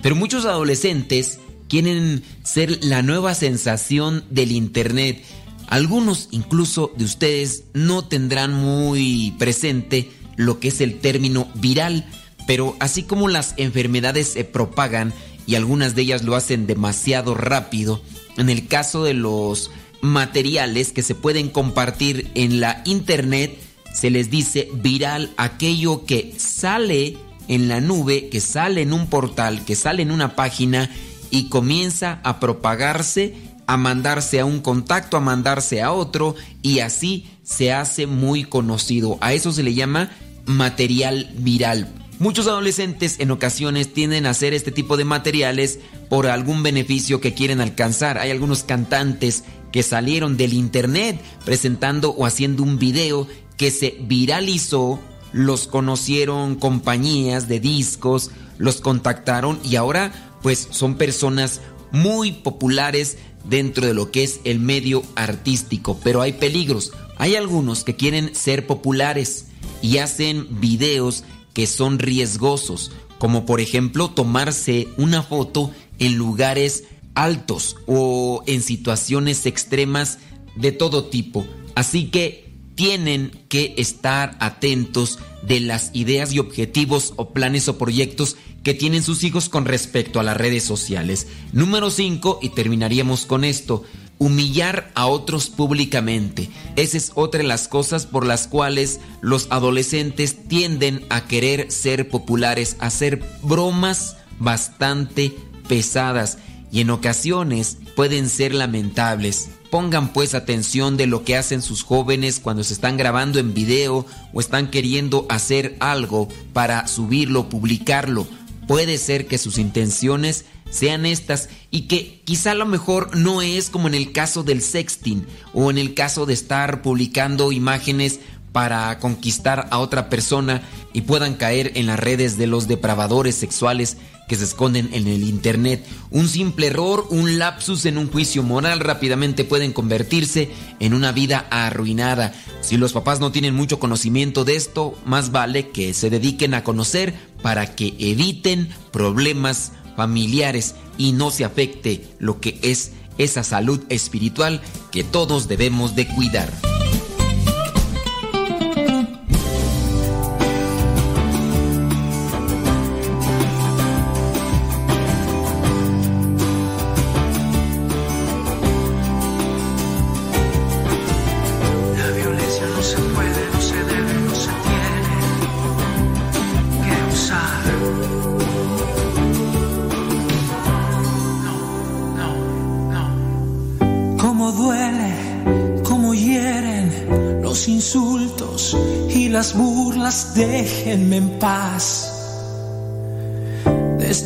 [0.01, 1.39] Pero muchos adolescentes
[1.69, 5.23] quieren ser la nueva sensación del Internet.
[5.69, 12.05] Algunos incluso de ustedes no tendrán muy presente lo que es el término viral.
[12.47, 15.13] Pero así como las enfermedades se propagan
[15.45, 18.01] y algunas de ellas lo hacen demasiado rápido,
[18.37, 19.69] en el caso de los
[20.01, 23.59] materiales que se pueden compartir en la internet,
[23.93, 27.17] se les dice viral aquello que sale
[27.47, 30.89] en la nube, que sale en un portal, que sale en una página
[31.31, 33.35] y comienza a propagarse,
[33.69, 36.33] a mandarse a un contacto, a mandarse a otro
[36.63, 39.19] y así se hace muy conocido.
[39.21, 40.09] A eso se le llama
[40.47, 41.87] material viral.
[42.17, 47.35] Muchos adolescentes en ocasiones tienden a hacer este tipo de materiales por algún beneficio que
[47.35, 48.17] quieren alcanzar.
[48.17, 54.99] Hay algunos cantantes que salieron del internet presentando o haciendo un video que se viralizó,
[55.31, 63.85] los conocieron compañías de discos, los contactaron y ahora pues son personas muy populares dentro
[63.85, 66.91] de lo que es el medio artístico, pero hay peligros.
[67.17, 69.47] Hay algunos que quieren ser populares
[69.81, 72.91] y hacen videos que son riesgosos.
[73.17, 76.85] como por ejemplo tomarse una foto en lugares
[77.15, 80.19] altos o en situaciones extremas
[80.55, 81.45] de todo tipo.
[81.75, 88.37] Así que tienen que estar atentos de las ideas y objetivos o planes o proyectos
[88.63, 91.27] que tienen sus hijos con respecto a las redes sociales.
[91.53, 93.83] Número 5, y terminaríamos con esto,
[94.17, 96.49] humillar a otros públicamente.
[96.75, 102.09] Esa es otra de las cosas por las cuales los adolescentes tienden a querer ser
[102.09, 105.35] populares, a hacer bromas bastante
[105.67, 106.37] pesadas
[106.71, 109.49] y en ocasiones pueden ser lamentables.
[109.71, 114.05] Pongan pues atención de lo que hacen sus jóvenes cuando se están grabando en video
[114.33, 118.27] o están queriendo hacer algo para subirlo, publicarlo.
[118.69, 123.71] Puede ser que sus intenciones sean estas y que quizá a lo mejor no es
[123.71, 125.25] como en el caso del sexting
[125.55, 128.19] o en el caso de estar publicando imágenes
[128.51, 130.61] para conquistar a otra persona
[130.93, 133.97] y puedan caer en las redes de los depravadores sexuales
[134.29, 135.85] que se esconden en el Internet.
[136.11, 140.49] Un simple error, un lapsus en un juicio moral rápidamente pueden convertirse
[140.79, 142.33] en una vida arruinada.
[142.61, 146.63] Si los papás no tienen mucho conocimiento de esto, más vale que se dediquen a
[146.63, 153.81] conocer para que eviten problemas familiares y no se afecte lo que es esa salud
[153.89, 154.61] espiritual
[154.91, 156.78] que todos debemos de cuidar.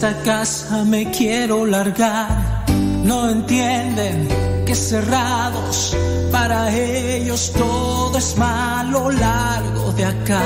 [0.05, 2.65] Esta casa me quiero largar.
[3.05, 4.27] No entienden
[4.65, 5.95] que cerrados
[6.29, 10.43] para ellos todo es malo largo de acá.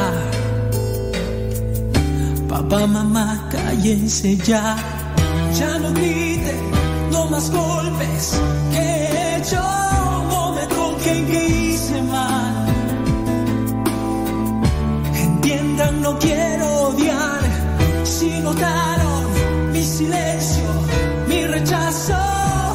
[2.47, 4.77] Papá, mamá, cállense ya.
[5.57, 6.61] Ya no griten,
[7.11, 8.39] no más golpes
[8.71, 9.63] que yo
[10.29, 12.67] no me toquen que hice mal
[16.01, 17.41] no quiero odiar.
[18.03, 19.06] Si notaron mi
[19.87, 20.63] silencio,
[21.27, 22.13] mi rechazo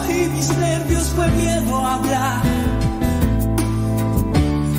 [0.09, 2.43] y mis nervios fue miedo a hablar.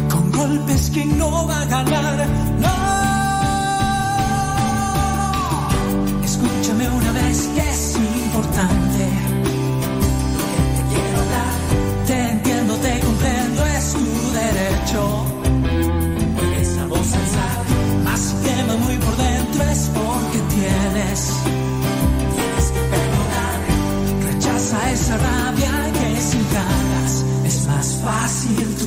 [0.10, 2.27] Con golpes que no va a ganar,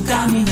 [0.07, 0.46] fácil tu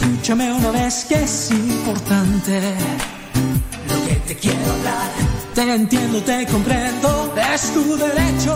[0.00, 2.58] Escúchame una vez que es importante
[3.86, 5.10] lo que te quiero hablar.
[5.54, 8.54] Te entiendo, te comprendo, es tu derecho.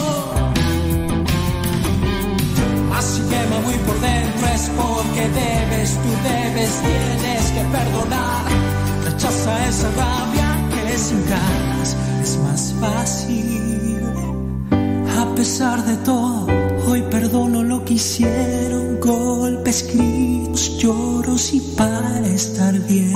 [2.97, 8.45] Así quema muy por dentro, es porque debes, tú debes, tienes que perdonar.
[9.05, 14.01] Rechaza esa rabia que sin ganas es más fácil.
[15.21, 16.47] A pesar de todo,
[16.87, 19.83] hoy perdono lo que hicieron, golpes,
[20.55, 23.15] gritos, lloros y para estar bien.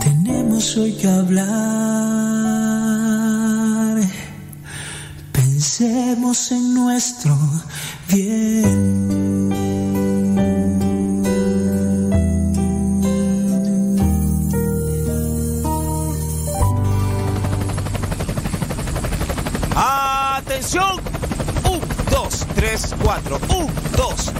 [0.00, 1.50] Tenemos hoy que hablar,
[5.32, 7.38] pensemos en nuestro
[8.08, 8.79] bien.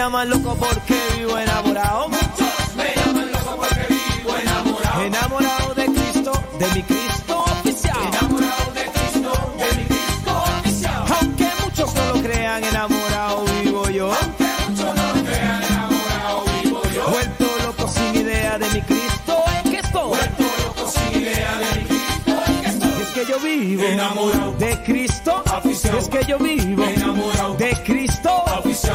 [0.00, 2.08] Llaman loco porque vivo enamorado.
[2.08, 5.02] Muchos me llaman loco porque vivo enamorado.
[5.02, 7.98] Enamorado de Cristo, de mi Cristo oficial.
[8.08, 11.04] Enamorado de Cristo, de mi Cristo oficial.
[11.20, 14.10] Aunque muchos no lo crean, enamorado vivo yo.
[14.14, 17.10] Aunque muchos no lo crean, enamorado vivo yo.
[17.10, 20.08] Vuelto loco sin idea de mi Cristo en que estoy.
[20.08, 22.88] Vuelto loco sin idea de mi Cristo en que estoy.
[22.98, 25.42] Y es que yo vivo Enamorado de Cristo.
[25.58, 25.94] Oficial.
[25.94, 26.84] Y es que yo vivo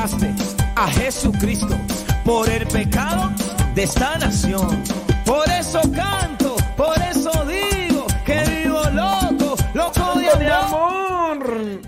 [0.00, 0.34] Enviaste
[0.76, 1.76] a Jesucristo
[2.24, 3.30] por el pecado
[3.74, 4.82] de esta nación.
[5.26, 11.80] Por eso canto, por eso digo que vivo loco, loco de amor.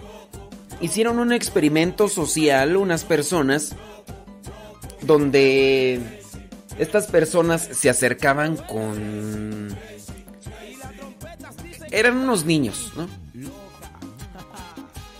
[0.80, 3.74] Hicieron un experimento social unas personas
[5.00, 6.20] donde
[6.78, 9.76] estas personas se acercaban con...
[11.90, 13.06] Eran unos niños, ¿no?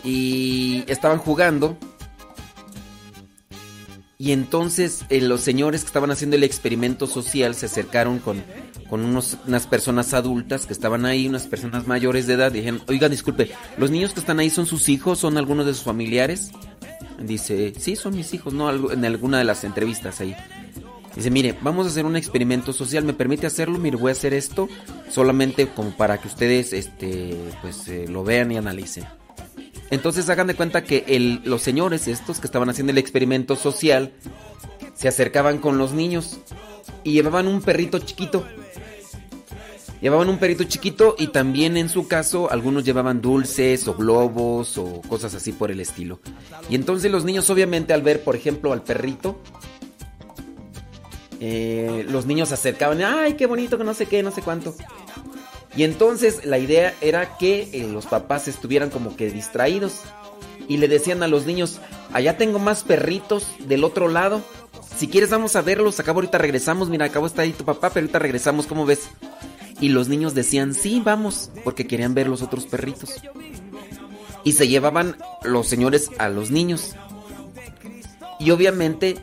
[0.05, 1.77] Y estaban jugando.
[4.23, 8.41] Y entonces eh, los señores que estaban haciendo el experimento social se acercaron con,
[8.89, 12.53] con unos, unas personas adultas que estaban ahí, unas personas mayores de edad.
[12.53, 15.19] Dijeron, oigan, disculpe, ¿los niños que están ahí son sus hijos?
[15.19, 16.53] ¿Son algunos de sus familiares?
[17.19, 18.93] Dice, sí, son mis hijos, ¿no?
[18.93, 20.37] En alguna de las entrevistas ahí.
[21.17, 23.77] Dice, mire, vamos a hacer un experimento social, ¿me permite hacerlo?
[23.81, 24.69] Mire, voy a hacer esto
[25.11, 29.05] solamente como para que ustedes, este, pues, eh, lo vean y analicen.
[29.93, 34.15] Entonces hagan de cuenta que el- los señores estos que estaban haciendo el experimento social
[34.95, 36.39] se acercaban con los niños
[37.05, 38.47] y llevaban un perrito chiquito.
[40.01, 45.03] Llevaban un perrito chiquito y también en su caso algunos llevaban dulces o globos o
[45.03, 46.21] cosas así por el estilo.
[46.71, 49.39] Y entonces los niños obviamente al ver por ejemplo al perrito,
[51.39, 54.75] eh, los niños se acercaban, ay qué bonito que no sé qué, no sé cuánto.
[55.75, 60.01] Y entonces la idea era que eh, los papás estuvieran como que distraídos
[60.69, 61.81] y le decían a los niños,
[62.13, 64.43] allá tengo más perritos del otro lado.
[64.97, 68.05] Si quieres vamos a verlos, acá ahorita regresamos, mira, acabo está ahí tu papá, pero
[68.05, 69.09] ahorita regresamos, ¿cómo ves?
[69.81, 73.15] Y los niños decían, sí, vamos, porque querían ver los otros perritos.
[74.45, 76.95] Y se llevaban los señores a los niños.
[78.39, 79.17] Y obviamente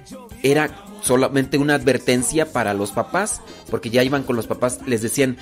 [0.43, 5.37] era solamente una advertencia para los papás, porque ya iban con los papás, les decían,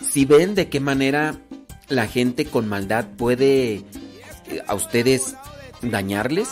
[0.00, 1.38] si ven de qué manera
[1.88, 3.84] la gente con maldad puede eh,
[4.66, 5.34] a ustedes
[5.82, 6.48] dañarles,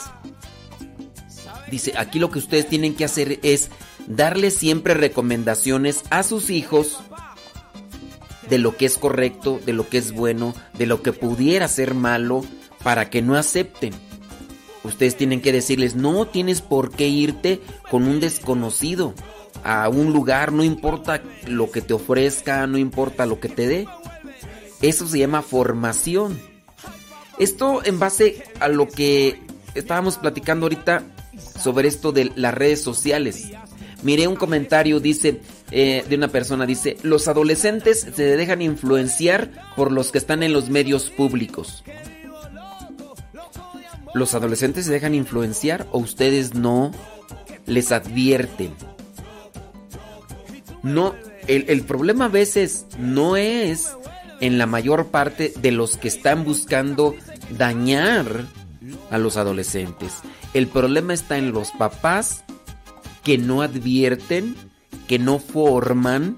[1.71, 3.71] dice, aquí lo que ustedes tienen que hacer es
[4.07, 6.99] darles siempre recomendaciones a sus hijos
[8.49, 11.95] de lo que es correcto, de lo que es bueno, de lo que pudiera ser
[11.95, 12.45] malo,
[12.83, 13.93] para que no acepten.
[14.85, 17.61] ustedes tienen que decirles, no tienes por qué irte
[17.91, 19.15] con un desconocido
[19.67, 23.89] a un lugar, no importa lo que te ofrezca, no importa lo que te dé.
[24.81, 26.39] Eso se llama formación.
[27.41, 29.43] Esto en base a lo que
[29.75, 31.03] estábamos platicando ahorita
[31.61, 33.51] sobre esto de las redes sociales.
[34.05, 35.41] Miré un comentario, dice,
[35.73, 40.53] eh, de una persona, dice, los adolescentes se dejan influenciar por los que están en
[40.53, 41.83] los medios públicos.
[44.15, 46.93] ¿Los adolescentes se dejan influenciar o ustedes no
[47.67, 48.73] les advierten?
[50.87, 51.17] No,
[51.49, 53.97] el, el problema a veces no es
[54.41, 57.17] en la mayor parte de los que están buscando
[57.59, 58.45] dañar
[59.11, 60.13] a los adolescentes.
[60.55, 62.45] El problema está en los papás
[63.25, 64.55] que no advierten,
[65.09, 66.37] que no forman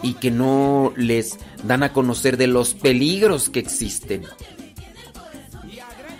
[0.00, 4.22] y que no les dan a conocer de los peligros que existen.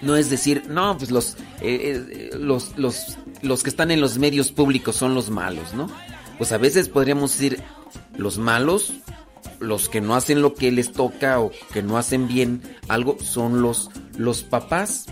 [0.03, 4.19] No es decir, no, pues los, eh, eh, los, los, los que están en los
[4.19, 5.89] medios públicos son los malos, ¿no?
[6.39, 7.63] Pues a veces podríamos decir,
[8.17, 8.93] los malos,
[9.59, 13.63] los que no hacen lo que les toca o que no hacen bien algo, son
[13.63, 15.07] los, los papás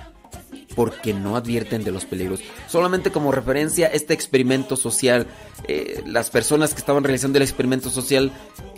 [0.75, 2.41] porque no advierten de los peligros.
[2.69, 5.27] Solamente como referencia, este experimento social,
[5.69, 8.33] eh, las personas que estaban realizando el experimento social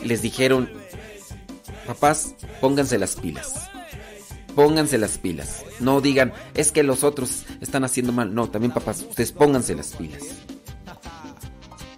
[0.04, 0.70] les dijeron,
[1.86, 3.70] papás, pónganse las pilas.
[4.54, 5.64] Pónganse las pilas.
[5.80, 8.34] No digan, es que los otros están haciendo mal.
[8.34, 10.22] No, también papás, ustedes pónganse las pilas.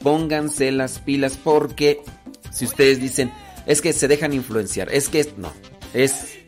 [0.02, 2.02] Pónganse las pilas porque
[2.52, 3.32] si ustedes dicen,
[3.66, 5.52] es que se dejan influenciar, es que no,
[5.92, 6.38] es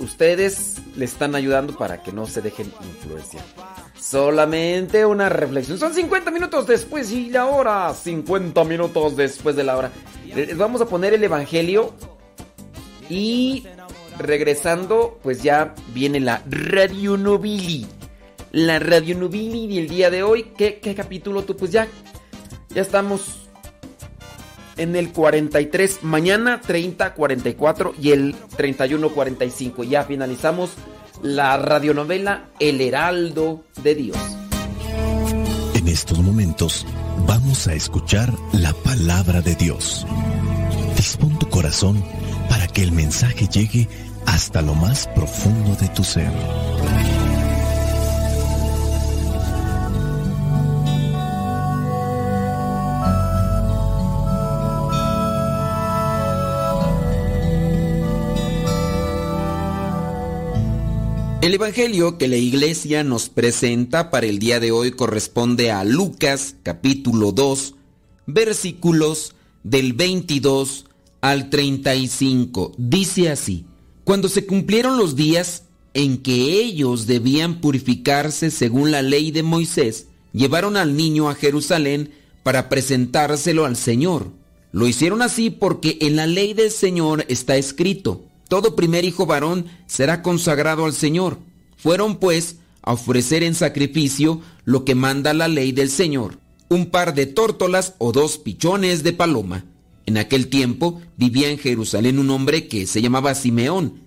[0.00, 3.44] ustedes le están ayudando para que no se dejen influenciar.
[3.98, 5.78] Solamente una reflexión.
[5.78, 7.94] Son 50 minutos después y la hora.
[7.94, 9.92] 50 minutos después de la hora.
[10.34, 11.94] Les vamos a poner el Evangelio.
[13.08, 13.66] Y
[14.18, 17.86] regresando, pues ya viene la Radio Nobili.
[18.52, 20.52] La Radio Nobili del día de hoy.
[20.56, 21.56] ¿Qué, qué capítulo tú?
[21.56, 21.86] Pues ya.
[22.74, 23.48] Ya estamos
[24.76, 29.84] en el 43, mañana 30, 44 y el 31, 45.
[29.84, 30.70] Ya finalizamos
[31.22, 34.18] la radionovela El Heraldo de Dios.
[35.74, 36.86] En estos momentos
[37.26, 40.06] vamos a escuchar la palabra de Dios.
[40.96, 42.02] Dispón tu corazón
[42.48, 43.88] para que el mensaje llegue
[44.26, 46.30] hasta lo más profundo de tu ser.
[61.42, 66.56] El Evangelio que la iglesia nos presenta para el día de hoy corresponde a Lucas
[66.62, 67.76] capítulo 2
[68.26, 70.84] versículos del 22
[71.22, 72.72] al 35.
[72.76, 73.64] Dice así,
[74.04, 75.64] cuando se cumplieron los días
[75.94, 82.12] en que ellos debían purificarse según la ley de Moisés, llevaron al niño a Jerusalén
[82.42, 84.30] para presentárselo al Señor.
[84.72, 89.66] Lo hicieron así porque en la ley del Señor está escrito, todo primer hijo varón
[89.86, 91.38] será consagrado al Señor.
[91.76, 97.14] Fueron pues a ofrecer en sacrificio lo que manda la ley del Señor, un par
[97.14, 99.66] de tórtolas o dos pichones de paloma.
[100.04, 104.00] En aquel tiempo vivía en Jerusalén un hombre que se llamaba Simeón.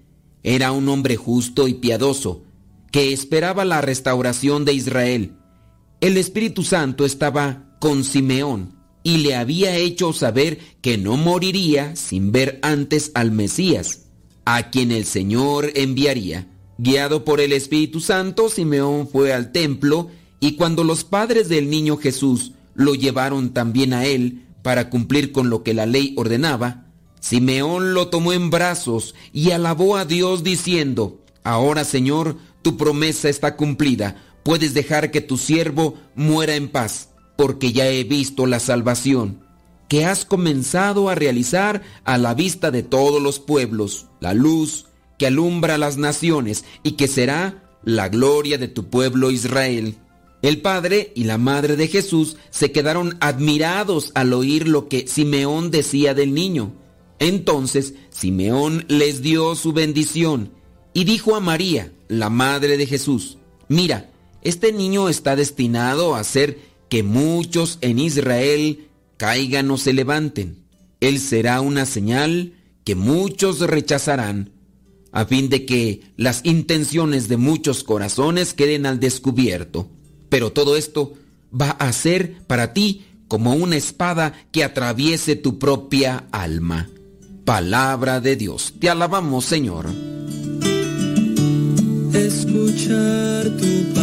[0.44, 2.44] Era un hombre justo y piadoso,
[2.92, 5.38] que esperaba la restauración de Israel.
[6.02, 12.34] El Espíritu Santo estaba con Simeón y le había hecho saber que no moriría sin
[12.34, 14.03] ver antes al Mesías
[14.46, 16.48] a quien el Señor enviaría.
[16.78, 20.10] Guiado por el Espíritu Santo, Simeón fue al templo
[20.40, 25.50] y cuando los padres del niño Jesús lo llevaron también a él para cumplir con
[25.50, 26.88] lo que la ley ordenaba,
[27.20, 33.56] Simeón lo tomó en brazos y alabó a Dios diciendo, Ahora Señor, tu promesa está
[33.56, 39.43] cumplida, puedes dejar que tu siervo muera en paz, porque ya he visto la salvación
[39.94, 44.88] que has comenzado a realizar a la vista de todos los pueblos, la luz
[45.20, 49.98] que alumbra las naciones y que será la gloria de tu pueblo Israel.
[50.42, 55.70] El padre y la madre de Jesús se quedaron admirados al oír lo que Simeón
[55.70, 56.74] decía del niño.
[57.20, 60.54] Entonces Simeón les dio su bendición
[60.96, 63.38] y dijo a María, la madre de Jesús,
[63.68, 64.10] mira,
[64.42, 66.58] este niño está destinado a hacer
[66.90, 68.88] que muchos en Israel
[69.18, 70.64] caigan o se levanten.
[71.00, 72.54] Él será una señal
[72.84, 74.52] que muchos rechazarán,
[75.12, 79.90] a fin de que las intenciones de muchos corazones queden al descubierto.
[80.30, 81.14] Pero todo esto
[81.54, 86.90] va a ser para ti como una espada que atraviese tu propia alma.
[87.46, 88.74] Palabra de Dios.
[88.80, 89.88] Te alabamos, Señor.
[92.14, 94.03] Escucha escuchar tu palabra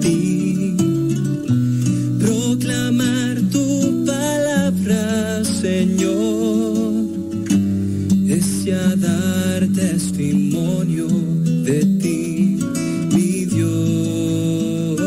[5.61, 7.05] Señor,
[8.27, 8.65] es
[8.99, 12.57] dar testimonio de ti,
[13.11, 14.99] mi Dios.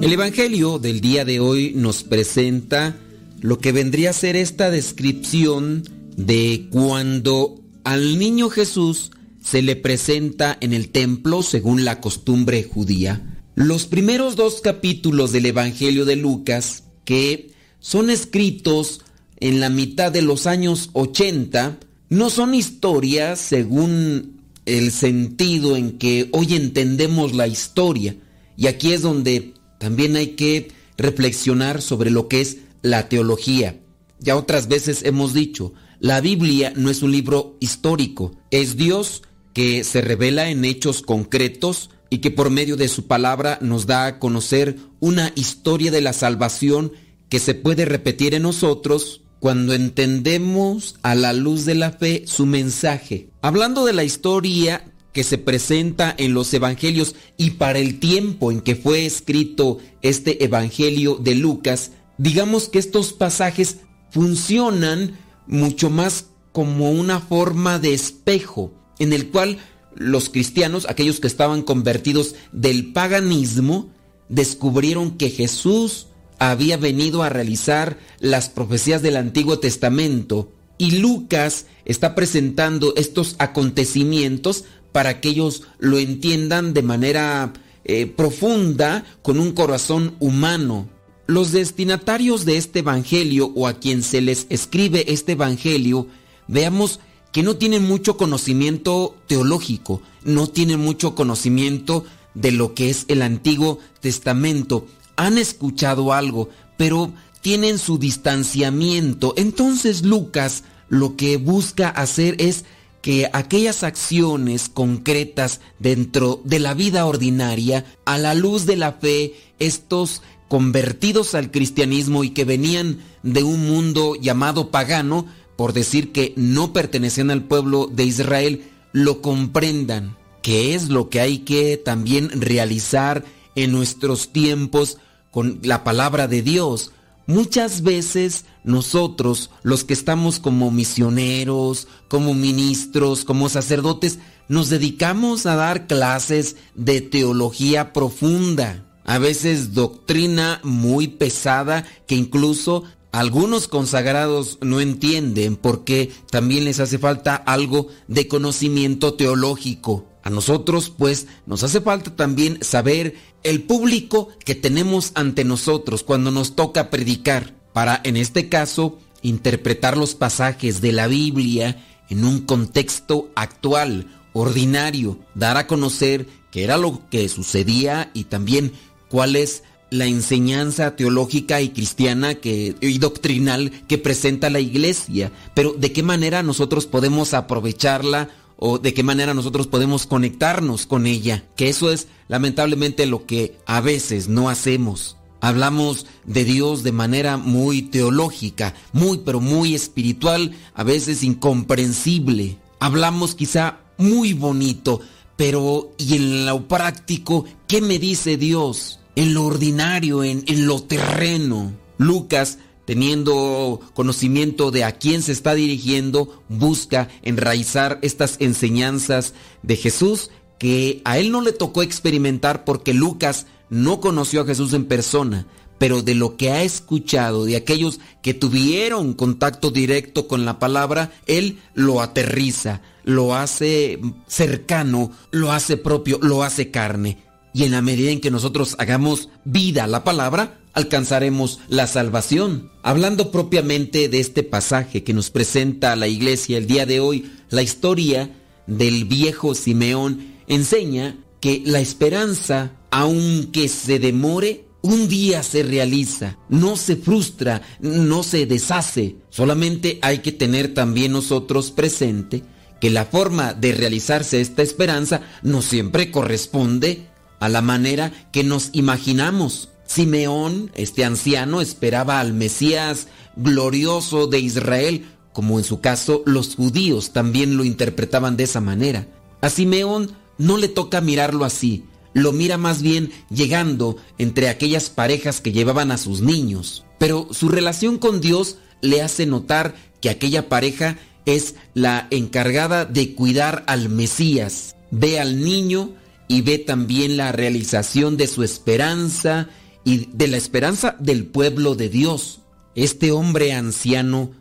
[0.00, 2.96] El Evangelio del día de hoy nos presenta
[3.42, 5.82] lo que vendría a ser esta descripción
[6.16, 9.10] de cuando al niño Jesús
[9.44, 13.42] se le presenta en el templo según la costumbre judía.
[13.54, 17.50] Los primeros dos capítulos del Evangelio de Lucas, que
[17.80, 19.02] son escritos
[19.40, 21.78] en la mitad de los años 80,
[22.08, 28.16] no son historias según el sentido en que hoy entendemos la historia.
[28.56, 33.78] Y aquí es donde también hay que reflexionar sobre lo que es la teología.
[34.20, 39.84] Ya otras veces hemos dicho, la Biblia no es un libro histórico, es Dios que
[39.84, 44.18] se revela en hechos concretos y que por medio de su palabra nos da a
[44.18, 46.92] conocer una historia de la salvación
[47.28, 52.46] que se puede repetir en nosotros cuando entendemos a la luz de la fe su
[52.46, 53.30] mensaje.
[53.40, 58.60] Hablando de la historia que se presenta en los evangelios y para el tiempo en
[58.60, 63.78] que fue escrito este evangelio de Lucas, digamos que estos pasajes
[64.10, 69.58] funcionan mucho más como una forma de espejo en el cual
[69.94, 73.90] los cristianos, aquellos que estaban convertidos del paganismo,
[74.28, 76.07] descubrieron que Jesús
[76.38, 84.64] había venido a realizar las profecías del Antiguo Testamento y Lucas está presentando estos acontecimientos
[84.92, 87.52] para que ellos lo entiendan de manera
[87.84, 90.88] eh, profunda con un corazón humano.
[91.26, 96.06] Los destinatarios de este Evangelio o a quien se les escribe este Evangelio,
[96.46, 97.00] veamos
[97.32, 102.04] que no tienen mucho conocimiento teológico, no tienen mucho conocimiento
[102.34, 104.86] de lo que es el Antiguo Testamento.
[105.18, 107.12] Han escuchado algo, pero
[107.42, 109.34] tienen su distanciamiento.
[109.36, 112.64] Entonces Lucas lo que busca hacer es
[113.02, 119.34] que aquellas acciones concretas dentro de la vida ordinaria, a la luz de la fe,
[119.58, 125.26] estos convertidos al cristianismo y que venían de un mundo llamado pagano,
[125.56, 131.20] por decir que no pertenecían al pueblo de Israel, lo comprendan, que es lo que
[131.20, 133.24] hay que también realizar
[133.54, 134.98] en nuestros tiempos
[135.30, 136.92] con la palabra de Dios.
[137.26, 144.18] Muchas veces nosotros, los que estamos como misioneros, como ministros, como sacerdotes,
[144.48, 152.84] nos dedicamos a dar clases de teología profunda, a veces doctrina muy pesada que incluso
[153.12, 160.06] algunos consagrados no entienden porque también les hace falta algo de conocimiento teológico.
[160.22, 166.30] A nosotros, pues, nos hace falta también saber el público que tenemos ante nosotros cuando
[166.30, 172.40] nos toca predicar, para, en este caso, interpretar los pasajes de la Biblia en un
[172.40, 178.72] contexto actual, ordinario, dar a conocer qué era lo que sucedía y también
[179.08, 185.92] cuál es la enseñanza teológica y cristiana y doctrinal que presenta la iglesia, pero de
[185.92, 188.28] qué manera nosotros podemos aprovecharla
[188.58, 193.56] o de qué manera nosotros podemos conectarnos con ella, que eso es lamentablemente lo que
[193.66, 195.16] a veces no hacemos.
[195.40, 202.58] Hablamos de Dios de manera muy teológica, muy pero muy espiritual, a veces incomprensible.
[202.80, 205.00] Hablamos quizá muy bonito,
[205.36, 208.98] pero ¿y en lo práctico qué me dice Dios?
[209.14, 211.72] En lo ordinario, en, en lo terreno.
[211.98, 220.30] Lucas teniendo conocimiento de a quién se está dirigiendo, busca enraizar estas enseñanzas de Jesús
[220.58, 225.46] que a él no le tocó experimentar porque Lucas no conoció a Jesús en persona,
[225.76, 231.12] pero de lo que ha escuchado de aquellos que tuvieron contacto directo con la palabra,
[231.26, 237.18] él lo aterriza, lo hace cercano, lo hace propio, lo hace carne.
[237.52, 242.70] Y en la medida en que nosotros hagamos vida a la palabra, alcanzaremos la salvación.
[242.82, 247.62] Hablando propiamente de este pasaje que nos presenta la iglesia el día de hoy, la
[247.62, 248.30] historia
[248.66, 256.76] del viejo Simeón enseña que la esperanza, aunque se demore, un día se realiza, no
[256.76, 259.16] se frustra, no se deshace.
[259.30, 262.44] Solamente hay que tener también nosotros presente
[262.80, 267.08] que la forma de realizarse esta esperanza no siempre corresponde
[267.40, 269.70] a la manera que nos imaginamos.
[269.88, 277.12] Simeón, este anciano, esperaba al Mesías glorioso de Israel, como en su caso los judíos
[277.12, 279.08] también lo interpretaban de esa manera.
[279.40, 285.40] A Simeón no le toca mirarlo así, lo mira más bien llegando entre aquellas parejas
[285.40, 286.84] que llevaban a sus niños.
[286.98, 293.14] Pero su relación con Dios le hace notar que aquella pareja es la encargada de
[293.14, 294.76] cuidar al Mesías.
[294.90, 295.94] Ve al niño
[296.28, 299.48] y ve también la realización de su esperanza
[299.88, 302.40] y de la esperanza del pueblo de Dios.
[302.74, 304.32] Este hombre anciano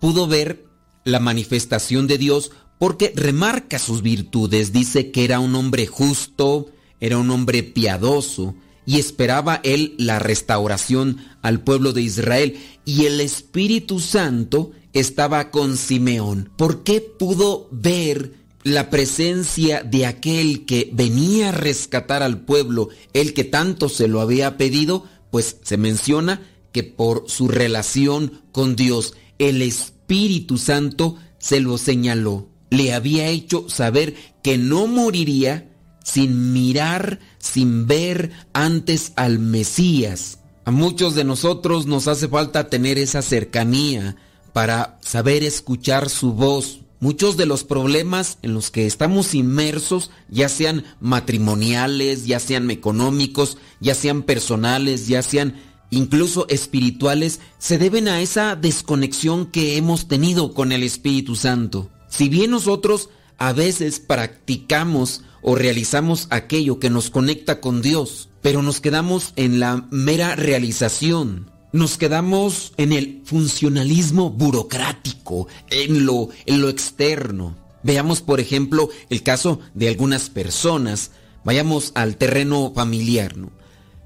[0.00, 0.64] pudo ver
[1.04, 4.72] la manifestación de Dios porque remarca sus virtudes.
[4.72, 6.70] Dice que era un hombre justo,
[7.00, 8.54] era un hombre piadoso
[8.86, 12.56] y esperaba él la restauración al pueblo de Israel.
[12.86, 16.50] Y el Espíritu Santo estaba con Simeón.
[16.56, 18.32] ¿Por qué pudo ver
[18.64, 24.20] la presencia de aquel que venía a rescatar al pueblo, el que tanto se lo
[24.20, 25.04] había pedido?
[25.30, 26.42] Pues se menciona
[26.72, 32.48] que por su relación con Dios, el Espíritu Santo se lo señaló.
[32.70, 35.70] Le había hecho saber que no moriría
[36.02, 40.38] sin mirar, sin ver antes al Mesías.
[40.64, 44.16] A muchos de nosotros nos hace falta tener esa cercanía
[44.52, 46.80] para saber escuchar su voz.
[47.04, 53.58] Muchos de los problemas en los que estamos inmersos, ya sean matrimoniales, ya sean económicos,
[53.78, 55.60] ya sean personales, ya sean
[55.90, 61.90] incluso espirituales, se deben a esa desconexión que hemos tenido con el Espíritu Santo.
[62.08, 68.62] Si bien nosotros a veces practicamos o realizamos aquello que nos conecta con Dios, pero
[68.62, 71.53] nos quedamos en la mera realización.
[71.74, 77.56] Nos quedamos en el funcionalismo burocrático, en lo, en lo externo.
[77.82, 81.10] Veamos, por ejemplo, el caso de algunas personas.
[81.42, 83.36] Vayamos al terreno familiar.
[83.36, 83.50] ¿no?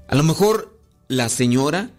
[0.07, 0.79] A lo mejor
[1.09, 1.91] la señora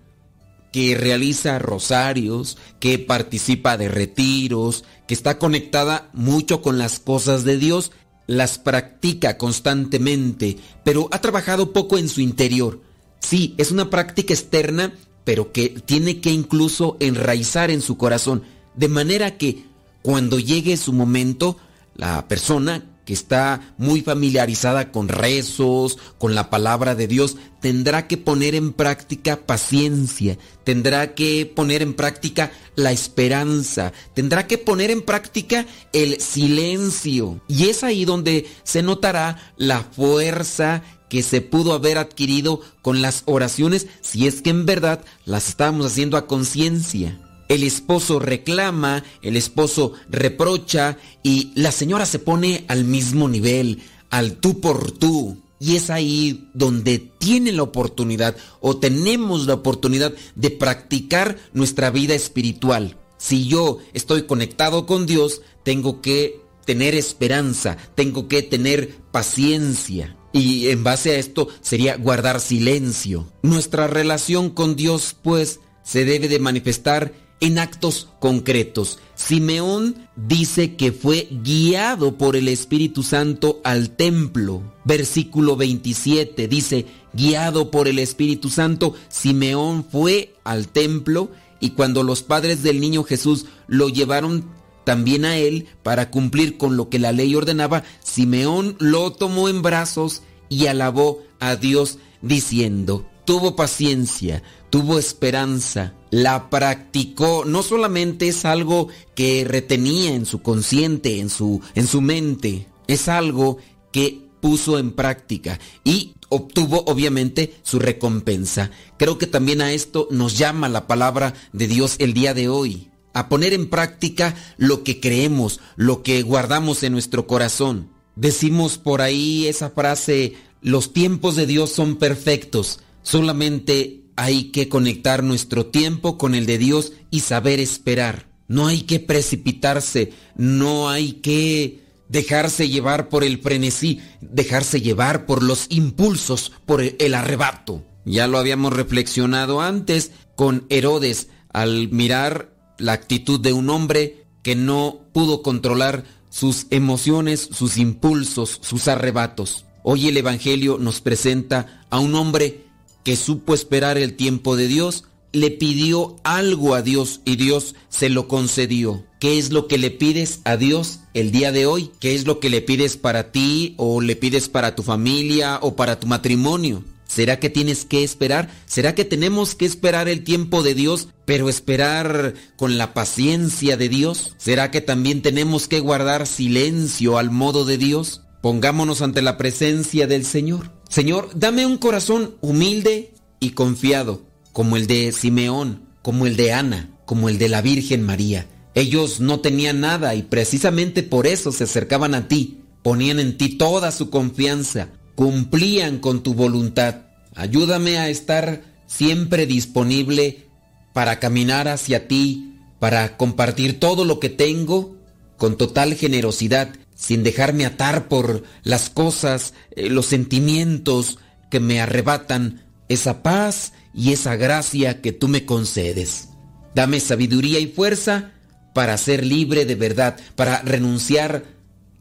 [0.73, 7.59] que realiza rosarios, que participa de retiros, que está conectada mucho con las cosas de
[7.59, 7.93] Dios,
[8.27, 12.81] las practica constantemente, pero ha trabajado poco en su interior.
[13.21, 14.95] Sí, es una práctica externa,
[15.31, 18.43] pero que tiene que incluso enraizar en su corazón,
[18.75, 19.63] de manera que
[20.03, 21.57] cuando llegue su momento,
[21.95, 28.17] la persona que está muy familiarizada con rezos, con la palabra de Dios, tendrá que
[28.17, 35.03] poner en práctica paciencia, tendrá que poner en práctica la esperanza, tendrá que poner en
[35.03, 37.41] práctica el silencio.
[37.47, 43.25] Y es ahí donde se notará la fuerza que se pudo haber adquirido con las
[43.27, 47.21] oraciones si es que en verdad las estamos haciendo a conciencia
[47.51, 54.37] el esposo reclama, el esposo reprocha y la señora se pone al mismo nivel, al
[54.37, 55.37] tú por tú.
[55.59, 62.15] Y es ahí donde tiene la oportunidad o tenemos la oportunidad de practicar nuestra vida
[62.15, 62.97] espiritual.
[63.19, 70.17] Si yo estoy conectado con Dios, tengo que tener esperanza, tengo que tener paciencia.
[70.33, 73.27] Y en base a esto sería guardar silencio.
[73.43, 78.99] Nuestra relación con Dios, pues, se debe de manifestar en actos concretos.
[79.15, 84.63] Simeón dice que fue guiado por el Espíritu Santo al templo.
[84.85, 91.31] Versículo 27 dice, guiado por el Espíritu Santo, Simeón fue al templo
[91.61, 96.77] y cuando los padres del niño Jesús lo llevaron también a él para cumplir con
[96.77, 103.07] lo que la ley ordenaba, Simeón lo tomó en brazos y alabó a Dios diciendo,
[103.25, 111.21] tuvo paciencia, tuvo esperanza, la practicó, no solamente es algo que retenía en su consciente,
[111.21, 113.59] en su, en su mente, es algo
[113.93, 118.71] que puso en práctica y obtuvo obviamente su recompensa.
[118.97, 122.90] Creo que también a esto nos llama la palabra de Dios el día de hoy,
[123.13, 127.91] a poner en práctica lo que creemos, lo que guardamos en nuestro corazón.
[128.17, 135.23] Decimos por ahí esa frase, los tiempos de Dios son perfectos Solamente hay que conectar
[135.23, 138.29] nuestro tiempo con el de Dios y saber esperar.
[138.49, 145.43] No hay que precipitarse, no hay que dejarse llevar por el frenesí, dejarse llevar por
[145.43, 147.85] los impulsos, por el arrebato.
[148.05, 154.57] Ya lo habíamos reflexionado antes con Herodes al mirar la actitud de un hombre que
[154.57, 159.65] no pudo controlar sus emociones, sus impulsos, sus arrebatos.
[159.83, 162.65] Hoy el Evangelio nos presenta a un hombre
[163.05, 168.09] que supo esperar el tiempo de Dios, le pidió algo a Dios y Dios se
[168.09, 169.05] lo concedió.
[169.21, 171.91] ¿Qué es lo que le pides a Dios el día de hoy?
[172.01, 175.77] ¿Qué es lo que le pides para ti o le pides para tu familia o
[175.77, 176.85] para tu matrimonio?
[177.11, 178.49] ¿Será que tienes que esperar?
[178.67, 183.89] ¿Será que tenemos que esperar el tiempo de Dios, pero esperar con la paciencia de
[183.89, 184.37] Dios?
[184.39, 188.23] ¿Será que también tenemos que guardar silencio al modo de Dios?
[188.43, 190.71] Pongámonos ante la presencia del Señor.
[190.89, 194.23] Señor, dame un corazón humilde y confiado,
[194.53, 198.47] como el de Simeón, como el de Ana, como el de la Virgen María.
[198.77, 203.59] Ellos no tenían nada y precisamente por eso se acercaban a ti, ponían en ti
[203.59, 204.91] toda su confianza,
[205.21, 207.03] cumplían con tu voluntad.
[207.35, 210.47] Ayúdame a estar siempre disponible
[210.95, 214.97] para caminar hacia ti, para compartir todo lo que tengo
[215.37, 221.19] con total generosidad sin dejarme atar por las cosas, eh, los sentimientos
[221.51, 226.31] que me arrebatan esa paz y esa gracia que tú me concedes.
[226.75, 228.33] Dame sabiduría y fuerza
[228.73, 231.45] para ser libre de verdad, para renunciar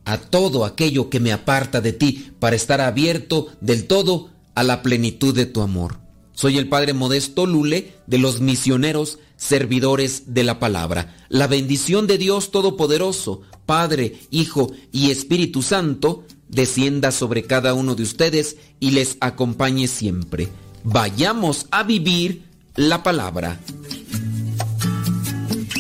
[0.09, 4.81] a todo aquello que me aparta de ti, para estar abierto del todo a la
[4.81, 5.99] plenitud de tu amor.
[6.33, 11.15] Soy el Padre Modesto Lule de los misioneros servidores de la palabra.
[11.29, 18.01] La bendición de Dios Todopoderoso, Padre, Hijo y Espíritu Santo, descienda sobre cada uno de
[18.01, 20.47] ustedes y les acompañe siempre.
[20.83, 22.45] Vayamos a vivir
[22.75, 23.59] la palabra.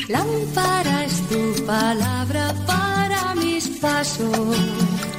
[0.07, 2.88] Lámpara es tu palabra para
[3.79, 4.57] mis pasos,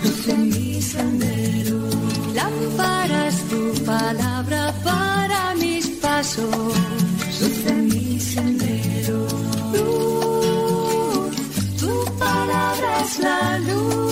[0.02, 1.80] luz en mi sendero.
[2.34, 6.74] Lámpara es tu palabra para mis pasos,
[7.40, 9.26] luz en mi sendero.
[9.72, 11.36] Luz,
[11.78, 14.10] tu palabra es la luz.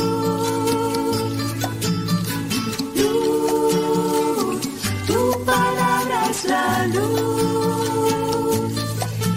[2.97, 4.61] Luz,
[5.07, 8.73] tu palabra es la luz.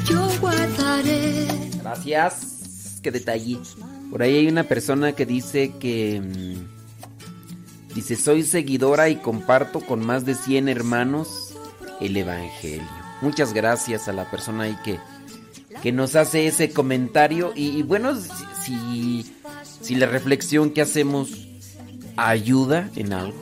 [0.09, 1.47] Yo guardaré.
[1.81, 2.33] Gracias.
[3.01, 3.59] Qué detalle.
[4.11, 6.21] Por ahí hay una persona que dice que...
[6.21, 6.81] mm,
[7.95, 11.53] Dice, soy seguidora y comparto con más de 100 hermanos
[11.99, 12.87] el Evangelio.
[13.21, 14.97] Muchas gracias a la persona ahí que,
[15.83, 17.51] que nos hace ese comentario.
[17.53, 18.15] Y, y bueno,
[18.61, 19.29] si,
[19.81, 21.31] si, la reflexión que hacemos
[22.15, 23.37] ayuda en algo,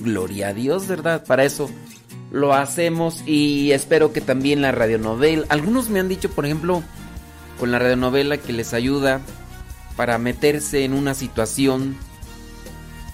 [0.00, 1.24] gloria a Dios, ¿verdad?
[1.24, 1.70] Para eso
[2.32, 5.46] lo hacemos y espero que también la radionovela.
[5.50, 6.82] Algunos me han dicho, por ejemplo,
[7.60, 9.20] con la radionovela que les ayuda
[9.96, 11.96] para meterse en una situación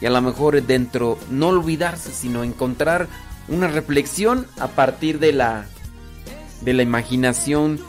[0.01, 3.09] y a lo mejor dentro no olvidarse, sino encontrar
[3.49, 5.67] una reflexión a partir de la
[6.61, 7.81] de la imaginación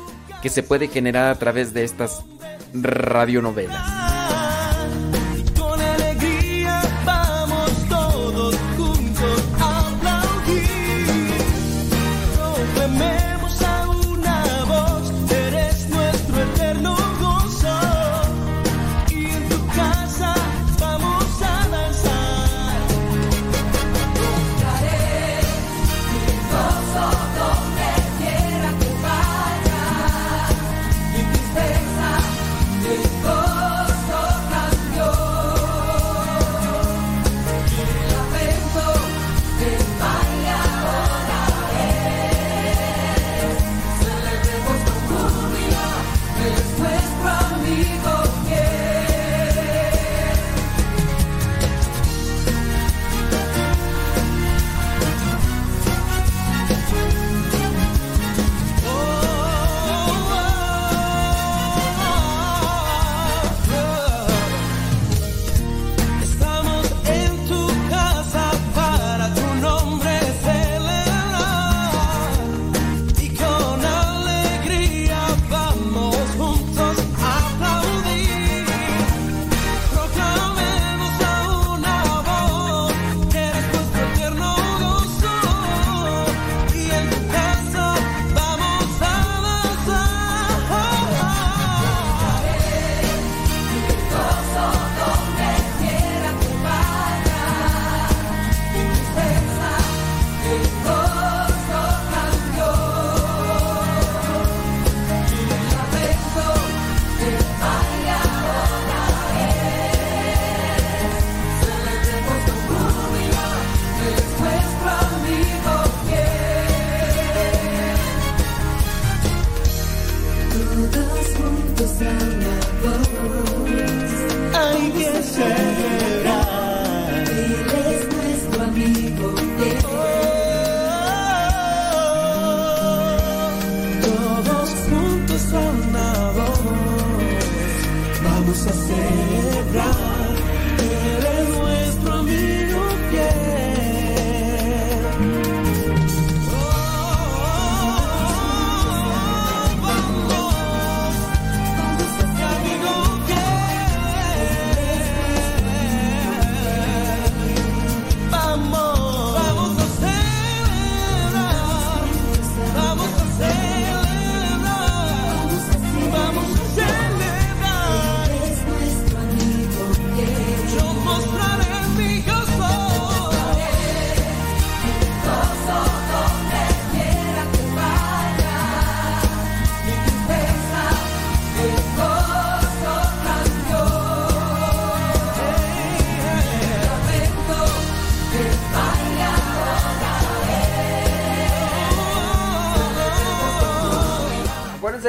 [0.42, 2.24] que se puede generar a través de estas
[2.74, 4.09] radionovelas.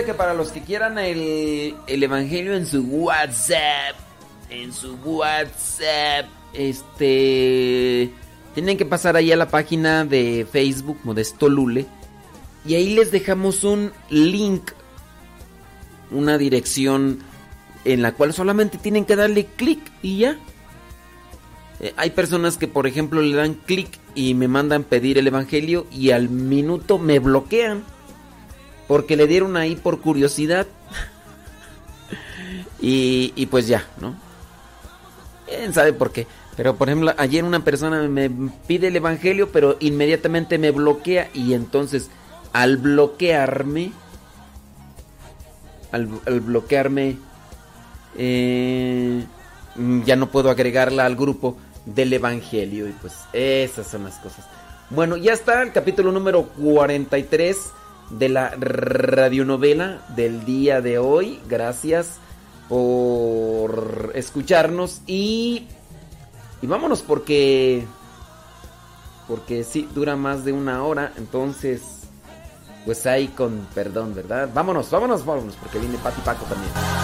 [0.05, 3.97] Que para los que quieran el, el evangelio en su WhatsApp,
[4.49, 8.11] en su WhatsApp, este,
[8.55, 11.87] tienen que pasar ahí a la página de Facebook Modesto Lule
[12.65, 14.71] y ahí les dejamos un link,
[16.11, 17.19] una dirección
[17.85, 20.39] en la cual solamente tienen que darle clic y ya.
[21.81, 25.87] Eh, hay personas que, por ejemplo, le dan clic y me mandan pedir el evangelio
[25.91, 27.85] y al minuto me bloquean.
[28.91, 30.67] Porque le dieron ahí por curiosidad.
[32.81, 34.17] y, y pues ya, ¿no?
[35.47, 36.27] ¿Quién sabe por qué?
[36.57, 38.29] Pero por ejemplo, ayer una persona me
[38.67, 41.31] pide el evangelio, pero inmediatamente me bloquea.
[41.35, 42.11] Y entonces,
[42.53, 43.93] al bloquearme,
[45.93, 47.17] al, al bloquearme,
[48.19, 49.25] eh,
[50.05, 52.89] ya no puedo agregarla al grupo del evangelio.
[52.89, 54.47] Y pues esas son las cosas.
[54.91, 57.57] Bueno, ya está el capítulo número 43
[58.11, 61.41] de la radionovela del día de hoy.
[61.49, 62.19] Gracias
[62.69, 65.67] por escucharnos y
[66.63, 67.87] y vámonos porque
[69.27, 71.83] porque sí dura más de una hora, entonces
[72.85, 74.51] pues ahí con perdón, ¿verdad?
[74.53, 77.00] Vámonos, vámonos, vámonos porque viene Pati Paco también.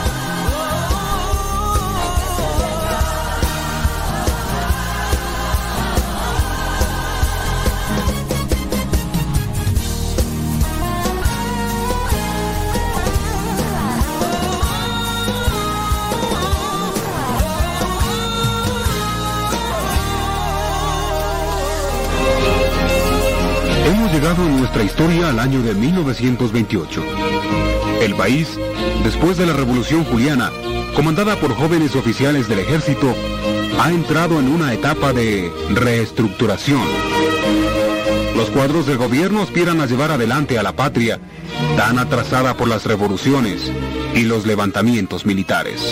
[24.98, 27.04] Al año de 1928.
[28.00, 28.48] El país,
[29.04, 30.50] después de la Revolución Juliana,
[30.94, 33.14] comandada por jóvenes oficiales del ejército,
[33.78, 36.82] ha entrado en una etapa de reestructuración.
[38.36, 41.20] Los cuadros del gobierno aspiran a llevar adelante a la patria,
[41.76, 43.70] tan atrasada por las revoluciones
[44.14, 45.82] y los levantamientos militares.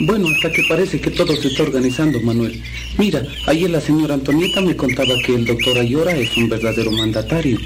[0.00, 2.62] Bueno, hasta que parece que todo se está organizando, Manuel.
[2.96, 7.58] Mira, ayer la señora Antonieta me contaba que el doctor Ayora es un verdadero mandatario.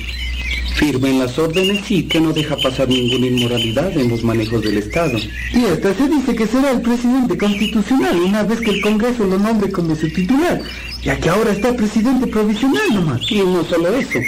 [0.75, 4.79] Firme en las órdenes y que no deja pasar ninguna inmoralidad en los manejos del
[4.79, 5.17] Estado.
[5.53, 9.39] Y hasta se dice que será el presidente constitucional una vez que el Congreso lo
[9.39, 10.61] nombre como su titular,
[11.05, 13.21] ya que ahora está presidente provisional nomás.
[13.31, 14.19] Y no solo eso.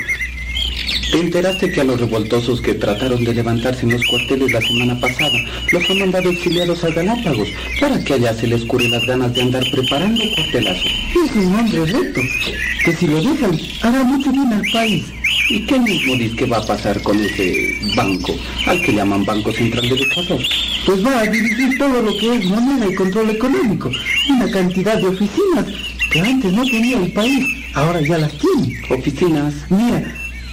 [1.11, 4.99] ¿Te enteraste que a los revoltosos que trataron de levantarse en los cuarteles la semana
[5.01, 5.39] pasada
[5.71, 7.49] los han mandado exiliados a Galápagos
[7.81, 10.93] para que allá se les cure las ganas de andar preparando cuartelazos?
[11.25, 12.21] Es un hombre recto,
[12.85, 15.05] que si lo dejan hará mucho bien al país.
[15.49, 18.35] ¿Y qué mismo dice que va a pasar con ese banco,
[18.67, 20.41] al que llaman Banco Central del Ecuador?
[20.85, 23.91] Pues va a dirigir todo lo que es moneda y control económico,
[24.29, 25.67] una cantidad de oficinas
[26.11, 27.45] que antes no tenía el país,
[27.75, 28.81] ahora ya las tiene.
[28.91, 29.55] ¿Oficinas?
[29.71, 30.03] Mira,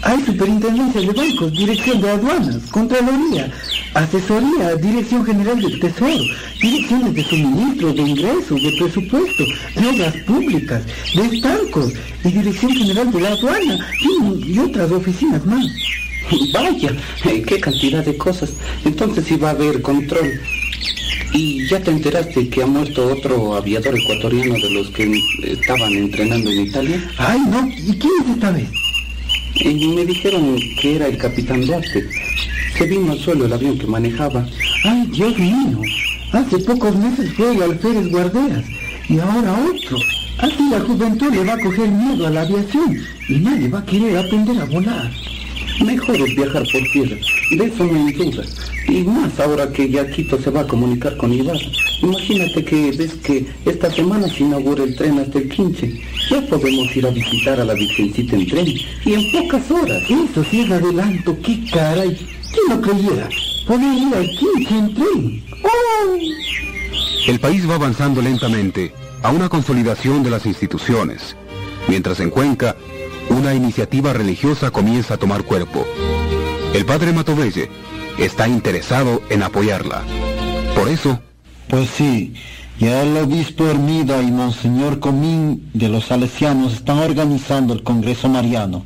[0.03, 3.51] hay superintendencia de bancos, dirección de aduanas, contraloría,
[3.93, 6.23] asesoría, dirección general del tesoro,
[6.61, 9.43] direcciones de suministro, de ingresos, de presupuesto,
[9.75, 10.83] de obras públicas,
[11.15, 15.65] de estancos y dirección general de la aduana y, y otras oficinas más.
[16.53, 18.53] Vaya, qué cantidad de cosas.
[18.85, 20.40] Entonces sí va a haber control.
[21.33, 25.11] ¿Y ya te enteraste que ha muerto otro aviador ecuatoriano de los que
[25.43, 27.11] estaban entrenando en Italia?
[27.17, 28.82] Ay, no, ¿y quién es esta vez?
[29.56, 32.09] Y me dijeron que era el capitán Duarte.
[32.77, 34.45] Se vino suelo el avión que manejaba.
[34.83, 35.82] Ay, Dios mío.
[36.32, 38.65] Hace pocos meses fue el alférez Guarderas
[39.07, 39.98] y ahora otro.
[40.40, 42.98] Así la juventud le va a coger miedo a la aviación
[43.30, 45.11] y nadie va a querer aprender a volar.
[45.81, 47.17] Mejor es viajar por tierra,
[47.51, 48.43] de eso no hay duda.
[48.87, 51.59] Y más ahora que ya Quito se va a comunicar con Ibarra.
[52.01, 56.01] Imagínate que ves que esta semana se inaugura el tren hasta el 15.
[56.29, 58.67] Ya podemos ir a visitar a la Virgencita en tren.
[59.05, 60.03] Y en pocas horas.
[60.09, 62.15] Eso sí es adelanto, qué caray.
[62.51, 63.29] ¿Quién lo creyera?
[63.65, 65.43] Poder ir al 15 en tren.
[65.63, 66.33] ¡Ay!
[67.27, 71.37] El país va avanzando lentamente a una consolidación de las instituciones,
[71.87, 72.75] mientras en Cuenca
[73.33, 75.85] una iniciativa religiosa comienza a tomar cuerpo.
[76.73, 77.69] El padre Matovelle
[78.17, 80.03] está interesado en apoyarla.
[80.75, 81.19] Por eso...
[81.67, 82.33] Pues sí,
[82.79, 88.85] ya el obispo Hermida y Monseñor Comín de los Salesianos están organizando el Congreso Mariano.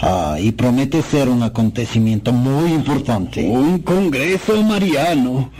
[0.00, 3.48] Ah, y promete ser un acontecimiento muy importante.
[3.48, 5.50] Un Congreso Mariano.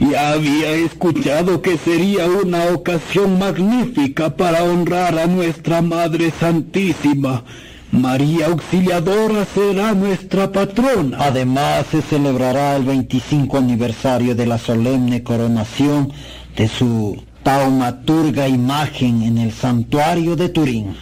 [0.00, 7.42] Ya había escuchado que sería una ocasión magnífica para honrar a nuestra Madre Santísima.
[7.90, 11.18] María Auxiliadora será nuestra patrona.
[11.20, 16.12] Además se celebrará el 25 aniversario de la solemne coronación
[16.56, 20.94] de su taumaturga imagen en el santuario de Turín.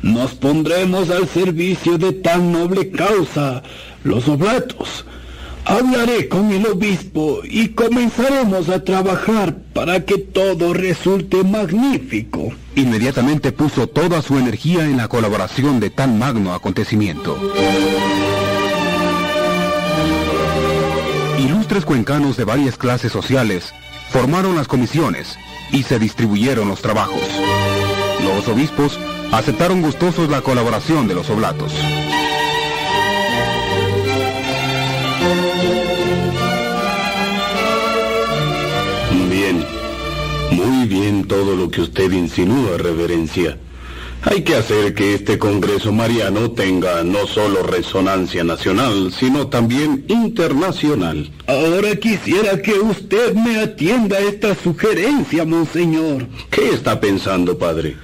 [0.00, 3.62] Nos pondremos al servicio de tan noble causa,
[4.04, 5.04] los oblatos.
[5.68, 12.54] Hablaré con el obispo y comenzaremos a trabajar para que todo resulte magnífico.
[12.74, 17.38] Inmediatamente puso toda su energía en la colaboración de tan magno acontecimiento.
[21.38, 23.74] Ilustres cuencanos de varias clases sociales
[24.08, 25.36] formaron las comisiones
[25.70, 27.20] y se distribuyeron los trabajos.
[28.24, 28.98] Los obispos
[29.32, 31.74] aceptaron gustosos la colaboración de los oblatos.
[40.88, 43.56] Bien todo lo que usted insinúa, reverencia.
[44.22, 51.30] Hay que hacer que este Congreso Mariano tenga no solo resonancia nacional, sino también internacional.
[51.46, 56.26] Ahora quisiera que usted me atienda a esta sugerencia, monseñor.
[56.50, 57.96] ¿Qué está pensando, padre?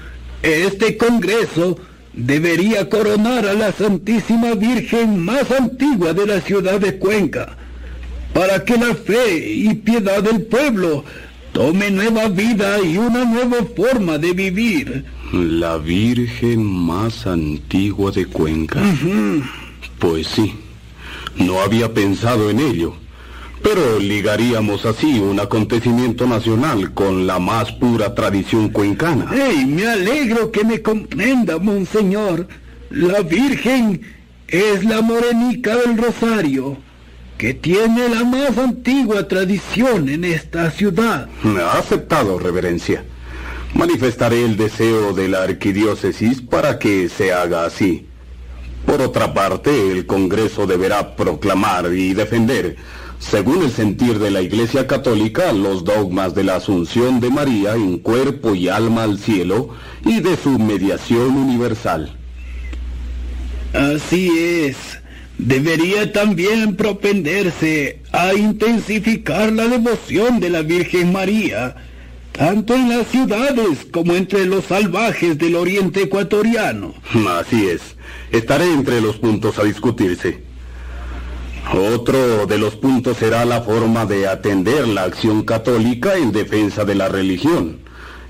[0.42, 1.78] Este Congreso
[2.12, 7.56] debería coronar a la Santísima Virgen más antigua de la ciudad de Cuenca,
[8.32, 11.04] para que la fe y piedad del pueblo
[11.54, 15.04] tome nueva vida y una nueva forma de vivir.
[15.32, 18.82] La Virgen más antigua de Cuenca.
[20.00, 20.52] Pues sí,
[21.36, 22.96] no había pensado en ello.
[23.62, 29.30] Pero ligaríamos así un acontecimiento nacional con la más pura tradición cuencana.
[29.32, 29.64] ¡Ey!
[29.64, 32.48] Me alegro que me comprenda, monseñor.
[32.90, 34.02] La Virgen
[34.48, 36.76] es la morenica del Rosario,
[37.38, 41.28] que tiene la más antigua tradición en esta ciudad.
[41.44, 43.04] Ha aceptado, reverencia.
[43.74, 48.06] Manifestaré el deseo de la arquidiócesis para que se haga así.
[48.86, 52.76] Por otra parte, el Congreso deberá proclamar y defender
[53.18, 57.98] según el sentir de la Iglesia Católica, los dogmas de la Asunción de María en
[57.98, 59.70] cuerpo y alma al cielo
[60.04, 62.16] y de su mediación universal.
[63.72, 64.76] Así es.
[65.38, 71.74] Debería también propenderse a intensificar la devoción de la Virgen María,
[72.32, 76.94] tanto en las ciudades como entre los salvajes del oriente ecuatoriano.
[77.28, 77.80] Así es.
[78.30, 80.42] Estaré entre los puntos a discutirse.
[81.72, 86.94] Otro de los puntos será la forma de atender la acción católica en defensa de
[86.94, 87.78] la religión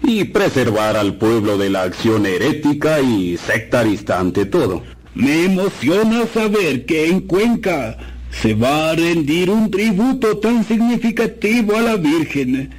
[0.02, 4.82] y preservar al pueblo de la acción herética y sectarista ante todo.
[5.14, 7.96] Me emociona saber que en Cuenca
[8.30, 12.74] se va a rendir un tributo tan significativo a la Virgen,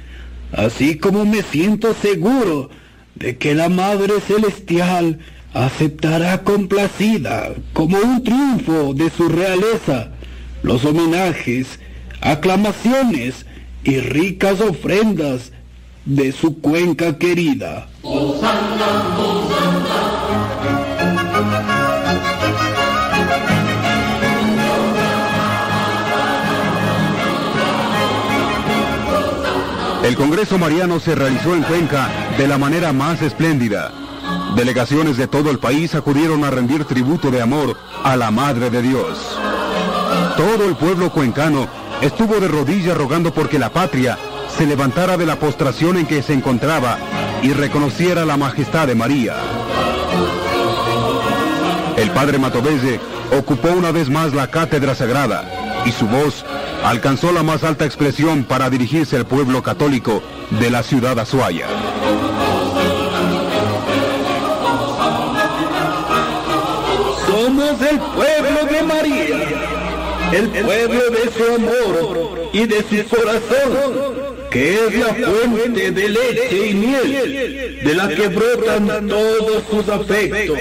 [0.52, 2.70] así como me siento seguro
[3.14, 5.18] de que la Madre Celestial
[5.54, 10.10] aceptará complacida como un triunfo de su realeza
[10.62, 11.78] los homenajes,
[12.20, 13.46] aclamaciones
[13.84, 15.52] y ricas ofrendas
[16.04, 17.88] de su cuenca querida.
[30.06, 33.90] El Congreso Mariano se realizó en Cuenca de la manera más espléndida.
[34.54, 38.82] Delegaciones de todo el país acudieron a rendir tributo de amor a la Madre de
[38.82, 39.18] Dios.
[40.36, 41.66] Todo el pueblo cuencano
[42.02, 44.16] estuvo de rodillas rogando porque la patria
[44.56, 46.98] se levantara de la postración en que se encontraba
[47.42, 49.34] y reconociera la majestad de María.
[51.96, 53.00] El padre Matovelle
[53.36, 56.44] ocupó una vez más la cátedra sagrada y su voz
[56.86, 61.66] alcanzó la más alta expresión para dirigirse al pueblo católico de la ciudad Azuaya.
[67.26, 69.36] Somos el pueblo de María,
[70.32, 74.14] el pueblo de su amor y de su corazón,
[74.50, 80.58] que es la fuente de leche y miel, de la que brotan todos sus afectos.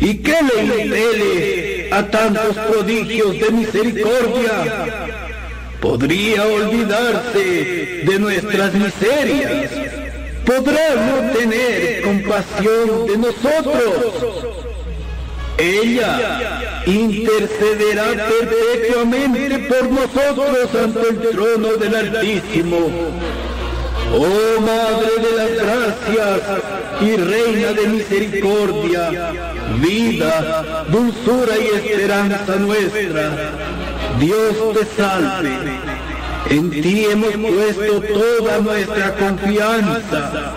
[0.00, 5.18] ¿Y qué le impele a tantos prodigios de misericordia?
[5.80, 9.70] Podría olvidarse de nuestras miserias.
[10.44, 14.36] Podrá no tener compasión de nosotros.
[15.58, 22.90] Ella intercederá perpetuamente por nosotros ante el trono del Altísimo.
[24.12, 26.40] Oh Madre de las Gracias
[27.00, 29.32] y Reina de Misericordia,
[29.80, 33.52] vida, dulzura y esperanza nuestra,
[34.18, 35.58] Dios te salve.
[36.48, 40.52] En ti hemos puesto toda nuestra confianza.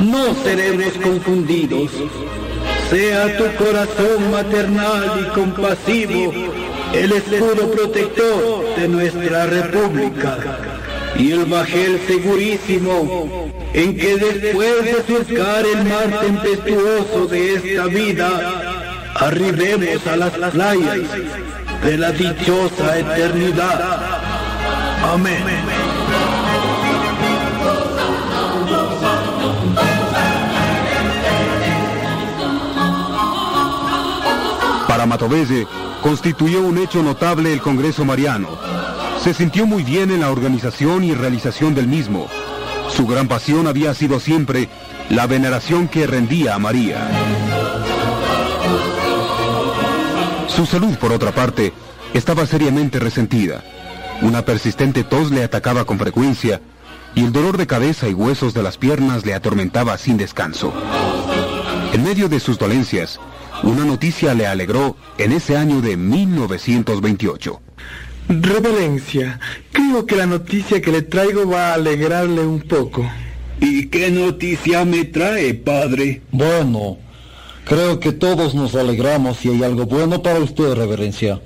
[0.00, 1.90] No seremos confundidos.
[2.90, 6.32] Sea tu corazón maternal y compasivo
[6.92, 10.81] el escudo protector de nuestra república
[11.16, 18.82] y el bajel segurísimo en que después de surcar el mar tempestuoso de esta vida,
[19.14, 20.98] arribemos a las playas
[21.84, 24.20] de la dichosa eternidad.
[25.12, 25.42] Amén.
[34.86, 35.66] Para Matovelle
[36.02, 38.81] constituyó un hecho notable el Congreso Mariano.
[39.22, 42.26] Se sintió muy bien en la organización y realización del mismo.
[42.88, 44.68] Su gran pasión había sido siempre
[45.10, 47.08] la veneración que rendía a María.
[50.48, 51.72] Su salud, por otra parte,
[52.14, 53.62] estaba seriamente resentida.
[54.22, 56.60] Una persistente tos le atacaba con frecuencia
[57.14, 60.72] y el dolor de cabeza y huesos de las piernas le atormentaba sin descanso.
[61.92, 63.20] En medio de sus dolencias,
[63.62, 67.60] una noticia le alegró en ese año de 1928.
[68.28, 69.40] Reverencia,
[69.72, 73.08] creo que la noticia que le traigo va a alegrarle un poco.
[73.60, 76.22] ¿Y qué noticia me trae, padre?
[76.30, 76.98] Bueno,
[77.64, 81.40] creo que todos nos alegramos si hay algo bueno para usted, Reverencia.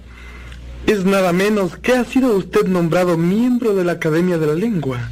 [0.87, 5.11] Es nada menos que ha sido usted nombrado miembro de la Academia de la Lengua.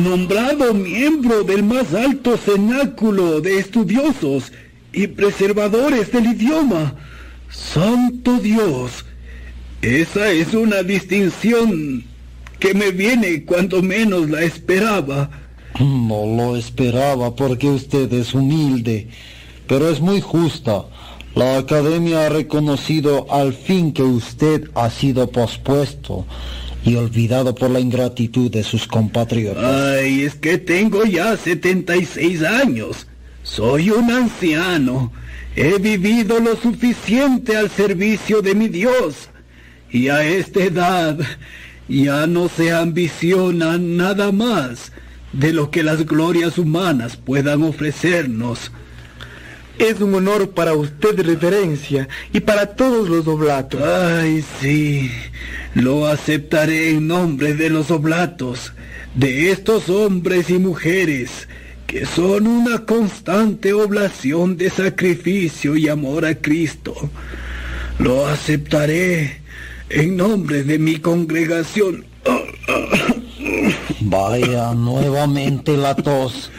[0.00, 4.52] Nombrado miembro del más alto cenáculo de estudiosos
[4.92, 6.94] y preservadores del idioma.
[7.50, 9.04] Santo Dios,
[9.82, 12.04] esa es una distinción
[12.58, 15.30] que me viene cuando menos la esperaba.
[15.78, 19.08] No lo esperaba porque usted es humilde,
[19.66, 20.84] pero es muy justa.
[21.34, 26.26] La academia ha reconocido al fin que usted ha sido pospuesto
[26.84, 29.64] y olvidado por la ingratitud de sus compatriotas.
[29.64, 33.06] Ay, es que tengo ya 76 años.
[33.42, 35.12] Soy un anciano.
[35.54, 39.28] He vivido lo suficiente al servicio de mi Dios.
[39.90, 41.18] Y a esta edad
[41.88, 44.92] ya no se ambiciona nada más
[45.32, 48.72] de lo que las glorias humanas puedan ofrecernos.
[49.78, 53.82] Es un honor para usted, reverencia, y para todos los oblatos.
[53.82, 55.10] Ay, sí,
[55.74, 58.72] lo aceptaré en nombre de los oblatos,
[59.14, 61.48] de estos hombres y mujeres
[61.92, 66.94] que son una constante oblación de sacrificio y amor a Cristo.
[67.98, 69.42] Lo aceptaré
[69.90, 72.06] en nombre de mi congregación.
[74.00, 76.50] Vaya, nuevamente la tos.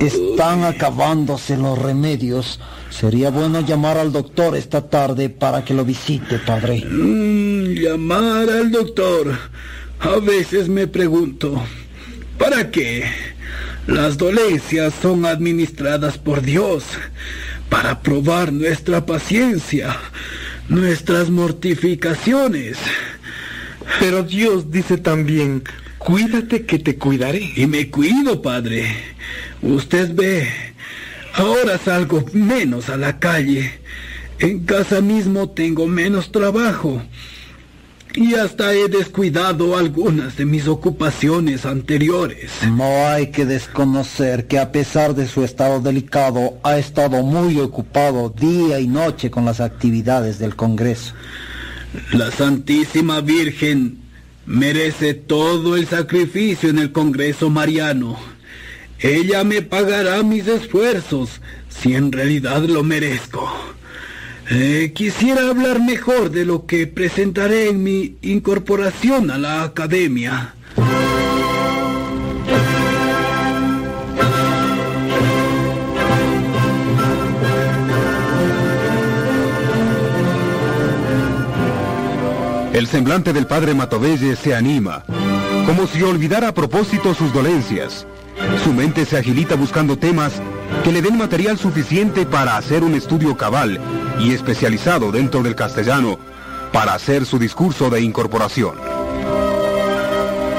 [0.00, 2.58] Están acabándose los remedios.
[2.90, 6.84] Sería bueno llamar al doctor esta tarde para que lo visite, padre.
[6.84, 9.38] Mm, llamar al doctor.
[10.00, 11.62] A veces me pregunto,
[12.38, 13.04] ¿para qué?
[13.86, 16.84] Las dolencias son administradas por Dios
[17.68, 19.96] para probar nuestra paciencia,
[20.68, 22.76] nuestras mortificaciones.
[23.98, 25.62] Pero Dios dice también,
[25.98, 27.52] cuídate que te cuidaré.
[27.56, 28.86] Y me cuido, padre.
[29.62, 30.48] Usted ve,
[31.34, 33.80] ahora salgo menos a la calle.
[34.38, 37.02] En casa mismo tengo menos trabajo.
[38.14, 42.50] Y hasta he descuidado algunas de mis ocupaciones anteriores.
[42.72, 48.30] No hay que desconocer que a pesar de su estado delicado, ha estado muy ocupado
[48.30, 51.14] día y noche con las actividades del Congreso.
[52.12, 53.98] La Santísima Virgen
[54.46, 58.18] merece todo el sacrificio en el Congreso Mariano.
[59.02, 63.50] Ella me pagará mis esfuerzos, si en realidad lo merezco.
[64.50, 70.54] Eh, quisiera hablar mejor de lo que presentaré en mi incorporación a la academia.
[82.74, 85.04] El semblante del padre Matovelle se anima,
[85.64, 88.06] como si olvidara a propósito sus dolencias
[88.64, 90.34] su mente se agilita buscando temas
[90.84, 93.80] que le den material suficiente para hacer un estudio cabal
[94.18, 96.18] y especializado dentro del castellano
[96.72, 98.74] para hacer su discurso de incorporación.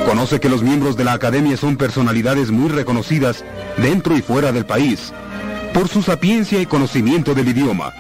[0.06, 3.46] Conoce que los miembros de la academia son personalidades muy reconocidas
[3.78, 5.14] dentro y fuera del país
[5.74, 7.94] por su sapiencia y conocimiento del idioma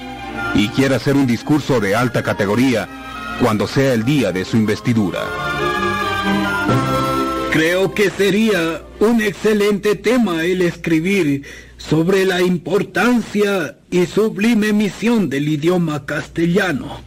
[0.53, 2.87] y quiere hacer un discurso de alta categoría
[3.41, 5.21] cuando sea el día de su investidura.
[7.51, 11.43] Creo que sería un excelente tema el escribir
[11.77, 17.01] sobre la importancia y sublime misión del idioma castellano.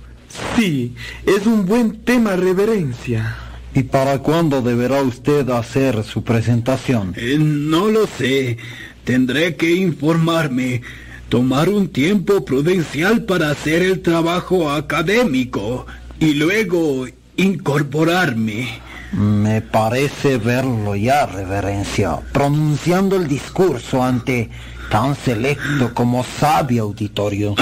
[0.54, 3.38] Sí, es un buen tema, reverencia.
[3.74, 7.14] ¿Y para cuándo deberá usted hacer su presentación?
[7.16, 8.58] Eh, no lo sé.
[9.04, 10.82] Tendré que informarme,
[11.30, 15.86] tomar un tiempo prudencial para hacer el trabajo académico
[16.20, 17.06] y luego
[17.36, 18.83] incorporarme.
[19.16, 24.50] Me parece verlo ya, reverencia, pronunciando el discurso ante
[24.90, 27.54] tan selecto como sabio auditorio.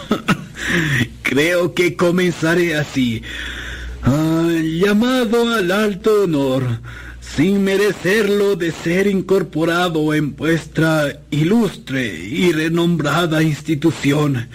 [1.22, 3.22] Creo que comenzaré así.
[4.02, 6.62] Ah, llamado al alto honor,
[7.22, 14.46] sin merecerlo de ser incorporado en vuestra ilustre y renombrada institución.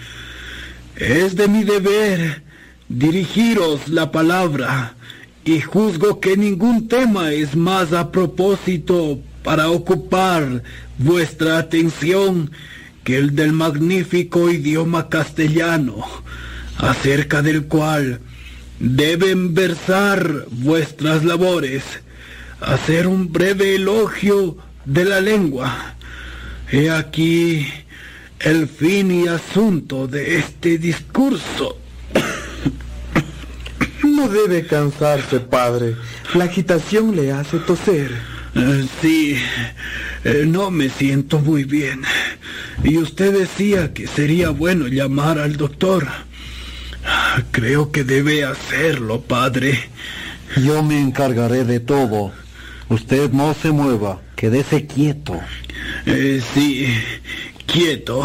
[0.94, 2.42] Es de mi deber
[2.88, 4.94] dirigiros la palabra
[5.44, 10.62] y juzgo que ningún tema es más a propósito para ocupar
[10.98, 12.50] vuestra atención
[13.04, 16.04] que el del magnífico idioma castellano,
[16.78, 18.20] acerca del cual
[18.78, 21.82] deben versar vuestras labores,
[22.60, 25.94] hacer un breve elogio de la lengua.
[26.70, 27.66] He aquí
[28.38, 31.78] el fin y asunto de este discurso.
[34.22, 35.96] No debe cansarse, padre.
[36.34, 38.12] La agitación le hace toser.
[38.54, 39.36] Eh, sí,
[40.22, 42.02] eh, no me siento muy bien.
[42.84, 46.06] Y usted decía que sería bueno llamar al doctor.
[47.50, 49.76] Creo que debe hacerlo, padre.
[50.56, 52.30] Yo me encargaré de todo.
[52.90, 55.40] Usted no se mueva, quédese quieto.
[56.06, 56.86] Eh, sí,
[57.66, 58.22] quieto.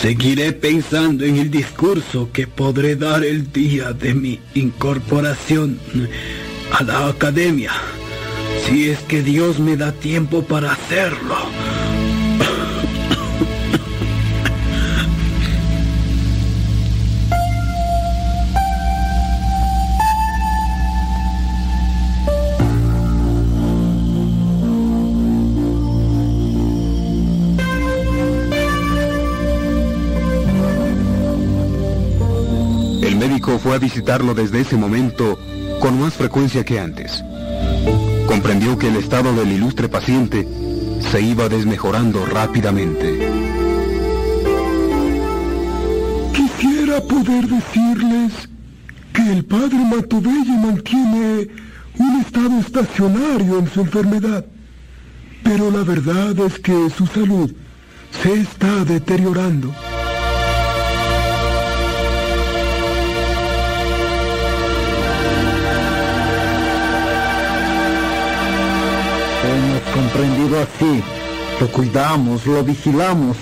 [0.00, 5.78] Seguiré pensando en el discurso que podré dar el día de mi incorporación
[6.70, 7.72] a la academia,
[8.66, 11.36] si es que Dios me da tiempo para hacerlo.
[33.66, 35.40] Fue a visitarlo desde ese momento
[35.80, 37.24] con más frecuencia que antes.
[38.28, 40.46] Comprendió que el estado del ilustre paciente
[41.00, 43.28] se iba desmejorando rápidamente.
[46.32, 48.48] Quisiera poder decirles
[49.12, 51.48] que el padre Matubelli mantiene
[51.98, 54.46] un estado estacionario en su enfermedad,
[55.42, 57.52] pero la verdad es que su salud
[58.22, 59.74] se está deteriorando.
[69.96, 71.02] Comprendido así.
[71.60, 73.36] Lo cuidamos, lo vigilamos.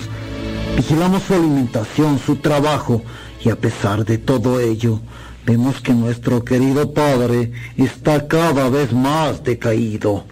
[0.77, 3.01] Vigilamos su alimentación, su trabajo.
[3.43, 5.01] Y a pesar de todo ello,
[5.45, 10.25] vemos que nuestro querido padre está cada vez más decaído.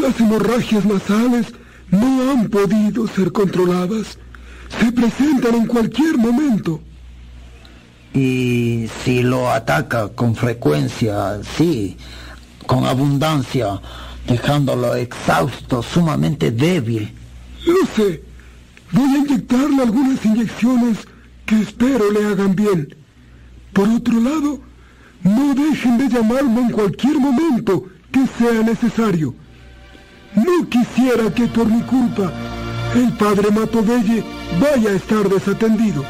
[0.00, 1.46] Las hemorragias nasales
[1.90, 4.18] no han podido ser controladas.
[4.78, 6.80] Se presentan en cualquier momento.
[8.12, 11.96] Y si lo ataca con frecuencia, sí,
[12.66, 13.80] con abundancia,
[14.26, 17.12] dejándolo exhausto, sumamente débil.
[17.66, 18.22] Lo sé.
[18.92, 20.98] Voy a inyectarle algunas inyecciones
[21.46, 22.94] que espero le hagan bien.
[23.72, 24.60] Por otro lado,
[25.22, 29.34] no dejen de llamarme en cualquier momento que sea necesario.
[30.36, 32.32] No quisiera que por mi culpa
[32.94, 34.24] el padre Matovelle
[34.60, 36.04] vaya a estar desatendido.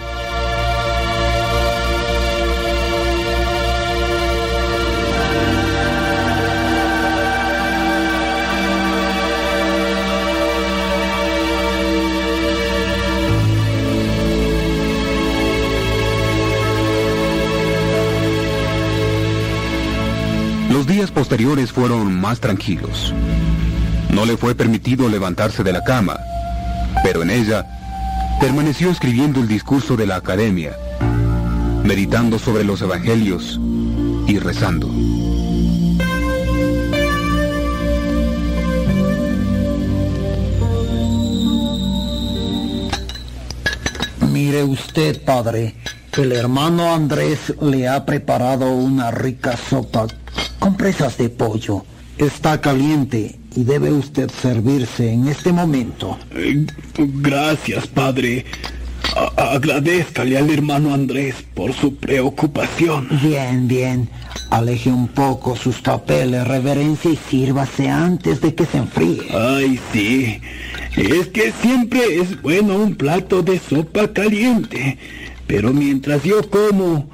[20.85, 23.15] Los días posteriores fueron más tranquilos.
[24.11, 26.19] No le fue permitido levantarse de la cama,
[27.03, 27.65] pero en ella
[28.39, 30.77] permaneció escribiendo el discurso de la academia,
[31.85, 33.59] meditando sobre los evangelios
[34.27, 34.89] y rezando.
[44.31, 45.77] Mire usted, padre,
[46.19, 50.09] el hermano Andrés le ha preparado una rica sopa
[50.59, 51.85] con presas de pollo.
[52.19, 56.17] Está caliente y debe usted servirse en este momento.
[56.33, 56.65] Eh,
[56.97, 58.45] Gracias, padre.
[59.17, 63.09] A- agradezcale al hermano Andrés por su preocupación.
[63.23, 64.09] Bien, bien.
[64.51, 69.23] Aleje un poco sus papeles, reverencia, y sírvase antes de que se enfríe.
[69.33, 70.41] Ay, sí.
[70.97, 74.99] Es que siempre es bueno un plato de sopa caliente.
[75.47, 77.09] Pero mientras yo como,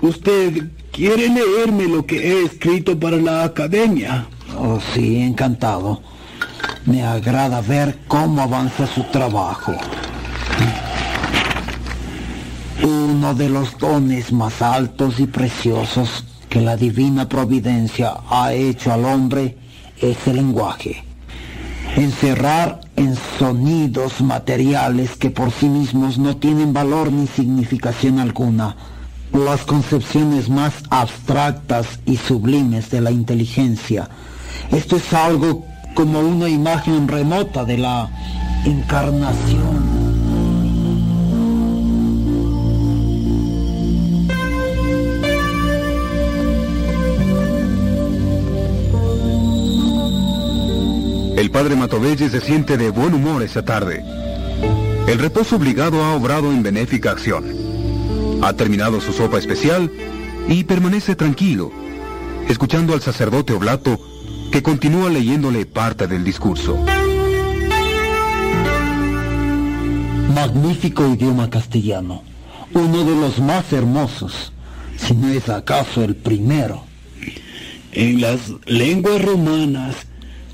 [0.00, 0.64] usted
[0.98, 4.26] quiere leerme lo que he escrito para la academia.
[4.58, 6.02] Oh, sí, encantado.
[6.86, 9.76] Me agrada ver cómo avanza su trabajo.
[12.82, 19.04] Uno de los dones más altos y preciosos que la divina providencia ha hecho al
[19.04, 19.56] hombre
[19.98, 21.04] es el lenguaje.
[21.94, 28.97] Encerrar en sonidos materiales que por sí mismos no tienen valor ni significación alguna
[29.32, 34.08] las concepciones más abstractas y sublimes de la inteligencia.
[34.70, 38.08] Esto es algo como una imagen remota de la
[38.64, 39.98] encarnación.
[51.38, 54.04] El padre Matovelle se siente de buen humor esa tarde.
[55.06, 57.57] El reposo obligado ha obrado en benéfica acción.
[58.40, 59.90] Ha terminado su sopa especial
[60.48, 61.72] y permanece tranquilo,
[62.48, 63.98] escuchando al sacerdote oblato
[64.52, 66.78] que continúa leyéndole parte del discurso.
[70.34, 72.22] Magnífico idioma castellano,
[72.72, 74.52] uno de los más hermosos,
[74.96, 76.84] si no es acaso el primero.
[77.92, 79.96] En las lenguas romanas,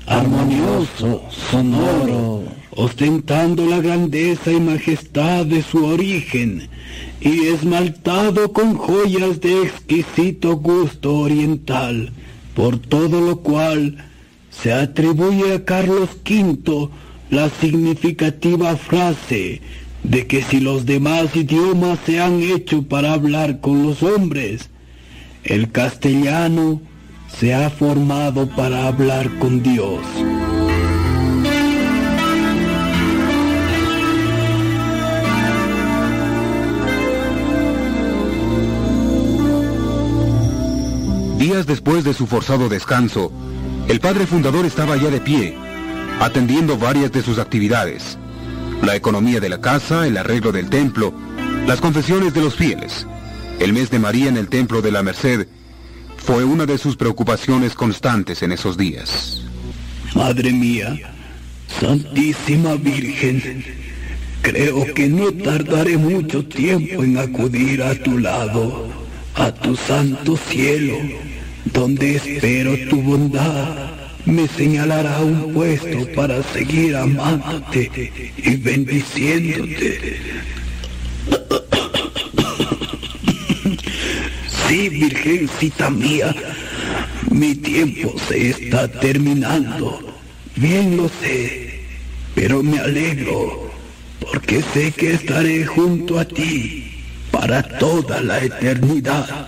[0.07, 2.43] armonioso, sonoro,
[2.75, 6.67] ostentando la grandeza y majestad de su origen,
[7.21, 12.11] y esmaltado con joyas de exquisito gusto oriental,
[12.53, 14.05] por todo lo cual
[14.51, 16.89] se atribuye a Carlos V
[17.29, 19.61] la significativa frase
[20.03, 24.69] de que si los demás idiomas se han hecho para hablar con los hombres,
[25.43, 26.81] el castellano
[27.39, 30.01] se ha formado para hablar con Dios.
[41.37, 43.31] Días después de su forzado descanso,
[43.89, 45.57] el padre fundador estaba ya de pie,
[46.21, 48.17] atendiendo varias de sus actividades.
[48.81, 51.13] La economía de la casa, el arreglo del templo,
[51.67, 53.05] las confesiones de los fieles.
[53.59, 55.47] El mes de María en el templo de la Merced
[56.17, 59.43] fue una de sus preocupaciones constantes en esos días.
[60.15, 60.97] Madre mía,
[61.79, 63.63] Santísima Virgen,
[64.41, 69.04] creo que no tardaré mucho tiempo en acudir a tu lado,
[69.35, 70.97] a tu santo cielo,
[71.65, 80.17] donde espero tu bondad me señalará un puesto para seguir amándote y bendiciéndote.
[84.67, 86.35] Sí, Virgencita mía,
[87.29, 89.99] mi tiempo se está terminando.
[90.55, 91.81] Bien lo sé,
[92.33, 93.71] pero me alegro
[94.19, 96.94] porque sé que estaré junto a ti
[97.45, 99.47] para toda la eternidad.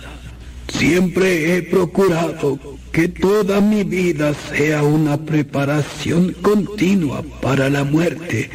[0.68, 2.56] Siempre he procurado
[2.92, 8.50] que toda mi vida sea una preparación continua para la muerte.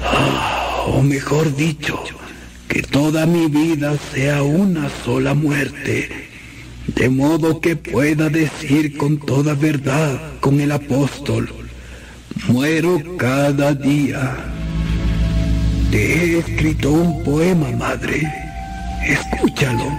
[0.00, 2.00] Ah, o mejor dicho,
[2.68, 6.08] que toda mi vida sea una sola muerte,
[6.86, 11.48] de modo que pueda decir con toda verdad con el apóstol,
[12.46, 14.55] muero cada día.
[15.90, 18.22] Te he escrito un poema, madre.
[19.06, 19.92] Escúchalo.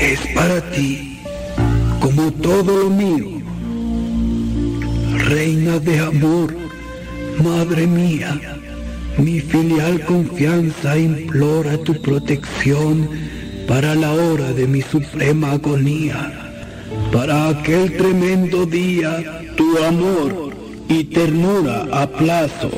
[0.00, 1.20] Es para ti,
[2.00, 3.40] como todo lo mío.
[5.18, 6.54] Reina de amor,
[7.42, 8.38] madre mía,
[9.16, 13.08] mi filial confianza implora tu protección
[13.68, 16.32] para la hora de mi suprema agonía.
[17.12, 20.54] Para aquel tremendo día, tu amor
[20.88, 22.70] y ternura a plazo.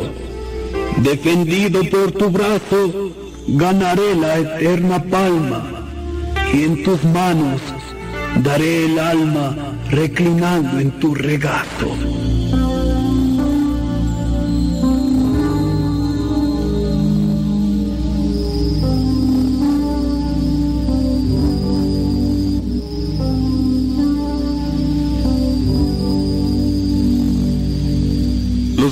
[0.99, 3.13] Defendido por tu brazo,
[3.49, 5.87] ganaré la eterna palma
[6.53, 7.61] y en tus manos
[8.43, 9.57] daré el alma
[9.91, 11.97] reclinando en tu regazo.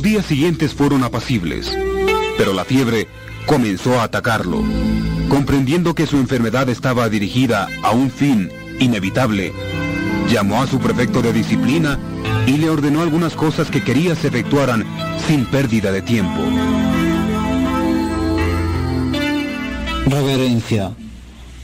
[0.04, 1.74] Días siguientes fueron apacibles,
[2.36, 3.08] pero la fiebre
[3.46, 4.62] comenzó a atacarlo.
[5.30, 9.54] Comprendiendo que su enfermedad estaba dirigida a un fin inevitable,
[10.30, 11.98] llamó a su prefecto de disciplina
[12.46, 14.84] y le ordenó algunas cosas que quería se efectuaran
[15.26, 16.42] sin pérdida de tiempo.
[20.04, 20.92] Reverencia,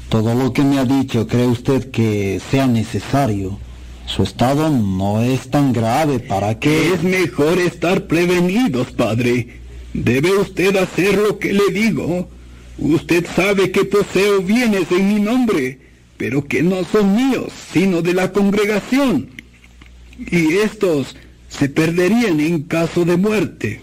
[0.09, 3.59] todo lo que me ha dicho cree usted que sea necesario.
[4.15, 6.95] Su estado no es tan grave para que...
[6.95, 9.61] Es mejor estar prevenidos, padre.
[9.95, 12.29] Debe usted hacer lo que le digo.
[12.79, 15.79] Usted sabe que poseo bienes en mi nombre,
[16.17, 19.31] pero que no son míos, sino de la congregación.
[20.19, 21.15] Y estos
[21.49, 23.81] se perderían en caso de muerte.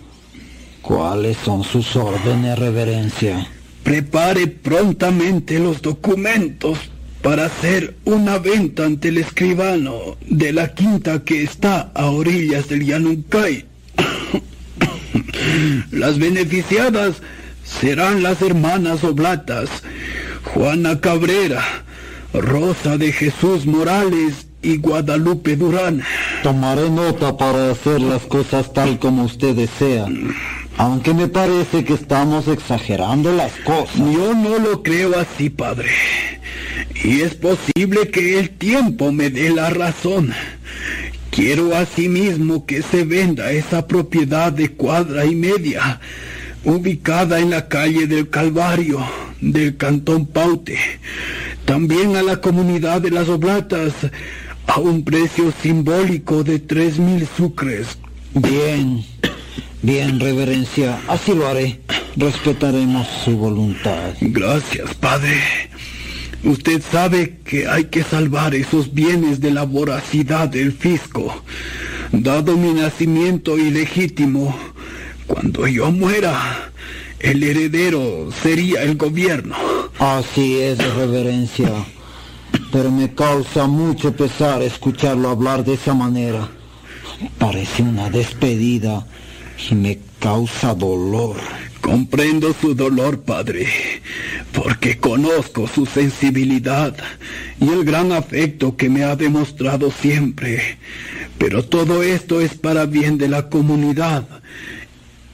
[0.81, 3.47] ¿Cuáles son sus órdenes, reverencia?
[3.83, 6.80] Prepare prontamente los documentos
[7.21, 12.85] para hacer una venta ante el escribano de la quinta que está a orillas del
[12.85, 13.65] Yanuncay.
[15.91, 17.21] Las beneficiadas
[17.63, 19.69] serán las hermanas Oblatas,
[20.43, 21.63] Juana Cabrera,
[22.33, 26.03] Rosa de Jesús Morales y Guadalupe Durán.
[26.43, 30.07] Tomaré nota para hacer las cosas tal como usted desea.
[30.77, 33.97] Aunque me parece que estamos exagerando las cosas.
[33.97, 35.89] Yo no lo creo así, padre.
[37.03, 40.33] Y es posible que el tiempo me dé la razón.
[41.31, 45.99] Quiero asimismo que se venda esa propiedad de cuadra y media,
[46.64, 49.06] ubicada en la calle del Calvario,
[49.41, 50.77] del Cantón Paute.
[51.65, 53.93] También a la comunidad de las Oblatas,
[54.67, 57.97] a un precio simbólico de tres mil sucres.
[58.33, 59.03] Bien.
[59.88, 61.80] Bien, reverencia, así lo haré.
[62.17, 64.16] Respetaremos su voluntad.
[64.19, 65.41] Gracias, padre.
[66.43, 71.41] Usted sabe que hay que salvar esos bienes de la voracidad del fisco.
[72.11, 74.53] Dado mi nacimiento ilegítimo,
[75.25, 76.69] cuando yo muera,
[77.19, 79.56] el heredero sería el gobierno.
[79.99, 81.72] Así es, reverencia.
[82.74, 86.49] Pero me causa mucho pesar escucharlo hablar de esa manera.
[87.40, 89.07] Parece una despedida
[89.72, 91.38] me causa dolor.
[91.82, 93.68] Comprendo su dolor, padre,
[94.52, 96.95] porque conozco su sensibilidad
[97.61, 100.77] y el gran afecto que me ha demostrado siempre.
[101.38, 104.26] Pero todo esto es para bien de la comunidad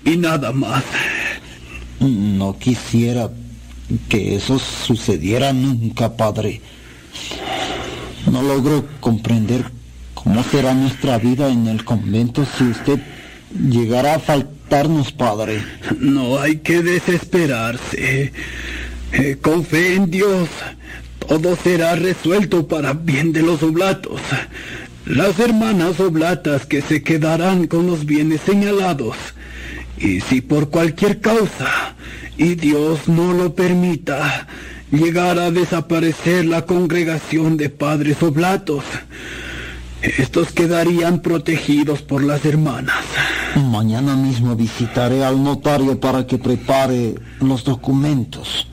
[0.06, 0.84] y nada más.
[2.00, 3.30] No quisiera
[4.10, 6.62] que eso sucediera nunca, padre.
[8.32, 9.66] No logro comprender
[10.14, 13.00] cómo será nuestra vida en el convento si usted
[13.58, 15.64] llegará a faltarnos, Padre.
[16.00, 18.32] No hay que desesperarse.
[19.12, 20.50] Eh, con fe en Dios,
[21.28, 24.22] todo será resuelto para bien de los oblatos.
[25.06, 29.18] Las hermanas oblatas que se quedarán con los bienes señalados.
[29.98, 31.96] Y si por cualquier causa,
[32.38, 34.48] y Dios no lo permita,
[34.92, 38.84] llegara a desaparecer la congregación de padres oblatos,
[40.04, 43.04] estos quedarían protegidos por las hermanas.
[43.56, 48.68] Mañana mismo visitaré al notario para que prepare los documentos.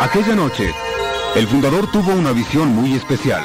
[0.00, 0.74] Aquella noche,
[1.36, 3.42] el fundador tuvo una visión muy especial.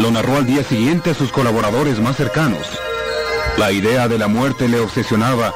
[0.00, 2.66] Lo narró al día siguiente a sus colaboradores más cercanos.
[3.58, 5.54] La idea de la muerte le obsesionaba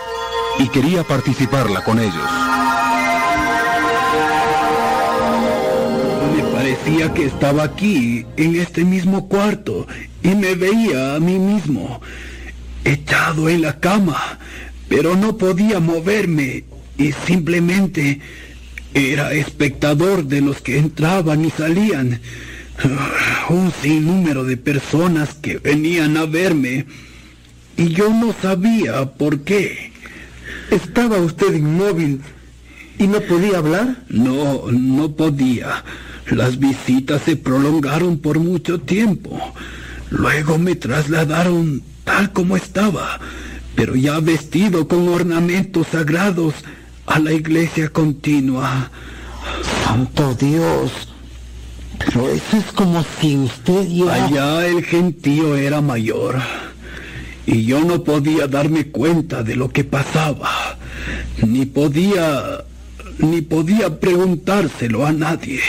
[0.59, 2.48] y quería participarla con ellos.
[6.89, 9.87] Parecía que estaba aquí, en este mismo cuarto,
[10.23, 12.01] y me veía a mí mismo,
[12.83, 14.39] echado en la cama,
[14.89, 16.65] pero no podía moverme
[16.97, 18.21] y simplemente
[18.95, 22.23] era espectador de los que entraban y salían.
[23.51, 26.87] Un sinnúmero de personas que venían a verme
[27.77, 29.93] y yo no sabía por qué.
[30.71, 32.23] ¿Estaba usted inmóvil
[32.99, 34.05] y no podía hablar?
[34.09, 35.85] No, no podía.
[36.31, 39.41] Las visitas se prolongaron por mucho tiempo.
[40.11, 43.19] Luego me trasladaron tal como estaba,
[43.75, 46.55] pero ya vestido con ornamentos sagrados
[47.07, 48.91] a la iglesia continua.
[49.85, 50.93] Santo Dios.
[51.99, 54.25] Pero eso es como si usted ya...
[54.27, 56.41] Allá el gentío era mayor.
[57.47, 60.79] Y yo no podía darme cuenta de lo que pasaba.
[61.47, 62.65] Ni podía...
[63.19, 65.61] ni podía preguntárselo a nadie.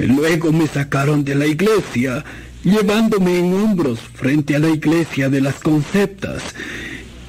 [0.00, 2.24] Luego me sacaron de la iglesia,
[2.62, 6.42] llevándome en hombros frente a la iglesia de las conceptas.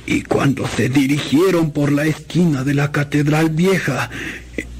[0.06, 4.10] Y cuando se dirigieron por la esquina de la catedral vieja,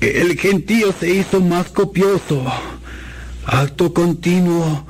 [0.02, 2.46] el gentío se hizo más copioso.
[3.46, 4.86] acto continuo,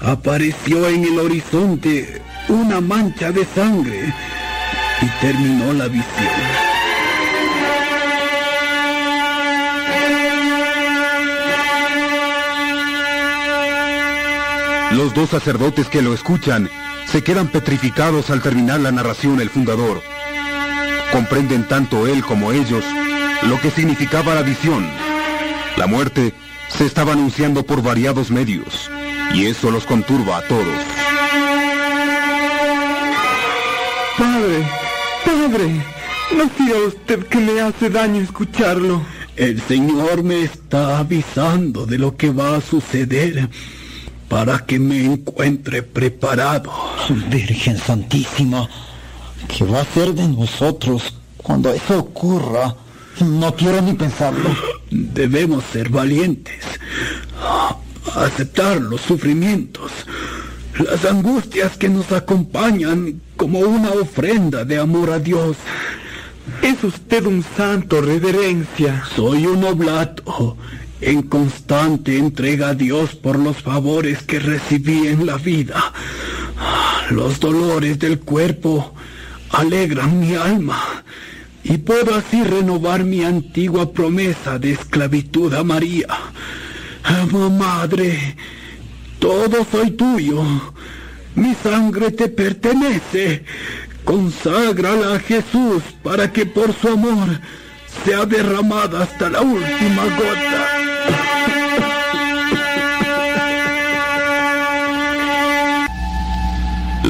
[0.00, 4.14] apareció en el horizonte una mancha de sangre
[5.02, 6.69] y terminó la visión.
[14.90, 16.68] Los dos sacerdotes que lo escuchan
[17.06, 20.02] se quedan petrificados al terminar la narración el fundador.
[21.12, 22.84] Comprenden tanto él como ellos
[23.42, 24.84] lo que significaba la visión.
[25.76, 26.34] La muerte
[26.68, 28.90] se estaba anunciando por variados medios
[29.32, 30.84] y eso los conturba a todos.
[34.18, 34.66] Padre,
[35.24, 35.84] padre,
[36.36, 39.02] no siga usted que me hace daño escucharlo.
[39.36, 43.48] El Señor me está avisando de lo que va a suceder
[44.30, 46.70] para que me encuentre preparado.
[47.28, 48.68] Virgen Santísima,
[49.48, 52.76] ¿qué va a ser de nosotros cuando eso ocurra?
[53.20, 54.48] No quiero ni pensarlo.
[54.88, 56.64] Debemos ser valientes,
[58.14, 59.90] aceptar los sufrimientos,
[60.78, 65.56] las angustias que nos acompañan como una ofrenda de amor a Dios.
[66.62, 69.02] Es usted un santo, reverencia.
[69.16, 70.56] Soy un oblato
[71.00, 75.92] en constante entrega a Dios por los favores que recibí en la vida.
[77.10, 78.94] Los dolores del cuerpo
[79.50, 81.02] alegran mi alma
[81.64, 86.06] y puedo así renovar mi antigua promesa de esclavitud a María.
[87.02, 88.36] Ama, Madre,
[89.18, 90.42] todo soy tuyo.
[91.34, 93.44] Mi sangre te pertenece.
[94.04, 97.40] Conságrala a Jesús para que por su amor
[98.04, 100.89] sea derramada hasta la última gota.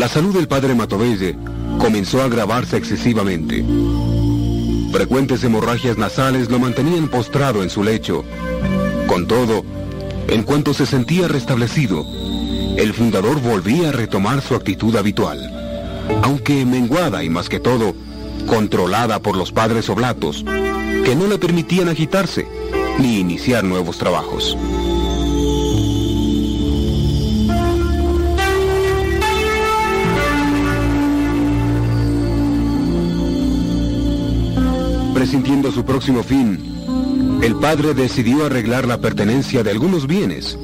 [0.00, 1.36] La salud del padre Matovelle
[1.78, 3.62] comenzó a agravarse excesivamente.
[4.90, 8.24] Frecuentes hemorragias nasales lo mantenían postrado en su lecho.
[9.06, 9.62] Con todo,
[10.28, 12.06] en cuanto se sentía restablecido,
[12.78, 15.38] el fundador volvía a retomar su actitud habitual,
[16.22, 17.94] aunque menguada y más que todo,
[18.46, 20.46] controlada por los padres oblatos,
[21.04, 22.48] que no le permitían agitarse
[22.98, 24.56] ni iniciar nuevos trabajos.
[35.20, 36.58] Presintiendo su próximo fin,
[37.42, 40.58] el padre decidió arreglar la pertenencia de algunos bienes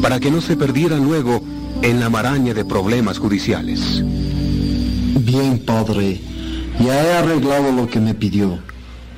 [0.00, 1.42] para que no se perdieran luego
[1.82, 4.02] en la maraña de problemas judiciales.
[4.02, 6.18] Bien, padre,
[6.82, 8.58] ya he arreglado lo que me pidió.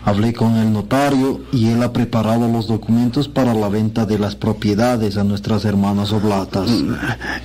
[0.04, 4.34] Hablé con el notario y él ha preparado los documentos para la venta de las
[4.34, 6.68] propiedades a nuestras hermanas oblatas.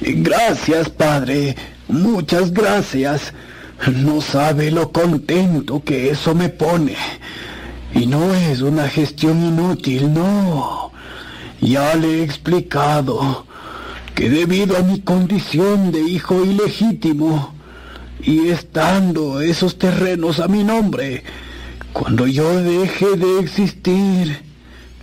[0.01, 1.55] Gracias, padre.
[1.87, 3.31] Muchas gracias.
[3.85, 6.95] No sabe lo contento que eso me pone.
[7.93, 10.91] Y no es una gestión inútil, no.
[11.61, 13.45] Ya le he explicado
[14.13, 17.53] que debido a mi condición de hijo ilegítimo
[18.21, 21.23] y estando esos terrenos a mi nombre,
[21.93, 24.41] cuando yo deje de existir,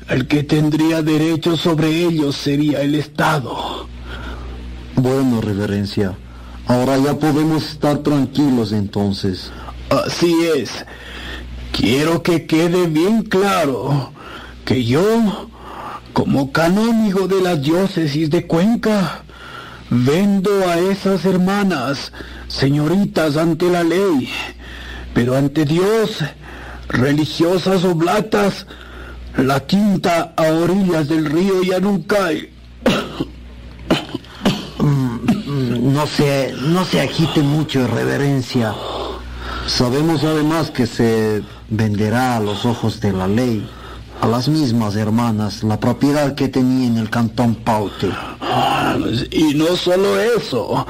[0.09, 3.89] el que tendría derecho sobre ellos sería el Estado.
[4.97, 6.17] Bueno, reverencia,
[6.67, 9.51] ahora ya podemos estar tranquilos entonces.
[9.91, 10.71] Así es.
[11.73, 14.13] Quiero que quede bien claro
[14.65, 15.49] que yo,
[16.13, 19.25] como canónigo de la diócesis de Cuenca,
[19.91, 22.13] vendo a esas hermanas,
[22.49, 24.29] señoritas ante la ley,
[25.13, 26.19] pero ante Dios,
[26.89, 28.67] religiosas oblatas,
[29.37, 32.54] la quinta a orillas del río Yanuncay.
[35.85, 38.75] No se, no se agite mucho, reverencia.
[39.67, 43.69] Sabemos además que se venderá a los ojos de la ley
[44.23, 48.09] a las mismas hermanas la propiedad que tenía en el cantón Paute.
[49.31, 50.87] Y no solo eso,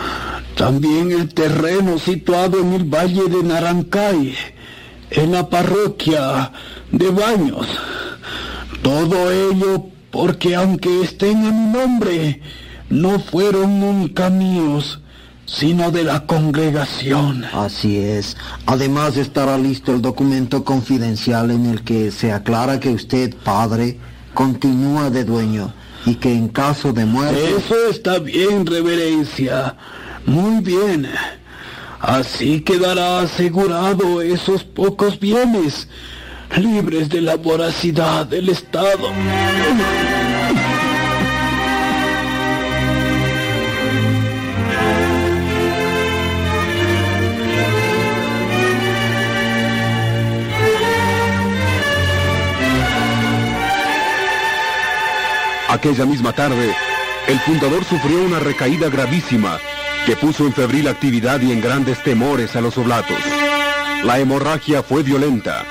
[0.57, 4.37] también el terreno situado en el valle de Narancay,
[5.11, 6.53] en la parroquia
[6.93, 7.67] de Baños.
[8.81, 12.41] Todo ello porque aunque estén a mi nombre,
[12.95, 15.01] no fueron nunca míos,
[15.47, 17.45] sino de la congregación.
[17.45, 18.37] Así es.
[18.67, 23.99] Además estará listo el documento confidencial en el que se aclara que usted, padre,
[24.33, 25.75] continúa de dueño
[26.07, 27.57] y que en caso de muerte...
[27.57, 29.75] Eso está bien, reverencia.
[30.25, 31.09] Muy bien.
[31.99, 35.89] Así quedará asegurado esos pocos bienes,
[36.57, 39.11] libres de la voracidad del Estado.
[55.75, 56.73] Aquella misma tarde,
[57.27, 59.59] el fundador sufrió una recaída gravísima
[60.07, 63.19] que puso en febril actividad y en grandes temores a los oblatos.
[64.05, 65.67] La hemorragia fue violenta.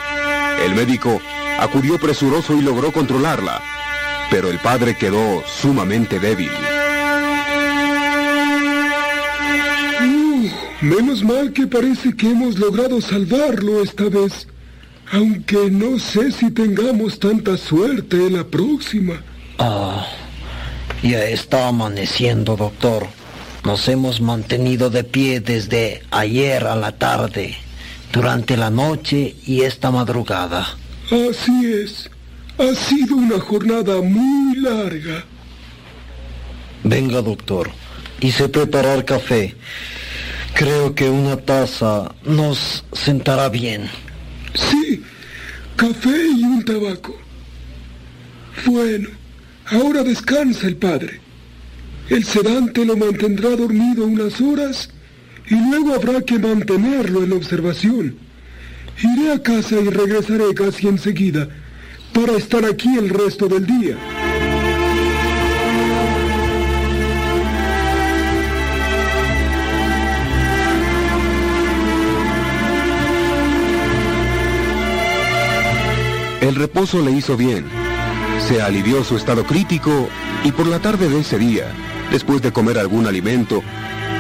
[0.62, 1.22] El médico
[1.58, 3.62] acudió presuroso y logró controlarla,
[4.30, 6.52] pero el padre quedó sumamente débil.
[10.02, 10.50] Uh,
[10.82, 14.50] menos mal que parece que hemos logrado salvarlo esta vez,
[15.14, 19.22] aunque no sé si tengamos tanta suerte en la próxima.
[19.58, 20.06] Ah,
[21.02, 23.08] ya está amaneciendo, doctor.
[23.64, 27.56] Nos hemos mantenido de pie desde ayer a la tarde,
[28.12, 30.78] durante la noche y esta madrugada.
[31.08, 32.10] Así es.
[32.58, 35.24] Ha sido una jornada muy larga.
[36.84, 37.72] Venga, doctor.
[38.20, 39.56] Hice preparar café.
[40.54, 43.90] Creo que una taza nos sentará bien.
[44.54, 45.02] Sí,
[45.76, 47.18] café y un tabaco.
[48.66, 49.10] Bueno,
[49.68, 51.20] ahora descansa el padre.
[52.10, 54.90] El sedante lo mantendrá dormido unas horas
[55.50, 58.16] y luego habrá que mantenerlo en observación.
[59.02, 61.48] Iré a casa y regresaré casi enseguida
[62.14, 63.98] para estar aquí el resto del día.
[76.42, 77.83] El reposo le hizo bien.
[78.48, 80.10] Se alivió su estado crítico
[80.44, 81.72] y por la tarde de ese día,
[82.12, 83.64] después de comer algún alimento,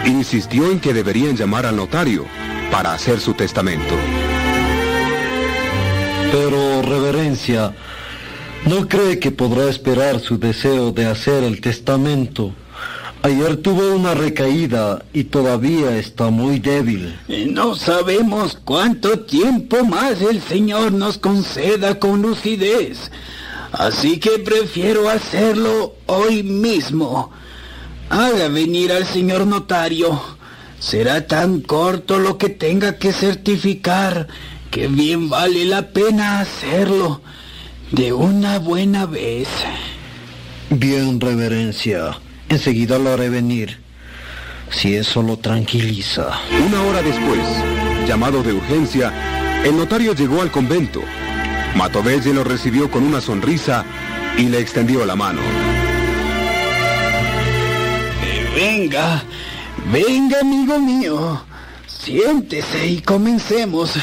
[0.05, 2.25] insistió en que deberían llamar al notario
[2.71, 3.95] para hacer su testamento.
[6.31, 7.75] Pero, reverencia,
[8.65, 12.53] ¿no cree que podrá esperar su deseo de hacer el testamento?
[13.23, 17.15] Ayer tuvo una recaída y todavía está muy débil.
[17.51, 23.11] No sabemos cuánto tiempo más el Señor nos conceda con lucidez.
[23.73, 27.31] Así que prefiero hacerlo hoy mismo.
[28.09, 30.21] Haga venir al señor notario.
[30.79, 34.27] Será tan corto lo que tenga que certificar
[34.69, 37.21] que bien vale la pena hacerlo
[37.91, 39.47] de una buena vez.
[40.69, 42.19] Bien, reverencia.
[42.49, 43.79] Enseguida lo haré venir.
[44.69, 46.27] Si eso lo tranquiliza.
[46.67, 47.41] Una hora después,
[48.07, 51.01] llamado de urgencia, el notario llegó al convento.
[51.75, 53.85] Matovelle lo recibió con una sonrisa
[54.37, 55.41] y le extendió la mano.
[58.55, 59.23] Venga,
[59.91, 61.43] venga amigo mío,
[61.87, 63.93] siéntese y comencemos.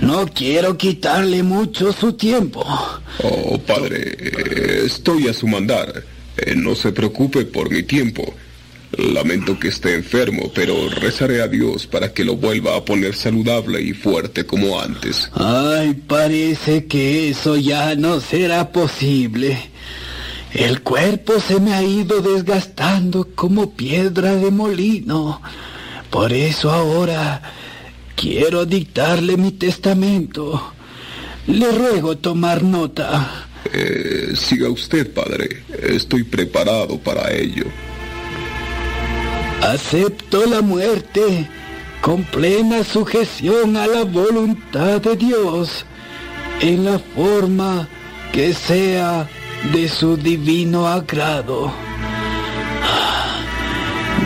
[0.00, 2.64] No quiero quitarle mucho su tiempo.
[3.22, 6.04] Oh, padre, estoy a su mandar.
[6.36, 8.32] Eh, no se preocupe por mi tiempo.
[8.96, 13.82] Lamento que esté enfermo, pero rezaré a Dios para que lo vuelva a poner saludable
[13.82, 15.30] y fuerte como antes.
[15.34, 19.58] Ay, parece que eso ya no será posible.
[20.54, 25.42] El cuerpo se me ha ido desgastando como piedra de molino.
[26.10, 27.42] Por eso ahora
[28.16, 30.72] quiero dictarle mi testamento.
[31.46, 33.48] Le ruego tomar nota.
[33.72, 35.64] Eh, siga usted, padre.
[35.82, 37.66] Estoy preparado para ello.
[39.62, 41.48] Acepto la muerte
[42.00, 45.84] con plena sujeción a la voluntad de Dios
[46.60, 47.88] en la forma
[48.32, 49.28] que sea
[49.72, 51.72] de su divino agrado.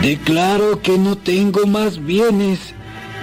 [0.01, 2.59] Declaro que no tengo más bienes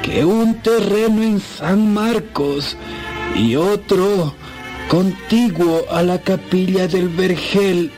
[0.02, 2.76] que un terreno en San Marcos
[3.36, 4.34] y otro
[4.88, 7.92] contiguo a la capilla del Vergel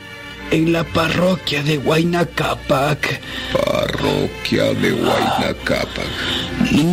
[0.53, 3.19] en la parroquia de Huaynacapac.
[3.53, 6.11] Parroquia de Huaynacapac.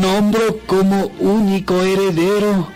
[0.00, 2.68] Nombro como único heredero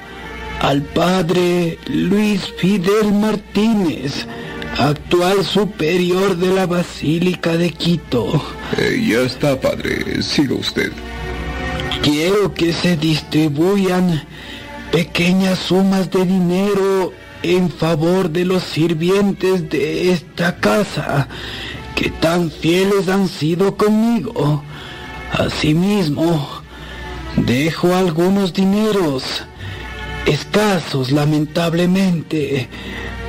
[0.60, 4.26] al padre Luis Fidel Martínez,
[4.78, 8.44] actual superior de la Basílica de Quito.
[8.76, 10.22] Eh, ya está, padre.
[10.22, 10.92] Siga usted.
[12.02, 14.22] Quiero que se distribuyan
[14.92, 21.28] pequeñas sumas de dinero en favor de los sirvientes de esta casa,
[21.94, 24.62] que tan fieles han sido conmigo.
[25.30, 26.48] Asimismo,
[27.36, 29.24] dejo algunos dineros,
[30.24, 32.70] escasos lamentablemente,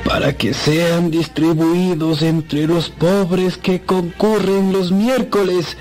[0.02, 5.76] para que sean distribuidos entre los pobres que concurren los miércoles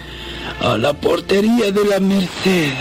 [0.60, 2.74] a la portería de la Merced.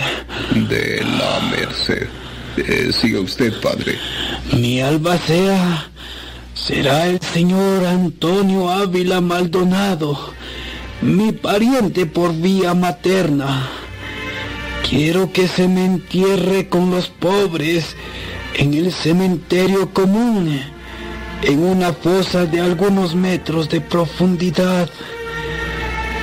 [0.69, 2.24] De la Merced.
[2.57, 3.99] Eh, siga usted, padre.
[4.53, 5.89] Mi albacea
[6.55, 10.33] será el señor Antonio Ávila Maldonado,
[11.03, 13.69] mi pariente por vía materna.
[14.89, 17.97] Quiero que se me entierre con los pobres
[18.55, 20.61] en el cementerio común,
[21.43, 24.89] en una fosa de algunos metros de profundidad.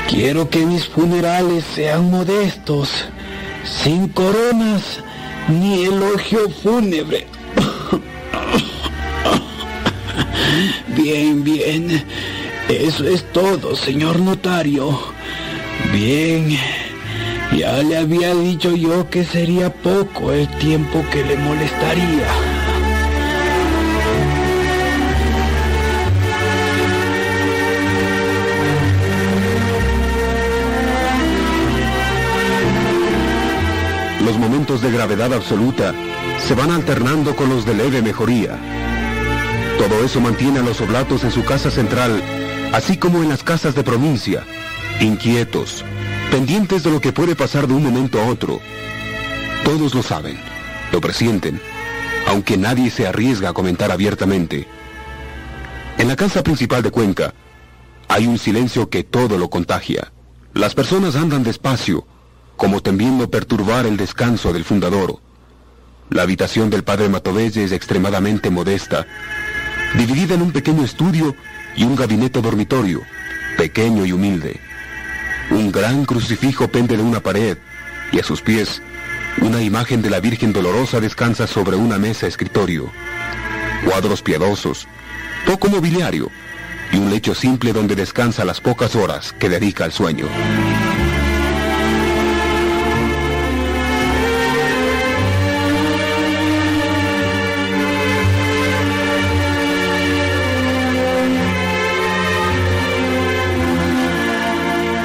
[0.09, 2.89] Quiero que mis funerales sean modestos,
[3.65, 5.01] sin coronas
[5.49, 7.27] ni elogio fúnebre.
[10.95, 12.03] Bien, bien.
[12.69, 14.97] Eso es todo, señor notario.
[15.91, 16.57] Bien.
[17.57, 22.50] Ya le había dicho yo que sería poco el tiempo que le molestaría.
[34.31, 35.93] Los momentos de gravedad absoluta
[36.39, 38.57] se van alternando con los de leve mejoría.
[39.77, 42.23] Todo eso mantiene a los oblatos en su casa central,
[42.71, 44.45] así como en las casas de provincia,
[45.01, 45.83] inquietos,
[46.31, 48.61] pendientes de lo que puede pasar de un momento a otro.
[49.65, 50.39] Todos lo saben,
[50.93, 51.59] lo presienten,
[52.25, 54.65] aunque nadie se arriesga a comentar abiertamente.
[55.97, 57.33] En la casa principal de Cuenca
[58.07, 60.13] hay un silencio que todo lo contagia.
[60.53, 62.07] Las personas andan despacio,
[62.61, 65.17] como temiendo perturbar el descanso del fundador.
[66.11, 69.07] La habitación del padre Matovelle es extremadamente modesta,
[69.97, 71.35] dividida en un pequeño estudio
[71.75, 73.01] y un gabinete dormitorio,
[73.57, 74.59] pequeño y humilde.
[75.49, 77.57] Un gran crucifijo pende de una pared
[78.11, 78.83] y a sus pies
[79.41, 82.91] una imagen de la Virgen Dolorosa descansa sobre una mesa escritorio.
[83.85, 84.87] Cuadros piadosos,
[85.47, 86.29] poco mobiliario
[86.91, 90.27] y un lecho simple donde descansa las pocas horas que dedica al sueño.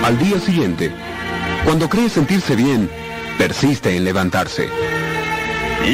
[0.07, 0.93] Al día siguiente,
[1.65, 2.89] cuando cree sentirse bien,
[3.39, 4.68] persiste en levantarse.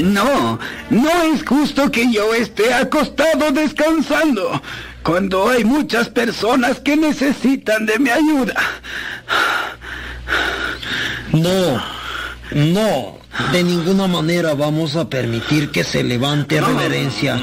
[0.05, 0.59] No,
[0.91, 4.61] no es justo que yo esté acostado descansando
[5.03, 8.55] cuando hay muchas personas que necesitan de mi ayuda.
[11.33, 11.83] No,
[12.51, 13.19] no,
[13.51, 17.41] de ninguna manera vamos a permitir que se levante reverencia.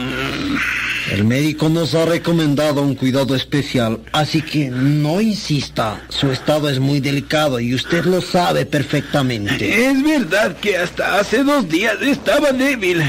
[1.12, 6.02] El médico nos ha recomendado un cuidado especial, así que no insista.
[6.10, 9.88] Su estado es muy delicado y usted lo sabe perfectamente.
[9.88, 13.02] Es verdad que hasta hace dos días estaba débil,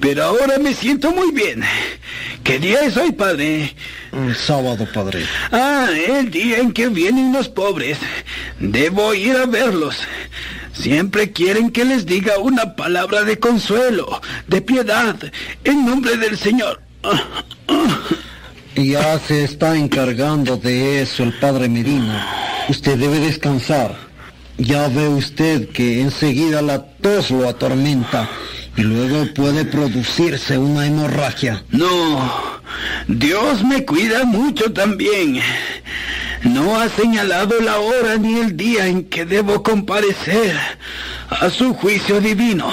[0.00, 1.62] pero ahora me siento muy bien.
[2.44, 3.74] ¿Qué día es hoy, padre?
[4.36, 5.24] sábado, padre.
[5.50, 7.98] Ah, el día en que vienen los pobres.
[8.60, 9.96] Debo ir a verlos.
[10.72, 15.16] Siempre quieren que les diga una palabra de consuelo, de piedad,
[15.64, 16.83] en nombre del Señor.
[18.76, 22.26] Ya se está encargando de eso el padre Medina.
[22.68, 23.96] Usted debe descansar.
[24.58, 28.28] Ya ve usted que enseguida la tos lo atormenta
[28.76, 31.64] y luego puede producirse una hemorragia.
[31.70, 32.60] No,
[33.08, 35.40] Dios me cuida mucho también.
[36.42, 40.56] No ha señalado la hora ni el día en que debo comparecer
[41.30, 42.70] a su juicio divino.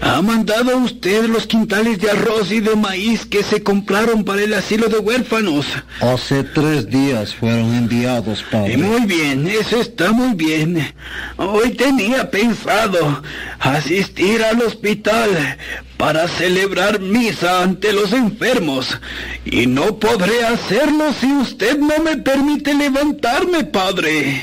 [0.00, 4.54] ¿Ha mandado usted los quintales de arroz y de maíz que se compraron para el
[4.54, 5.66] asilo de huérfanos?
[6.00, 8.76] Hace tres días fueron enviados, padre.
[8.76, 10.94] Muy bien, eso está muy bien.
[11.36, 13.22] Hoy tenía pensado
[13.58, 15.56] asistir al hospital
[15.96, 18.98] para celebrar misa ante los enfermos.
[19.44, 24.42] Y no podré hacerlo si usted no me permite levantarme, padre.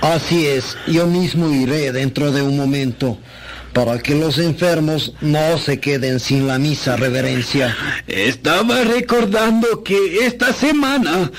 [0.00, 3.18] Así es, yo mismo iré dentro de un momento
[3.76, 7.76] para que los enfermos no se queden sin la misa reverencia.
[8.06, 11.30] Estaba recordando que esta semana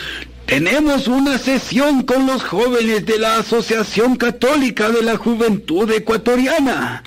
[0.45, 7.01] tenemos una sesión con los jóvenes de la Asociación Católica de la Juventud Ecuatoriana.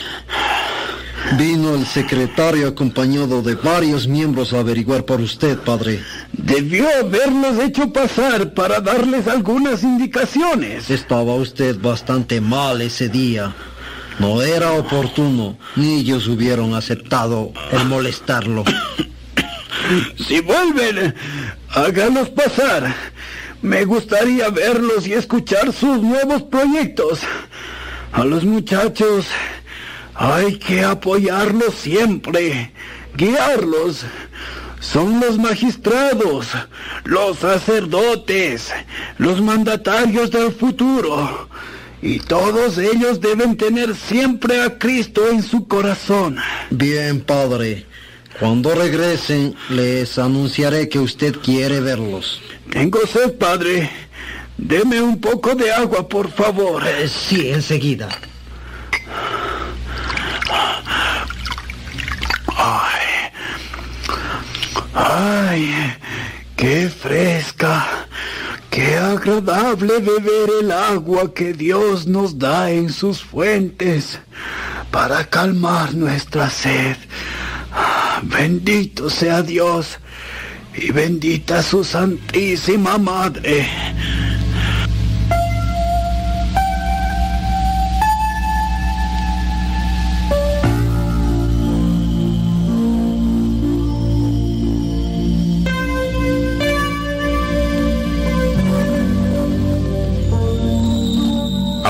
[1.39, 6.03] Vino el secretario acompañado de varios miembros a averiguar por usted, padre.
[6.33, 10.91] Debió haberlos hecho pasar para darles algunas indicaciones.
[10.91, 13.55] Estaba usted bastante mal ese día.
[14.21, 18.65] No era oportuno, ni ellos hubieran aceptado el molestarlo.
[20.29, 21.17] Si vuelven,
[21.71, 22.95] háganos pasar.
[23.61, 27.21] Me gustaría verlos y escuchar sus nuevos proyectos.
[28.13, 29.27] A los muchachos
[30.15, 32.73] hay que apoyarlos siempre,
[33.17, 34.05] guiarlos.
[34.79, 36.47] Son los magistrados,
[37.03, 38.71] los sacerdotes,
[39.19, 41.49] los mandatarios del futuro.
[42.03, 46.39] Y todos ellos deben tener siempre a Cristo en su corazón.
[46.71, 47.87] Bien, padre.
[48.39, 52.41] Cuando regresen, les anunciaré que usted quiere verlos.
[52.71, 53.91] Tengo sed, padre.
[54.57, 56.87] Deme un poco de agua, por favor.
[56.87, 58.09] Eh, sí, enseguida.
[62.57, 63.33] Ay,
[64.95, 65.95] ay,
[66.57, 68.07] qué fresca,
[68.71, 74.21] Qué agradable beber el agua que Dios nos da en sus fuentes
[74.93, 76.97] para calmar nuestra sed.
[78.23, 79.99] Bendito sea Dios
[80.73, 83.69] y bendita su Santísima Madre.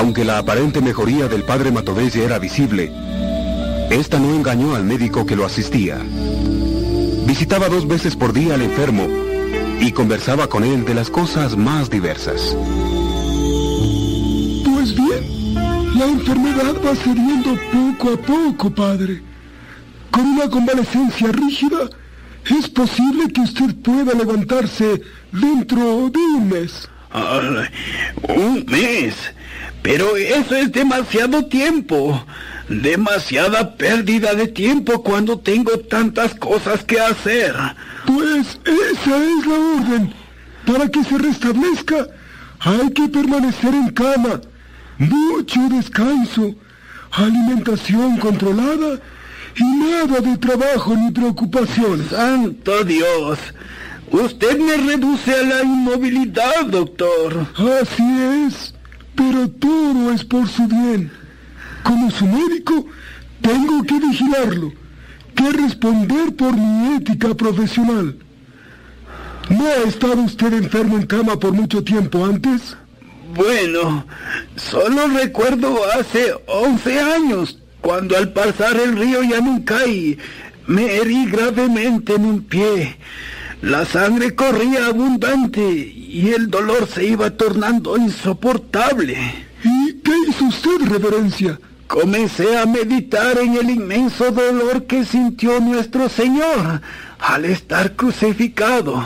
[0.01, 2.91] Aunque la aparente mejoría del padre Matovelle era visible,
[3.91, 5.99] esta no engañó al médico que lo asistía.
[7.27, 9.07] Visitaba dos veces por día al enfermo
[9.79, 12.57] y conversaba con él de las cosas más diversas.
[14.65, 15.53] Pues bien,
[15.95, 19.21] la enfermedad va cediendo poco a poco, padre.
[20.09, 21.91] Con una convalecencia rígida,
[22.49, 24.99] es posible que usted pueda levantarse
[25.31, 26.89] dentro de un mes.
[27.11, 27.67] Ay,
[28.29, 29.15] un mes.
[29.81, 32.23] Pero eso es demasiado tiempo.
[32.69, 37.53] Demasiada pérdida de tiempo cuando tengo tantas cosas que hacer.
[38.05, 40.13] Pues esa es la orden.
[40.65, 42.07] Para que se restablezca,
[42.59, 44.41] hay que permanecer en cama.
[44.99, 46.55] Mucho descanso,
[47.11, 48.99] alimentación controlada
[49.55, 52.07] y nada de trabajo ni preocupaciones.
[52.09, 53.39] Santo Dios.
[54.11, 57.47] Usted me reduce a la inmovilidad, doctor.
[57.55, 58.03] Así
[58.45, 58.73] es,
[59.15, 61.11] pero todo es por su bien.
[61.83, 62.85] Como su médico,
[63.41, 64.71] tengo que vigilarlo,
[65.35, 68.15] que responder por mi ética profesional.
[69.49, 72.77] ¿No ha estado usted enfermo en cama por mucho tiempo antes?
[73.35, 74.05] Bueno,
[74.55, 80.17] solo recuerdo hace 11 años, cuando al pasar el río Yanuncay
[80.67, 82.97] me herí gravemente en un pie.
[83.61, 89.15] La sangre corría abundante y el dolor se iba tornando insoportable.
[89.63, 91.59] ¿Y qué hizo usted, reverencia?
[91.85, 96.81] Comencé a meditar en el inmenso dolor que sintió nuestro Señor
[97.19, 99.03] al estar crucificado,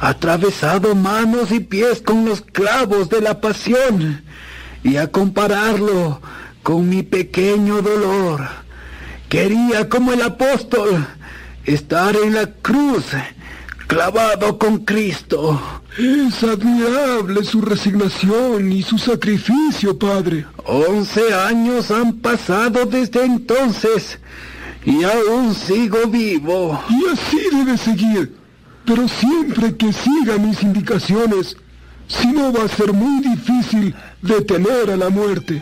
[0.00, 4.24] atravesado manos y pies con los clavos de la pasión,
[4.82, 6.20] y a compararlo
[6.64, 8.48] con mi pequeño dolor.
[9.28, 11.06] Quería, como el apóstol,
[11.64, 13.04] estar en la cruz,
[13.86, 15.60] clavado con Cristo.
[15.98, 20.44] Es admirable su resignación y su sacrificio, padre.
[20.64, 24.18] Once años han pasado desde entonces
[24.84, 26.80] y aún sigo vivo.
[26.88, 28.36] Y así debe seguir.
[28.84, 31.56] Pero siempre que siga mis indicaciones,
[32.06, 35.60] si no va a ser muy difícil detener a la muerte.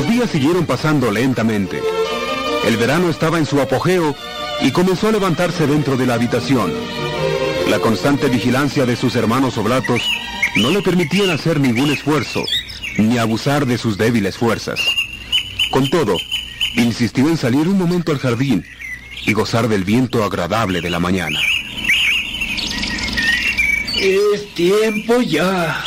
[0.00, 1.78] Los días siguieron pasando lentamente.
[2.64, 4.16] El verano estaba en su apogeo
[4.62, 6.72] y comenzó a levantarse dentro de la habitación.
[7.68, 10.00] La constante vigilancia de sus hermanos oblatos
[10.56, 12.42] no le permitían hacer ningún esfuerzo,
[12.96, 14.80] ni abusar de sus débiles fuerzas.
[15.70, 16.16] Con todo,
[16.76, 18.64] insistió en salir un momento al jardín
[19.26, 21.38] y gozar del viento agradable de la mañana.
[24.00, 25.84] Es tiempo ya.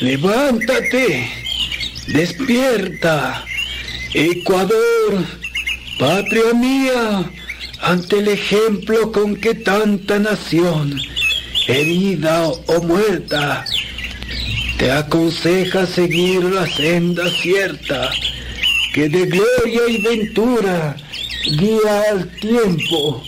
[0.00, 1.39] Levántate.
[2.12, 3.44] Despierta.
[4.14, 5.24] Ecuador,
[5.98, 7.30] patria mía,
[7.80, 11.00] ante el ejemplo con que tanta nación,
[11.68, 13.64] herida o muerta,
[14.78, 18.10] te aconseja seguir la senda cierta,
[18.92, 20.96] que de gloria y ventura
[21.58, 23.22] guía al tiempo.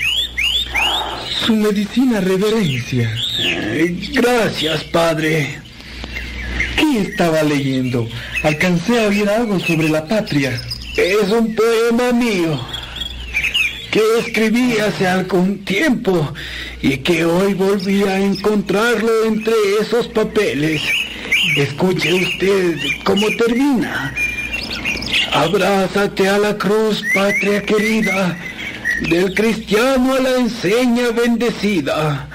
[1.46, 3.14] Su medicina reverencia.
[4.12, 5.60] Gracias, padre.
[6.76, 8.08] ¿Qué estaba leyendo?
[8.42, 10.60] Alcancé a oír algo sobre la patria.
[10.96, 12.60] Es un poema mío
[13.90, 16.32] que escribí hace algún tiempo
[16.80, 20.82] y que hoy volví a encontrarlo entre esos papeles.
[21.56, 24.14] Escuche usted cómo termina.
[25.32, 28.36] Abrázate a la cruz, patria querida,
[29.08, 32.28] del cristiano a la enseña bendecida.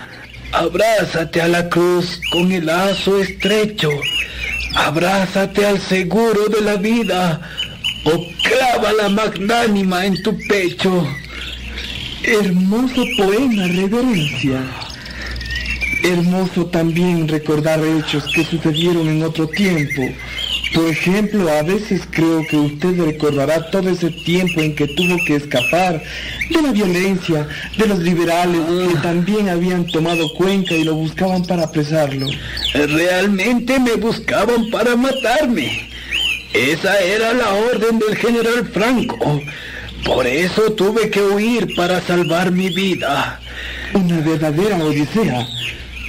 [0.52, 3.90] Abrázate a la cruz con el lazo estrecho.
[4.86, 7.42] Abrázate al seguro de la vida
[8.06, 8.12] o
[8.44, 11.06] clava la magnánima en tu pecho.
[12.24, 14.62] Hermoso poema, reverencia.
[16.04, 20.04] Hermoso también recordar hechos que sucedieron en otro tiempo.
[20.74, 25.36] Por ejemplo, a veces creo que usted recordará todo ese tiempo en que tuvo que
[25.36, 26.04] escapar
[26.50, 27.48] de la violencia,
[27.78, 32.28] de los liberales que también habían tomado Cuenca y lo buscaban para apresarlo.
[32.74, 35.90] Realmente me buscaban para matarme.
[36.54, 39.42] Esa era la orden del general Franco.
[40.06, 43.40] Por eso tuve que huir para salvar mi vida.
[43.94, 45.48] Una verdadera odisea.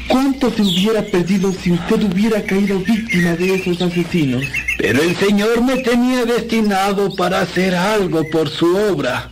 [0.08, 4.44] ¿Cuánto se hubiera perdido si usted hubiera caído víctima de esos asesinos?
[4.78, 9.30] Pero el Señor me tenía destinado para hacer algo por su obra.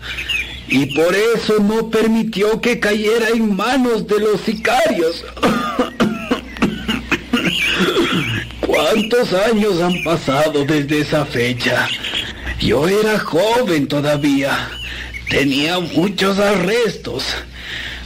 [0.68, 5.24] Y por eso no permitió que cayera en manos de los sicarios.
[8.60, 11.88] ¿Cuántos años han pasado desde esa fecha?
[12.60, 14.68] Yo era joven todavía.
[15.30, 17.24] Tenía muchos arrestos.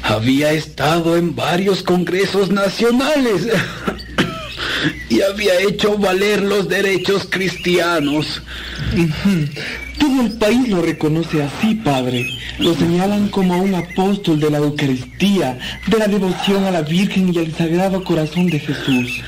[0.03, 3.47] Había estado en varios congresos nacionales
[5.09, 8.43] y había hecho valer los derechos cristianos.
[9.99, 12.27] Todo el país lo reconoce así, padre.
[12.59, 17.39] Lo señalan como un apóstol de la Eucaristía, de la devoción a la Virgen y
[17.39, 19.21] al Sagrado Corazón de Jesús.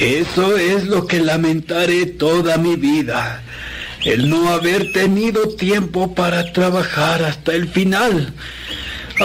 [0.00, 3.42] Eso es lo que lamentaré toda mi vida,
[4.04, 8.32] el no haber tenido tiempo para trabajar hasta el final,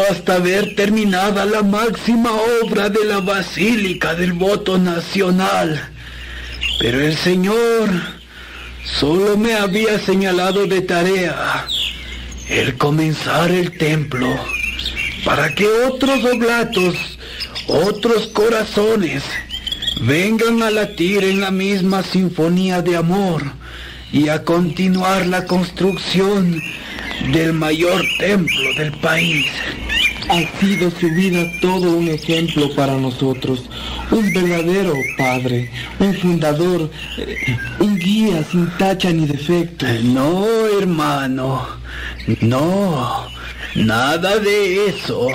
[0.09, 2.32] hasta ver terminada la máxima
[2.64, 5.90] obra de la Basílica del Voto Nacional.
[6.80, 7.90] Pero el Señor
[8.84, 11.66] solo me había señalado de tarea
[12.50, 14.27] el comenzar el templo
[15.26, 16.95] para que otros oblatos,
[17.67, 19.24] otros corazones,
[20.01, 23.43] vengan a latir en la misma sinfonía de amor
[24.14, 26.61] y a continuar la construcción
[27.31, 29.45] del mayor templo del país.
[30.29, 33.63] Ha sido su vida todo un ejemplo para nosotros,
[34.11, 39.85] un verdadero padre, un fundador, eh, un guía sin tacha ni defecto.
[40.03, 40.45] No,
[40.79, 41.65] hermano,
[42.41, 43.27] no,
[43.75, 45.27] nada de eso.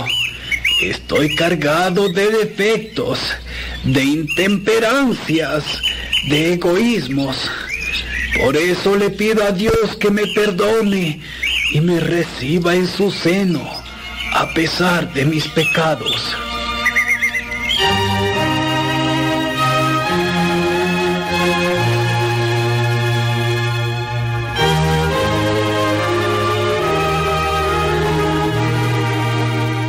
[0.83, 3.19] Estoy cargado de defectos,
[3.85, 5.65] de intemperancias,
[6.29, 7.37] de egoísmos.
[8.43, 11.21] Por eso le pido a Dios que me perdone
[11.73, 13.63] y me reciba en su seno,
[14.35, 16.37] a pesar de mis pecados.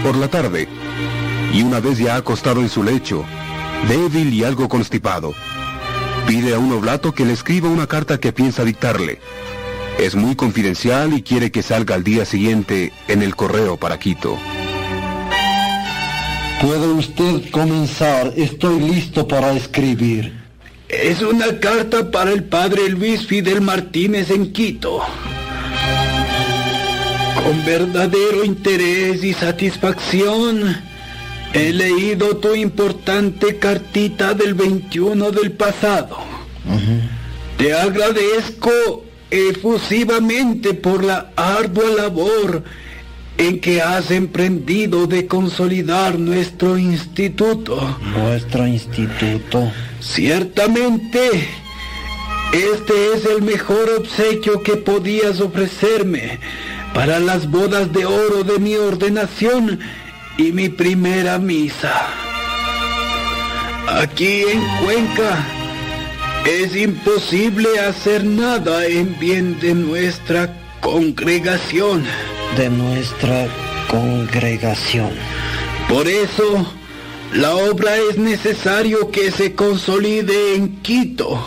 [0.03, 0.69] Por la tarde,
[1.53, 3.25] y una vez ya acostado en su lecho,
[3.89, 5.33] débil y algo constipado,
[6.27, 9.19] pide a un oblato que le escriba una carta que piensa dictarle.
[9.97, 14.37] Es muy confidencial y quiere que salga al día siguiente en el correo para Quito.
[16.61, 20.33] Puede usted comenzar, estoy listo para escribir.
[20.89, 25.01] Es una carta para el padre Luis Fidel Martínez en Quito.
[27.43, 30.81] Con verdadero interés y satisfacción
[31.53, 36.17] he leído tu importante cartita del 21 del pasado.
[37.57, 39.03] Te agradezco
[39.33, 42.63] efusivamente por la ardua labor
[43.37, 47.97] en que has emprendido de consolidar nuestro instituto.
[48.15, 49.71] Nuestro instituto.
[49.99, 51.47] Ciertamente,
[52.51, 56.39] este es el mejor obsequio que podías ofrecerme
[56.93, 59.79] para las bodas de oro de mi ordenación
[60.37, 62.07] y mi primera misa.
[63.87, 65.62] Aquí en Cuenca
[66.45, 72.03] es imposible hacer nada en bien de nuestra congregación.
[72.57, 73.47] De nuestra
[73.87, 75.11] congregación.
[75.87, 76.73] Por eso,
[77.33, 81.41] la obra es necesario que se consolide en Quito,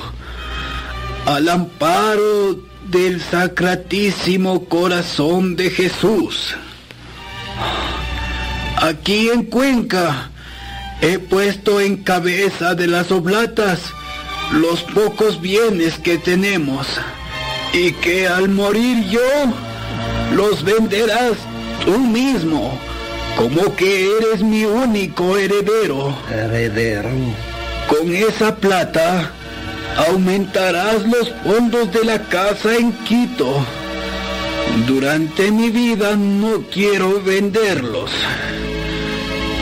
[1.26, 2.58] al amparo
[2.88, 6.54] del Sacratísimo Corazón de Jesús.
[8.76, 10.30] Aquí en Cuenca
[11.00, 13.80] he puesto en cabeza de las oblatas
[14.52, 16.86] los pocos bienes que tenemos
[17.72, 19.20] y que al morir yo
[20.34, 21.36] los venderás
[21.84, 22.78] tú mismo,
[23.36, 26.16] como que eres mi único heredero.
[26.30, 27.10] Heredero.
[27.88, 29.30] Con esa plata
[30.08, 33.64] aumentarás los fondos de la casa en Quito.
[34.86, 38.10] Durante mi vida no quiero venderlos,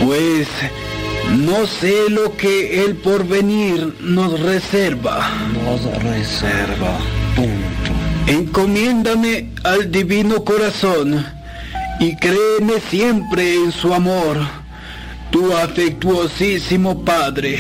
[0.05, 0.49] pues
[1.31, 5.31] no sé lo que el porvenir nos reserva.
[5.65, 6.99] Nos reserva.
[7.35, 7.93] Punto.
[8.27, 11.27] Encomiéndame al divino corazón
[12.01, 14.39] y créeme siempre en su amor,
[15.31, 17.59] tu afectuosísimo Padre.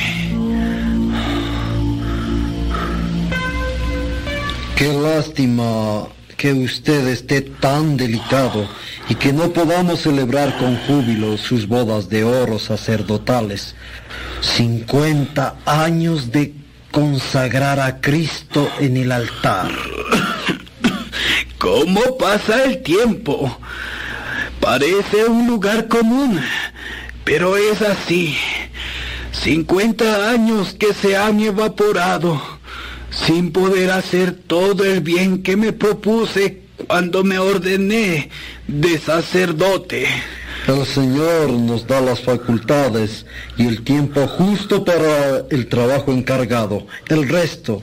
[4.76, 8.68] Qué lástima que usted esté tan delicado
[9.08, 13.74] y que no podamos celebrar con júbilo sus bodas de oro sacerdotales.
[14.41, 16.55] 50 años de
[16.91, 19.70] consagrar a Cristo en el altar.
[21.58, 23.58] ¿Cómo pasa el tiempo?
[24.60, 26.41] Parece un lugar común,
[27.24, 28.36] pero es así.
[29.33, 32.41] 50 años que se han evaporado
[33.10, 38.30] sin poder hacer todo el bien que me propuse cuando me ordené
[38.66, 40.06] de sacerdote.
[40.66, 46.86] El Señor nos da las facultades y el tiempo justo para el trabajo encargado.
[47.08, 47.82] El resto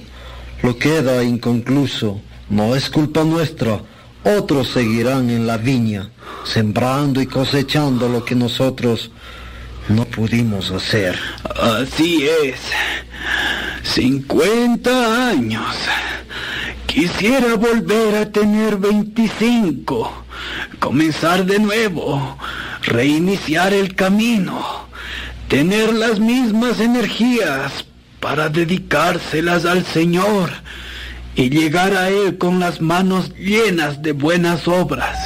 [0.64, 2.22] lo queda inconcluso.
[2.50, 3.82] No es culpa nuestra.
[4.24, 6.12] Otros seguirán en la viña,
[6.44, 9.12] sembrando y cosechando lo que nosotros
[9.88, 11.18] no pudimos hacer.
[11.44, 12.60] Así es.
[13.84, 15.66] 50 años.
[16.94, 20.12] Quisiera volver a tener 25,
[20.78, 22.38] comenzar de nuevo,
[22.84, 24.62] reiniciar el camino,
[25.48, 27.86] tener las mismas energías
[28.20, 30.50] para dedicárselas al Señor
[31.34, 35.18] y llegar a Él con las manos llenas de buenas obras.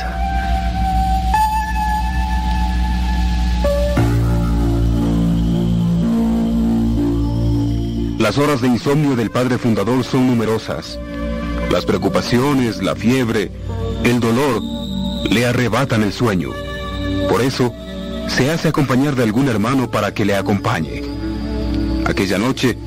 [8.19, 10.99] Las horas de insomnio del padre fundador son numerosas.
[11.71, 13.51] Las preocupaciones, la fiebre,
[14.03, 14.61] el dolor
[15.29, 16.51] le arrebatan el sueño.
[17.29, 17.73] Por eso,
[18.27, 21.03] se hace acompañar de algún hermano para que le acompañe.
[22.05, 22.77] Aquella noche,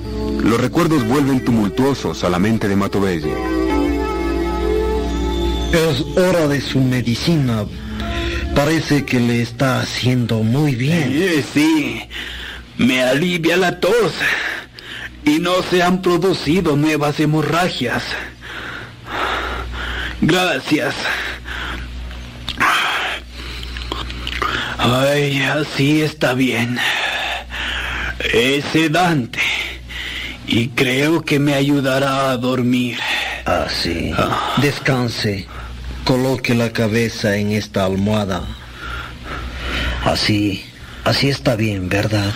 [0.42, 3.34] los recuerdos vuelven tumultuosos a la mente de Matobelle.
[5.72, 7.64] Es hora de su medicina.
[8.54, 11.12] Parece que le está haciendo muy bien.
[11.12, 12.00] Eh, sí,
[12.78, 14.14] me alivia la tos
[15.24, 18.02] y no se han producido nuevas hemorragias.
[20.20, 20.94] Gracias.
[24.78, 26.78] Ay, así está bien.
[28.32, 29.40] Es sedante
[30.46, 32.98] y creo que me ayudará a dormir.
[33.44, 34.12] Así.
[34.58, 35.46] Descanse.
[36.04, 38.42] Coloque la cabeza en esta almohada.
[40.04, 40.64] Así.
[41.04, 42.32] Así está bien, ¿verdad?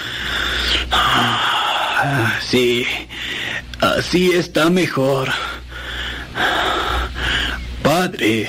[0.90, 2.84] Ah, Sí,
[3.80, 5.30] así está mejor.
[7.94, 8.48] Padre,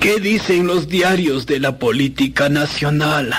[0.00, 3.32] ¿qué dicen los diarios de la política nacional?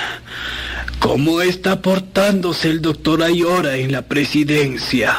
[1.00, 5.18] ¿Cómo está portándose el doctor Ayora en la presidencia?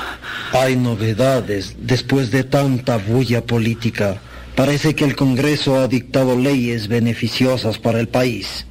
[0.53, 4.19] Hay novedades después de tanta bulla política.
[4.55, 8.65] Parece que el Congreso ha dictado leyes beneficiosas para el país.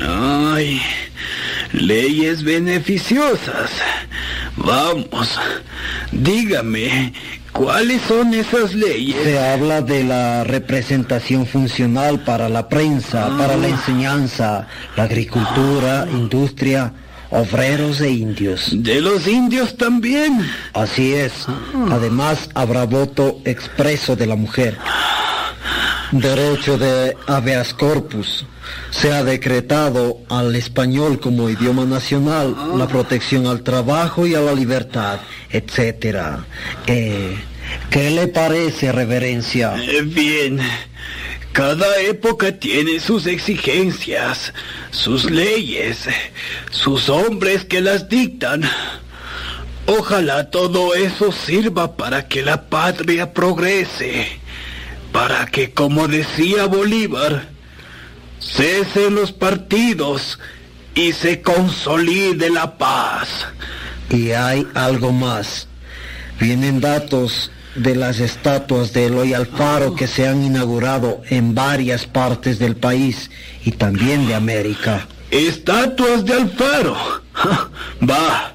[0.00, 0.80] Ay,
[1.74, 3.70] leyes beneficiosas.
[4.56, 5.38] Vamos,
[6.10, 7.12] dígame,
[7.52, 9.16] ¿cuáles son esas leyes?
[9.22, 14.66] Se habla de la representación funcional para la prensa, para la enseñanza,
[14.96, 16.92] la agricultura, industria,
[17.30, 18.70] obreros e indios.
[18.72, 20.46] ¿De los indios también?
[20.74, 21.46] Así es.
[21.90, 24.76] Además, habrá voto expreso de la mujer.
[26.12, 28.44] Derecho de habeas corpus.
[28.90, 34.52] Se ha decretado al español como idioma nacional la protección al trabajo y a la
[34.52, 36.44] libertad, etcétera.
[36.86, 37.36] Eh,
[37.90, 39.74] ¿Qué le parece, reverencia?
[39.76, 40.60] Eh, Bien.
[41.52, 44.54] Cada época tiene sus exigencias,
[44.90, 46.08] sus leyes,
[46.70, 48.62] sus hombres que las dictan.
[49.84, 54.28] Ojalá todo eso sirva para que la patria progrese,
[55.12, 57.51] para que, como decía Bolívar,
[58.42, 60.38] cesen los partidos
[60.94, 63.46] y se consolide la paz.
[64.10, 65.68] Y hay algo más.
[66.40, 72.58] Vienen datos de las estatuas de Eloy Alfaro que se han inaugurado en varias partes
[72.58, 73.30] del país
[73.64, 75.06] y también de América.
[75.30, 76.96] Estatuas de Alfaro.
[78.10, 78.54] Va,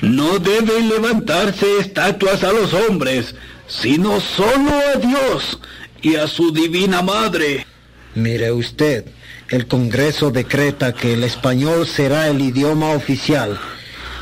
[0.00, 3.34] no deben levantarse estatuas a los hombres,
[3.68, 5.60] sino solo a Dios
[6.02, 7.66] y a su divina madre.
[8.14, 9.06] Mire usted,
[9.50, 13.58] el Congreso decreta que el español será el idioma oficial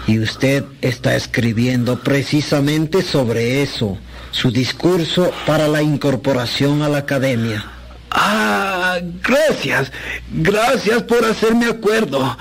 [0.06, 3.98] y usted está escribiendo precisamente sobre eso,
[4.30, 7.64] su discurso para la incorporación a la academia.
[8.10, 9.90] Ah, gracias,
[10.30, 12.36] gracias por hacerme acuerdo.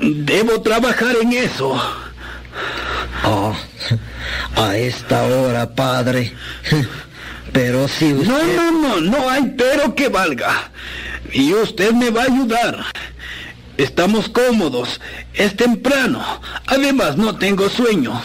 [0.00, 1.80] Debo trabajar en eso.
[3.24, 3.54] Oh,
[4.56, 6.32] a esta hora, padre.
[7.52, 8.56] Pero si usted...
[8.56, 10.70] No, no, no, no hay pero que valga.
[11.32, 12.84] Y usted me va a ayudar.
[13.76, 15.00] Estamos cómodos,
[15.32, 16.24] es temprano,
[16.66, 18.22] además no tengo sueño.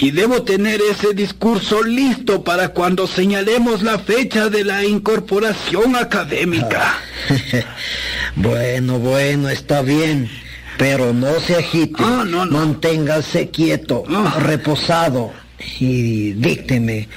[0.00, 6.94] Y debo tener ese discurso listo para cuando señalemos la fecha de la incorporación académica.
[8.36, 10.30] bueno, bueno, está bien.
[10.78, 11.96] Pero no se agite.
[11.98, 12.58] Ah, no, no.
[12.58, 14.04] Manténgase quieto,
[14.38, 15.32] reposado.
[15.80, 17.08] y dícteme,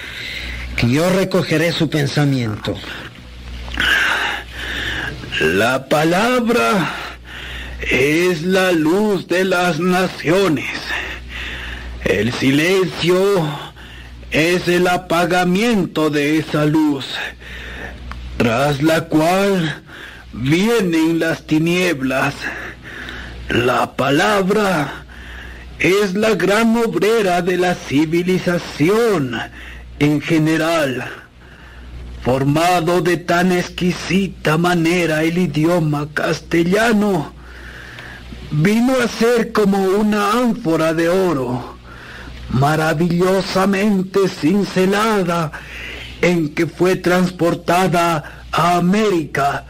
[0.75, 2.75] que yo recogeré su pensamiento.
[5.41, 6.93] La palabra
[7.89, 10.69] es la luz de las naciones.
[12.05, 13.49] El silencio
[14.29, 17.07] es el apagamiento de esa luz,
[18.37, 19.81] tras la cual
[20.31, 22.35] vienen las tinieblas.
[23.49, 25.05] La palabra
[25.79, 29.39] es la gran obrera de la civilización
[29.97, 31.20] en general.
[32.23, 37.33] Formado de tan exquisita manera el idioma castellano,
[38.51, 41.77] vino a ser como una ánfora de oro,
[42.49, 45.51] maravillosamente cincelada,
[46.21, 49.65] en que fue transportada a América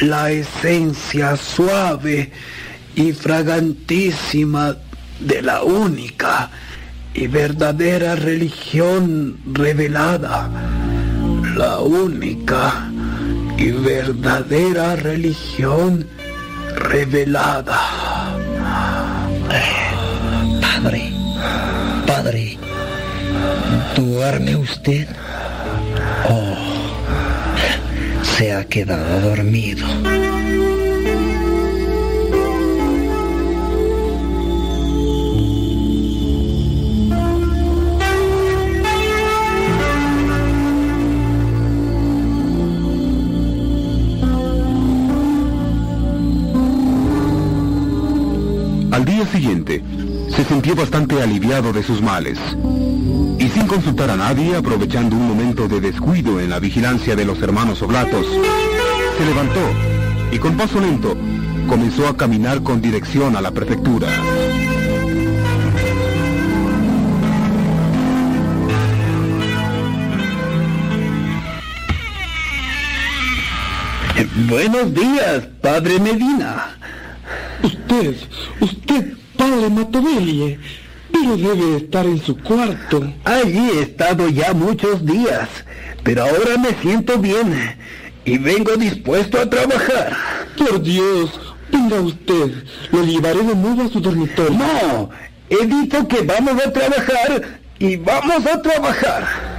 [0.00, 2.30] la esencia suave
[2.94, 4.76] y fragantísima
[5.18, 6.50] de la única
[7.14, 10.48] y verdadera religión revelada,
[11.56, 12.90] la única
[13.56, 16.06] y verdadera religión
[16.76, 17.80] revelada.
[20.60, 21.12] Padre,
[22.06, 22.58] padre,
[23.96, 25.08] ¿duerme usted?
[26.28, 26.56] Oh,
[28.22, 29.86] se ha quedado dormido.
[48.90, 49.82] Al día siguiente,
[50.30, 52.38] se sintió bastante aliviado de sus males.
[53.38, 57.40] Y sin consultar a nadie, aprovechando un momento de descuido en la vigilancia de los
[57.42, 58.26] hermanos oblatos,
[59.18, 59.60] se levantó
[60.32, 61.16] y con paso lento
[61.68, 64.08] comenzó a caminar con dirección a la prefectura.
[74.48, 76.77] Buenos días, padre Medina.
[77.88, 78.16] Usted,
[78.60, 80.58] usted, padre Matovelie,
[81.10, 83.14] pero debe estar en su cuarto.
[83.24, 85.48] Allí he estado ya muchos días,
[86.02, 87.78] pero ahora me siento bien
[88.26, 90.14] y vengo dispuesto a trabajar.
[90.58, 91.30] Por Dios,
[91.72, 94.58] venga usted, lo llevaré de nuevo a su dormitorio.
[94.58, 95.08] No,
[95.48, 99.57] he dicho que vamos a trabajar y vamos a trabajar.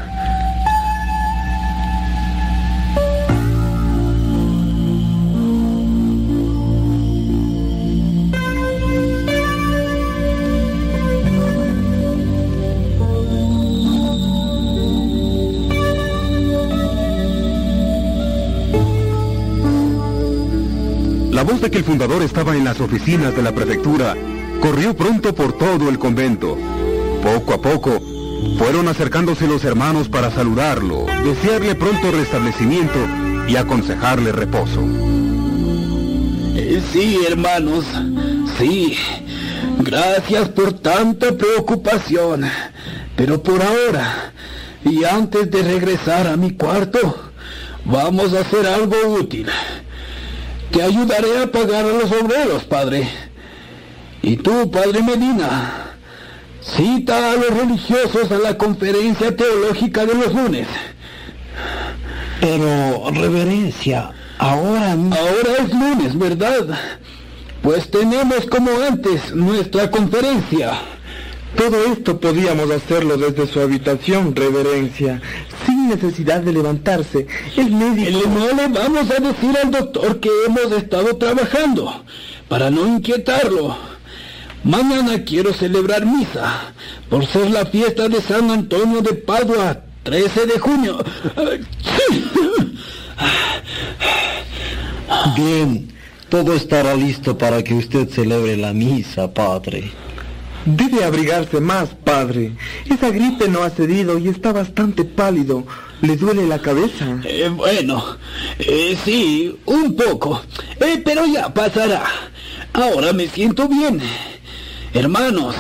[21.60, 24.16] Que el fundador estaba en las oficinas de la prefectura
[24.60, 26.58] corrió pronto por todo el convento.
[27.22, 28.02] Poco a poco,
[28.58, 32.98] fueron acercándose los hermanos para saludarlo, desearle pronto restablecimiento
[33.48, 34.82] y aconsejarle reposo.
[36.56, 37.86] Eh, Sí, hermanos,
[38.58, 38.98] sí.
[39.80, 42.46] Gracias por tanta preocupación.
[43.16, 44.34] Pero por ahora,
[44.84, 47.32] y antes de regresar a mi cuarto,
[47.86, 49.48] vamos a hacer algo útil.
[50.72, 53.08] Te ayudaré a pagar a los obreros, padre.
[54.22, 55.96] Y tú, padre Medina,
[56.62, 60.68] cita a los religiosos a la conferencia teológica de los lunes.
[62.42, 64.92] Pero, reverencia, ahora...
[64.92, 66.78] Ahora es lunes, ¿verdad?
[67.62, 70.80] Pues tenemos como antes nuestra conferencia.
[71.56, 75.22] Todo esto podíamos hacerlo desde su habitación, reverencia,
[75.66, 77.28] sin necesidad de levantarse.
[77.58, 78.22] El médico...
[78.30, 82.04] No le vamos a decir al doctor que hemos estado trabajando,
[82.48, 83.76] para no inquietarlo.
[84.64, 86.74] Mañana quiero celebrar misa,
[87.10, 91.04] por ser la fiesta de San Antonio de Padua, 13 de junio.
[95.36, 95.92] Bien,
[96.30, 99.92] todo estará listo para que usted celebre la misa, padre.
[100.66, 102.52] Debe abrigarse más, padre.
[102.90, 105.66] Esa gripe no ha cedido y está bastante pálido.
[106.02, 107.20] ¿Le duele la cabeza?
[107.24, 108.04] Eh, bueno,
[108.60, 110.42] eh, sí, un poco,
[110.80, 112.04] Eh, pero ya pasará.
[112.74, 114.00] Ahora me siento bien.
[114.94, 115.56] Hermanos,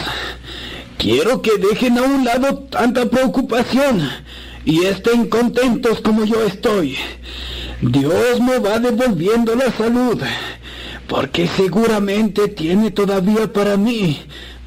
[0.97, 4.09] quiero que dejen a un lado tanta preocupación
[4.65, 6.97] y estén contentos como yo estoy.
[7.81, 10.21] Dios me va devolviendo la salud,
[11.07, 14.19] porque seguramente tiene todavía para mí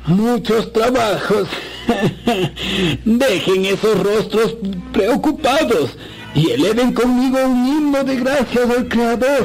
[0.07, 1.49] muchos trabajos.
[3.05, 4.57] Dejen esos rostros
[4.93, 5.97] preocupados
[6.35, 9.45] y eleven conmigo un himno de gracias al Creador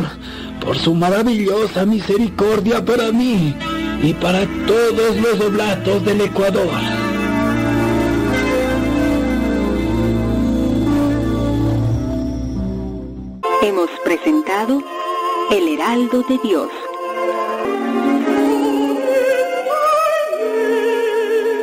[0.61, 3.55] por su maravillosa misericordia para mí
[4.01, 6.69] y para todos los oblatos del Ecuador.
[13.61, 14.81] Hemos presentado
[15.51, 16.69] El Heraldo de Dios.